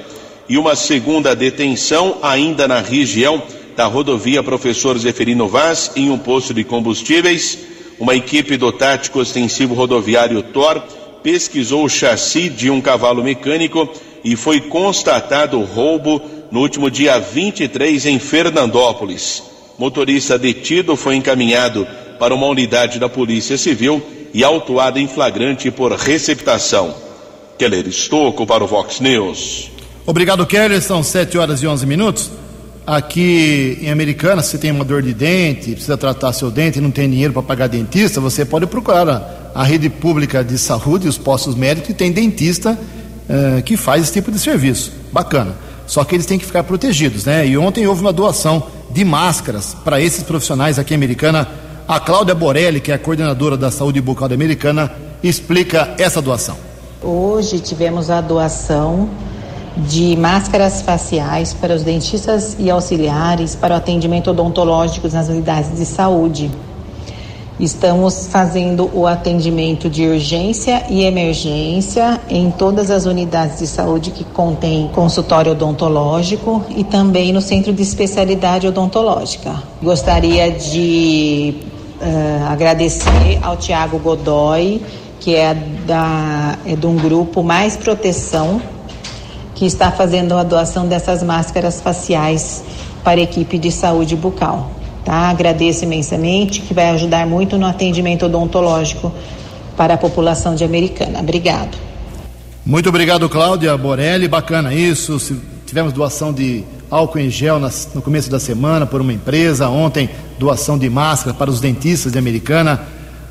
E 0.49 0.57
uma 0.57 0.77
segunda 0.77 1.35
detenção, 1.35 2.19
ainda 2.23 2.69
na 2.69 2.81
região 2.81 3.43
da 3.77 3.87
rodovia 3.87 4.43
Professor 4.43 4.97
Zeferino 4.99 5.49
Vaz, 5.49 5.91
em 5.97 6.11
um 6.11 6.19
posto 6.19 6.55
de 6.55 6.63
combustíveis. 6.63 7.59
Uma 7.99 8.15
equipe 8.15 8.57
do 8.57 8.71
Tático 8.71 9.21
Extensivo 9.21 9.75
Rodoviário 9.75 10.43
TOR 10.43 10.81
pesquisou 11.23 11.85
o 11.85 11.89
chassi 11.89 12.49
de 12.49 12.71
um 12.71 12.81
cavalo 12.81 13.23
mecânico 13.23 13.89
e 14.25 14.37
foi 14.37 14.61
constatado 14.61 15.59
o 15.59 15.65
roubo 15.65 16.23
no 16.53 16.61
último 16.61 16.91
dia 16.91 17.19
23 17.19 18.05
em 18.05 18.19
Fernandópolis. 18.19 19.43
Motorista 19.79 20.39
detido 20.39 20.95
foi 20.97 21.17
encaminhado 21.17 21.87
para 22.19 22.35
uma 22.35 22.47
unidade 22.47 22.99
da 22.99 23.09
Polícia 23.09 23.57
Civil 23.57 24.03
e 24.35 24.45
autuado 24.45 24.99
em 24.99 25.09
flagrante 25.09 25.71
por 25.71 25.93
receptação. 25.93 26.95
Keller 27.59 27.89
Estocco 27.89 28.47
para 28.47 28.63
o 28.63 28.67
Vox 28.67 29.01
News. 29.01 29.71
Obrigado, 30.05 30.45
Keller. 30.47 30.83
São 30.83 31.03
7 31.03 31.39
horas 31.39 31.63
e 31.63 31.67
11 31.67 31.87
minutos. 31.87 32.31
Aqui 32.87 33.79
em 33.81 33.91
Americana, 33.91 34.43
se 34.43 34.59
tem 34.59 34.73
uma 34.73 34.85
dor 34.85 35.03
de 35.03 35.15
dente, 35.15 35.71
precisa 35.71 35.97
tratar 35.97 36.33
seu 36.35 36.51
dente 36.51 36.79
e 36.79 36.83
não 36.83 36.91
tem 36.91 37.09
dinheiro 37.09 37.33
para 37.33 37.43
pagar 37.43 37.69
dentista, 37.69 38.21
você 38.21 38.45
pode 38.45 38.67
procurar 38.67 39.53
a, 39.55 39.63
rede 39.63 39.89
pública 39.89 40.43
de 40.43 40.59
saúde, 40.59 41.07
os 41.07 41.17
postos 41.17 41.55
médicos, 41.55 41.87
que 41.87 41.95
tem 41.95 42.11
dentista 42.11 42.73
uh, 42.73 43.63
que 43.63 43.77
faz 43.77 44.03
esse 44.03 44.13
tipo 44.13 44.33
de 44.33 44.39
serviço. 44.39 44.93
Bacana. 45.13 45.55
Só 45.87 46.05
que 46.05 46.15
eles 46.15 46.27
têm 46.27 46.39
que 46.39 46.47
ficar 46.47 46.63
protegidos, 46.63 47.25
né? 47.25 47.47
E 47.47 47.59
ontem 47.59 47.87
houve 47.87 48.01
uma 48.01 48.13
doação 48.13 48.63
de 48.91 49.05
máscaras 49.05 49.77
para 49.85 50.01
esses 50.01 50.23
profissionais 50.23 50.79
aqui 50.79 50.95
em 50.95 50.97
Americana 50.97 51.49
a 51.87 51.99
Cláudia 51.99 52.35
Borelli, 52.35 52.81
que 52.81 52.93
é 52.93 52.95
a 52.95 52.99
coordenadora 52.99 53.57
da 53.57 53.71
saúde 53.71 54.01
bucal 54.01 54.29
da 54.29 54.35
Americana, 54.35 54.91
explica 55.23 55.95
essa 55.99 56.23
doação. 56.23 56.57
Hoje 57.03 57.59
tivemos 57.59 58.09
a 58.09 58.21
doação 58.21 59.11
de 59.77 60.17
máscaras 60.17 60.83
faciais 60.83 61.53
para 61.53 61.75
os 61.75 61.83
dentistas 61.83 62.57
e 62.59 62.71
auxiliares 62.71 63.55
para 63.55 63.75
o 63.75 63.77
atendimento 63.77 64.31
odontológico 64.31 65.09
nas 65.09 65.29
unidades 65.29 65.77
de 65.77 65.85
saúde. 65.85 66.51
Estamos 67.61 68.27
fazendo 68.29 68.91
o 68.95 69.07
atendimento 69.07 69.89
de 69.91 70.07
urgência 70.07 70.85
e 70.89 71.05
emergência 71.05 72.21
em 72.29 72.51
todas 72.51 72.91
as 72.91 73.05
unidades 73.05 73.59
de 73.59 73.67
saúde 73.67 74.11
que 74.11 74.25
contêm 74.25 74.89
consultório 74.95 75.53
odontológico 75.53 76.65
e 76.71 76.83
também 76.83 77.33
no 77.33 77.43
centro 77.43 77.73
de 77.73 77.83
especialidade 77.83 78.67
odontológica. 78.67 79.63
Gostaria 79.83 80.51
de 80.51 81.55
uh, 82.01 82.51
agradecer 82.51 83.39
ao 83.43 83.57
Tiago 83.57 83.99
Godoy, 83.99 84.83
que 85.21 85.37
é, 85.37 85.55
da, 85.87 86.57
é 86.67 86.75
de 86.75 86.87
um 86.87 86.97
grupo 86.97 87.43
Mais 87.43 87.77
Proteção, 87.77 88.63
que 89.55 89.67
está 89.67 89.93
fazendo 89.93 90.35
a 90.35 90.43
doação 90.43 90.89
dessas 90.89 91.23
máscaras 91.23 91.83
faciais 91.83 92.65
para 93.05 93.21
a 93.21 93.23
equipe 93.23 93.59
de 93.59 93.71
saúde 93.71 94.17
bucal. 94.17 94.71
Tá? 95.05 95.31
Agradeço 95.31 95.85
imensamente, 95.85 96.61
que 96.61 96.73
vai 96.73 96.91
ajudar 96.91 97.27
muito 97.27 97.59
no 97.59 97.67
atendimento 97.67 98.27
odontológico 98.27 99.13
para 99.77 99.95
a 99.95 99.99
população 99.99 100.55
de 100.55 100.65
Americana. 100.65 101.21
Obrigado. 101.21 101.77
Muito 102.65 102.89
obrigado, 102.89 103.29
Cláudia 103.29 103.77
Borelli. 103.77 104.29
Bacana 104.29 104.73
isso. 104.73 105.19
Tivemos 105.67 105.93
doação 105.93 106.33
de 106.33 106.65
álcool 106.91 107.19
em 107.19 107.31
gel 107.31 107.59
no 107.95 108.03
começo 108.03 108.31
da 108.31 108.39
semana 108.39 108.87
por 108.87 109.01
uma 109.01 109.13
empresa. 109.13 109.69
Ontem, 109.69 110.09
doação 110.39 110.79
de 110.79 110.89
máscara 110.89 111.35
para 111.35 111.51
os 111.51 111.61
dentistas 111.61 112.13
de 112.13 112.19
Americana. 112.19 112.81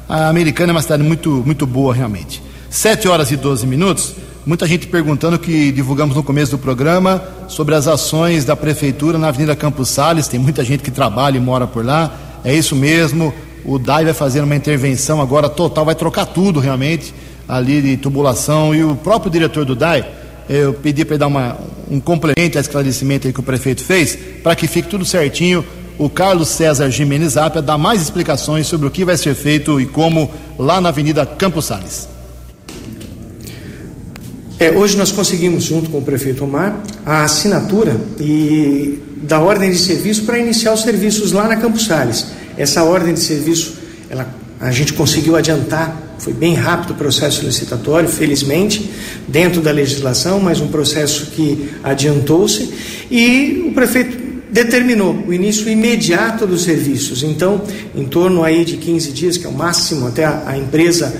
A 0.09 0.27
Americana 0.27 0.71
é 0.71 0.73
uma 0.73 0.81
cidade 0.81 1.03
muito, 1.03 1.43
muito 1.45 1.65
boa, 1.65 1.93
realmente. 1.93 2.41
7 2.69 3.07
horas 3.07 3.31
e 3.31 3.37
12 3.37 3.65
minutos. 3.65 4.15
Muita 4.43 4.65
gente 4.65 4.87
perguntando 4.87 5.37
que 5.37 5.71
divulgamos 5.71 6.15
no 6.15 6.23
começo 6.23 6.49
do 6.49 6.57
programa 6.57 7.23
sobre 7.47 7.75
as 7.75 7.87
ações 7.87 8.43
da 8.43 8.55
prefeitura 8.55 9.19
na 9.19 9.27
Avenida 9.27 9.55
Campos 9.55 9.89
Sales. 9.89 10.27
Tem 10.27 10.39
muita 10.39 10.63
gente 10.63 10.81
que 10.81 10.89
trabalha 10.89 11.37
e 11.37 11.39
mora 11.39 11.67
por 11.67 11.85
lá. 11.85 12.11
É 12.43 12.51
isso 12.51 12.75
mesmo. 12.75 13.31
O 13.63 13.77
DAI 13.77 14.05
vai 14.05 14.13
fazer 14.15 14.41
uma 14.41 14.55
intervenção 14.55 15.21
agora 15.21 15.47
total, 15.47 15.85
vai 15.85 15.93
trocar 15.93 16.25
tudo 16.25 16.59
realmente 16.59 17.13
ali 17.47 17.83
de 17.83 17.97
tubulação. 17.97 18.73
E 18.73 18.83
o 18.83 18.95
próprio 18.95 19.31
diretor 19.31 19.63
do 19.63 19.75
DAI, 19.75 20.09
eu 20.49 20.73
pedi 20.73 21.05
para 21.05 21.13
ele 21.13 21.19
dar 21.19 21.27
uma, 21.27 21.55
um 21.87 21.99
complemento 21.99 22.57
a 22.57 22.61
esclarecimento 22.61 23.31
que 23.31 23.39
o 23.39 23.43
prefeito 23.43 23.83
fez, 23.83 24.17
para 24.41 24.55
que 24.55 24.65
fique 24.65 24.89
tudo 24.89 25.05
certinho. 25.05 25.63
O 25.99 26.09
Carlos 26.09 26.47
César 26.49 26.89
Jimenez 26.89 27.37
Apia 27.37 27.61
dá 27.61 27.77
mais 27.77 28.01
explicações 28.01 28.65
sobre 28.65 28.87
o 28.87 28.91
que 28.91 29.05
vai 29.05 29.17
ser 29.17 29.35
feito 29.35 29.79
e 29.79 29.85
como 29.85 30.31
lá 30.57 30.81
na 30.81 30.89
Avenida 30.89 31.27
Campos 31.27 31.65
Sales. 31.65 32.09
É, 34.61 34.69
hoje 34.69 34.95
nós 34.95 35.11
conseguimos, 35.11 35.63
junto 35.63 35.89
com 35.89 35.97
o 35.97 36.01
prefeito 36.03 36.43
Omar, 36.43 36.83
a 37.03 37.23
assinatura 37.23 37.99
e 38.19 38.99
da 39.23 39.39
ordem 39.39 39.71
de 39.71 39.77
serviço 39.79 40.21
para 40.21 40.37
iniciar 40.37 40.71
os 40.71 40.83
serviços 40.83 41.31
lá 41.31 41.47
na 41.47 41.55
Campos 41.55 41.85
Sales. 41.85 42.27
Essa 42.55 42.83
ordem 42.83 43.15
de 43.15 43.21
serviço, 43.21 43.73
ela, 44.07 44.31
a 44.59 44.69
gente 44.69 44.93
conseguiu 44.93 45.35
adiantar, 45.35 46.15
foi 46.19 46.31
bem 46.31 46.53
rápido 46.53 46.91
o 46.91 46.93
processo 46.93 47.43
licitatório, 47.43 48.07
felizmente, 48.07 48.87
dentro 49.27 49.61
da 49.61 49.71
legislação, 49.71 50.39
mas 50.39 50.61
um 50.61 50.67
processo 50.67 51.31
que 51.31 51.71
adiantou-se 51.83 52.71
e 53.09 53.65
o 53.67 53.73
prefeito 53.73 54.15
determinou 54.51 55.23
o 55.27 55.33
início 55.33 55.67
imediato 55.67 56.45
dos 56.45 56.61
serviços. 56.61 57.23
Então, 57.23 57.63
em 57.95 58.05
torno 58.05 58.43
aí 58.43 58.63
de 58.63 58.77
15 58.77 59.11
dias, 59.11 59.37
que 59.37 59.47
é 59.47 59.49
o 59.49 59.53
máximo 59.53 60.05
até 60.05 60.23
a, 60.23 60.43
a 60.45 60.55
empresa 60.55 61.11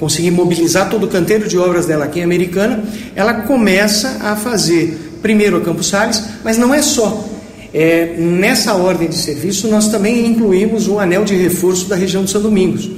conseguir 0.00 0.30
mobilizar 0.30 0.88
todo 0.88 1.04
o 1.04 1.08
canteiro 1.08 1.46
de 1.46 1.58
obras 1.58 1.84
dela 1.84 2.06
aqui 2.06 2.20
em 2.20 2.24
Americana, 2.24 2.82
ela 3.14 3.34
começa 3.34 4.16
a 4.22 4.34
fazer 4.34 5.18
primeiro 5.20 5.58
a 5.58 5.60
Campos 5.60 5.88
Sales, 5.88 6.24
mas 6.42 6.56
não 6.56 6.74
é 6.74 6.80
só. 6.80 7.28
É, 7.72 8.16
nessa 8.18 8.74
ordem 8.74 9.08
de 9.08 9.14
serviço, 9.14 9.68
nós 9.68 9.88
também 9.88 10.26
incluímos 10.26 10.88
o 10.88 10.98
anel 10.98 11.22
de 11.22 11.36
reforço 11.36 11.86
da 11.86 11.94
região 11.94 12.24
de 12.24 12.30
São 12.30 12.40
Domingos, 12.40 12.90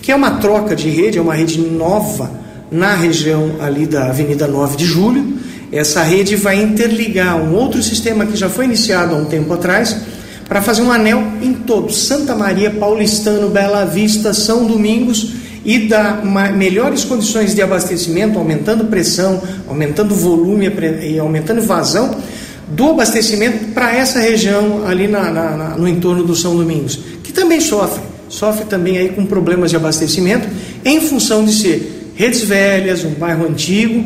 que 0.00 0.12
é 0.12 0.14
uma 0.14 0.36
troca 0.36 0.76
de 0.76 0.88
rede, 0.88 1.18
é 1.18 1.20
uma 1.20 1.34
rede 1.34 1.58
nova 1.58 2.30
na 2.70 2.94
região 2.94 3.56
ali 3.60 3.84
da 3.84 4.06
Avenida 4.06 4.46
9 4.46 4.76
de 4.76 4.86
Julho. 4.86 5.34
Essa 5.72 6.04
rede 6.04 6.36
vai 6.36 6.62
interligar 6.62 7.36
um 7.36 7.52
outro 7.54 7.82
sistema 7.82 8.24
que 8.24 8.36
já 8.36 8.48
foi 8.48 8.66
iniciado 8.66 9.14
há 9.14 9.18
um 9.18 9.24
tempo 9.24 9.52
atrás, 9.52 9.96
para 10.48 10.62
fazer 10.62 10.82
um 10.82 10.92
anel 10.92 11.20
em 11.42 11.52
todo 11.52 11.92
Santa 11.92 12.36
Maria, 12.36 12.70
Paulistano, 12.70 13.50
Bela 13.50 13.84
Vista, 13.84 14.32
São 14.32 14.66
Domingos 14.66 15.43
e 15.64 15.88
dar 15.88 16.24
melhores 16.54 17.04
condições 17.04 17.54
de 17.54 17.62
abastecimento, 17.62 18.38
aumentando 18.38 18.84
pressão, 18.84 19.42
aumentando 19.66 20.14
volume 20.14 20.70
e 21.02 21.18
aumentando 21.18 21.62
vazão 21.62 22.16
do 22.68 22.90
abastecimento 22.90 23.72
para 23.72 23.94
essa 23.94 24.20
região 24.20 24.86
ali 24.86 25.06
na, 25.06 25.30
na, 25.30 25.56
na, 25.56 25.68
no 25.76 25.86
entorno 25.88 26.24
do 26.24 26.34
São 26.34 26.56
Domingos, 26.56 26.98
que 27.22 27.32
também 27.32 27.60
sofre, 27.60 28.02
sofre 28.28 28.64
também 28.64 28.98
aí 28.98 29.10
com 29.10 29.26
problemas 29.26 29.70
de 29.70 29.76
abastecimento 29.76 30.48
em 30.84 31.00
função 31.00 31.44
de 31.44 31.52
ser 31.52 32.12
redes 32.14 32.42
velhas, 32.42 33.04
um 33.04 33.10
bairro 33.10 33.46
antigo, 33.46 34.04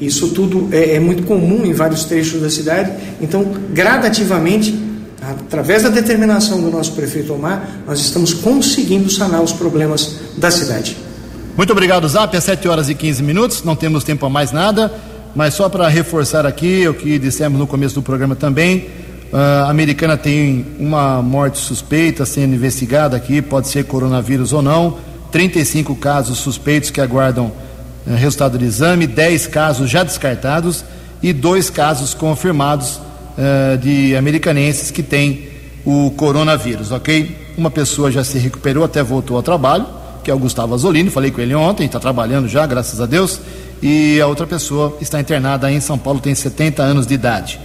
isso 0.00 0.28
tudo 0.28 0.68
é, 0.72 0.96
é 0.96 1.00
muito 1.00 1.24
comum 1.24 1.64
em 1.64 1.72
vários 1.72 2.04
trechos 2.04 2.40
da 2.40 2.50
cidade, 2.50 2.90
então 3.20 3.44
gradativamente 3.72 4.89
através 5.22 5.82
da 5.82 5.88
determinação 5.88 6.60
do 6.60 6.70
nosso 6.70 6.92
prefeito 6.92 7.32
Omar, 7.34 7.82
nós 7.86 8.00
estamos 8.00 8.32
conseguindo 8.32 9.10
sanar 9.10 9.42
os 9.42 9.52
problemas 9.52 10.16
da 10.36 10.50
cidade. 10.50 10.96
Muito 11.56 11.72
obrigado, 11.72 12.08
Zap. 12.08 12.34
É 12.36 12.40
7 12.40 12.68
horas 12.68 12.88
e 12.88 12.94
15 12.94 13.22
minutos, 13.22 13.62
não 13.62 13.76
temos 13.76 14.04
tempo 14.04 14.24
a 14.24 14.30
mais 14.30 14.52
nada, 14.52 14.92
mas 15.34 15.54
só 15.54 15.68
para 15.68 15.88
reforçar 15.88 16.46
aqui 16.46 16.88
o 16.88 16.94
que 16.94 17.18
dissemos 17.18 17.58
no 17.58 17.66
começo 17.66 17.94
do 17.94 18.02
programa 18.02 18.34
também. 18.34 18.88
A 19.32 19.70
americana 19.70 20.16
tem 20.16 20.66
uma 20.78 21.22
morte 21.22 21.58
suspeita 21.58 22.24
sendo 22.24 22.54
investigada 22.54 23.16
aqui, 23.16 23.40
pode 23.40 23.68
ser 23.68 23.84
coronavírus 23.84 24.52
ou 24.52 24.62
não. 24.62 24.98
35 25.30 25.94
casos 25.94 26.38
suspeitos 26.38 26.90
que 26.90 27.00
aguardam 27.00 27.52
eh, 28.06 28.14
resultado 28.16 28.58
do 28.58 28.64
exame, 28.64 29.06
10 29.06 29.46
casos 29.46 29.88
já 29.88 30.02
descartados 30.02 30.84
e 31.22 31.32
dois 31.32 31.70
casos 31.70 32.14
confirmados 32.14 33.00
uh, 33.40 33.78
de 33.78 34.14
americanenses 34.14 34.90
que 34.90 35.02
têm 35.02 35.48
o 35.84 36.10
coronavírus, 36.10 36.92
ok? 36.92 37.36
Uma 37.56 37.70
pessoa 37.70 38.10
já 38.10 38.22
se 38.22 38.38
recuperou, 38.38 38.84
até 38.84 39.02
voltou 39.02 39.36
ao 39.36 39.42
trabalho, 39.42 39.86
que 40.22 40.30
é 40.30 40.34
o 40.34 40.38
Gustavo 40.38 40.74
Azolini, 40.74 41.10
falei 41.10 41.30
com 41.30 41.40
ele 41.40 41.54
ontem, 41.54 41.86
está 41.86 41.98
trabalhando 41.98 42.46
já, 42.46 42.66
graças 42.66 43.00
a 43.00 43.06
Deus, 43.06 43.40
e 43.82 44.20
a 44.20 44.26
outra 44.26 44.46
pessoa 44.46 44.96
está 45.00 45.18
internada 45.18 45.72
em 45.72 45.80
São 45.80 45.98
Paulo, 45.98 46.20
tem 46.20 46.34
70 46.34 46.82
anos 46.82 47.06
de 47.06 47.14
idade. 47.14 47.58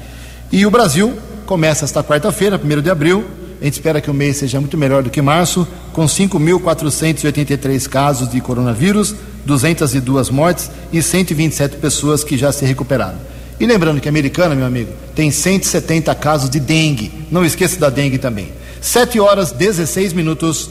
E 0.51 0.65
o 0.65 0.71
Brasil 0.71 1.13
começa 1.45 1.83
esta 1.83 2.03
quarta-feira, 2.03 2.59
1 2.61 2.81
de 2.81 2.89
abril, 2.89 3.25
a 3.59 3.63
gente 3.65 3.73
espera 3.73 4.01
que 4.01 4.11
o 4.11 4.13
mês 4.13 4.37
seja 4.37 4.59
muito 4.59 4.77
melhor 4.77 5.03
do 5.03 5.09
que 5.09 5.21
março, 5.21 5.67
com 5.91 6.05
5.483 6.05 7.87
casos 7.87 8.29
de 8.29 8.39
coronavírus, 8.39 9.15
202 9.45 10.29
mortes 10.29 10.71
e 10.91 11.01
127 11.01 11.77
pessoas 11.77 12.23
que 12.23 12.37
já 12.37 12.51
se 12.51 12.65
recuperaram. 12.65 13.34
E 13.59 13.65
lembrando 13.65 14.01
que 14.01 14.07
a 14.07 14.11
americana, 14.11 14.53
meu 14.53 14.65
amigo, 14.65 14.91
tem 15.15 15.31
170 15.31 16.13
casos 16.15 16.49
de 16.49 16.59
dengue. 16.59 17.11
Não 17.31 17.45
esqueça 17.45 17.79
da 17.79 17.89
dengue 17.89 18.17
também. 18.17 18.51
7 18.81 19.19
horas 19.19 19.51
16 19.51 20.13
minutos. 20.13 20.69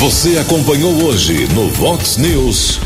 Você 0.00 0.36
acompanhou 0.38 0.92
hoje 1.04 1.46
no 1.54 1.68
Vox 1.70 2.16
News. 2.16 2.80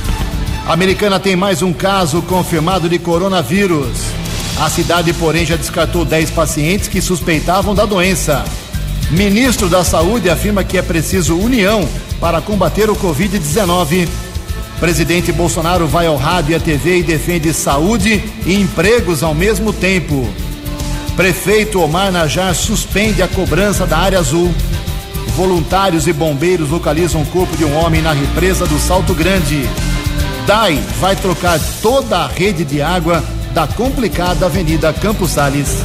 A 0.66 0.72
americana 0.72 1.18
tem 1.18 1.34
mais 1.34 1.62
um 1.62 1.72
caso 1.72 2.22
confirmado 2.22 2.88
de 2.88 2.98
coronavírus. 2.98 3.98
A 4.60 4.68
cidade, 4.68 5.12
porém, 5.14 5.46
já 5.46 5.56
descartou 5.56 6.04
10 6.04 6.30
pacientes 6.30 6.86
que 6.86 7.00
suspeitavam 7.00 7.74
da 7.74 7.86
doença. 7.86 8.44
Ministro 9.10 9.68
da 9.68 9.82
Saúde 9.82 10.28
afirma 10.28 10.62
que 10.62 10.76
é 10.78 10.82
preciso 10.82 11.36
união 11.36 11.88
para 12.20 12.40
combater 12.40 12.90
o 12.90 12.94
Covid-19. 12.94 14.06
Presidente 14.80 15.30
Bolsonaro 15.30 15.86
vai 15.86 16.06
ao 16.06 16.16
rádio 16.16 16.52
e 16.52 16.54
à 16.54 16.58
TV 16.58 16.98
e 16.98 17.02
defende 17.02 17.52
saúde 17.52 18.24
e 18.46 18.54
empregos 18.54 19.22
ao 19.22 19.34
mesmo 19.34 19.74
tempo. 19.74 20.26
Prefeito 21.14 21.82
Omar 21.82 22.10
Najar 22.10 22.54
suspende 22.54 23.22
a 23.22 23.28
cobrança 23.28 23.86
da 23.86 23.98
área 23.98 24.18
azul. 24.18 24.50
Voluntários 25.36 26.06
e 26.06 26.14
bombeiros 26.14 26.70
localizam 26.70 27.20
o 27.20 27.26
corpo 27.26 27.54
de 27.58 27.64
um 27.64 27.76
homem 27.76 28.00
na 28.00 28.12
represa 28.12 28.66
do 28.66 28.78
Salto 28.78 29.12
Grande. 29.12 29.68
DAI 30.46 30.82
vai 30.98 31.14
trocar 31.14 31.60
toda 31.82 32.16
a 32.16 32.26
rede 32.26 32.64
de 32.64 32.80
água 32.80 33.22
da 33.52 33.66
complicada 33.66 34.46
Avenida 34.46 34.94
Campos 34.94 35.32
Sales. 35.32 35.84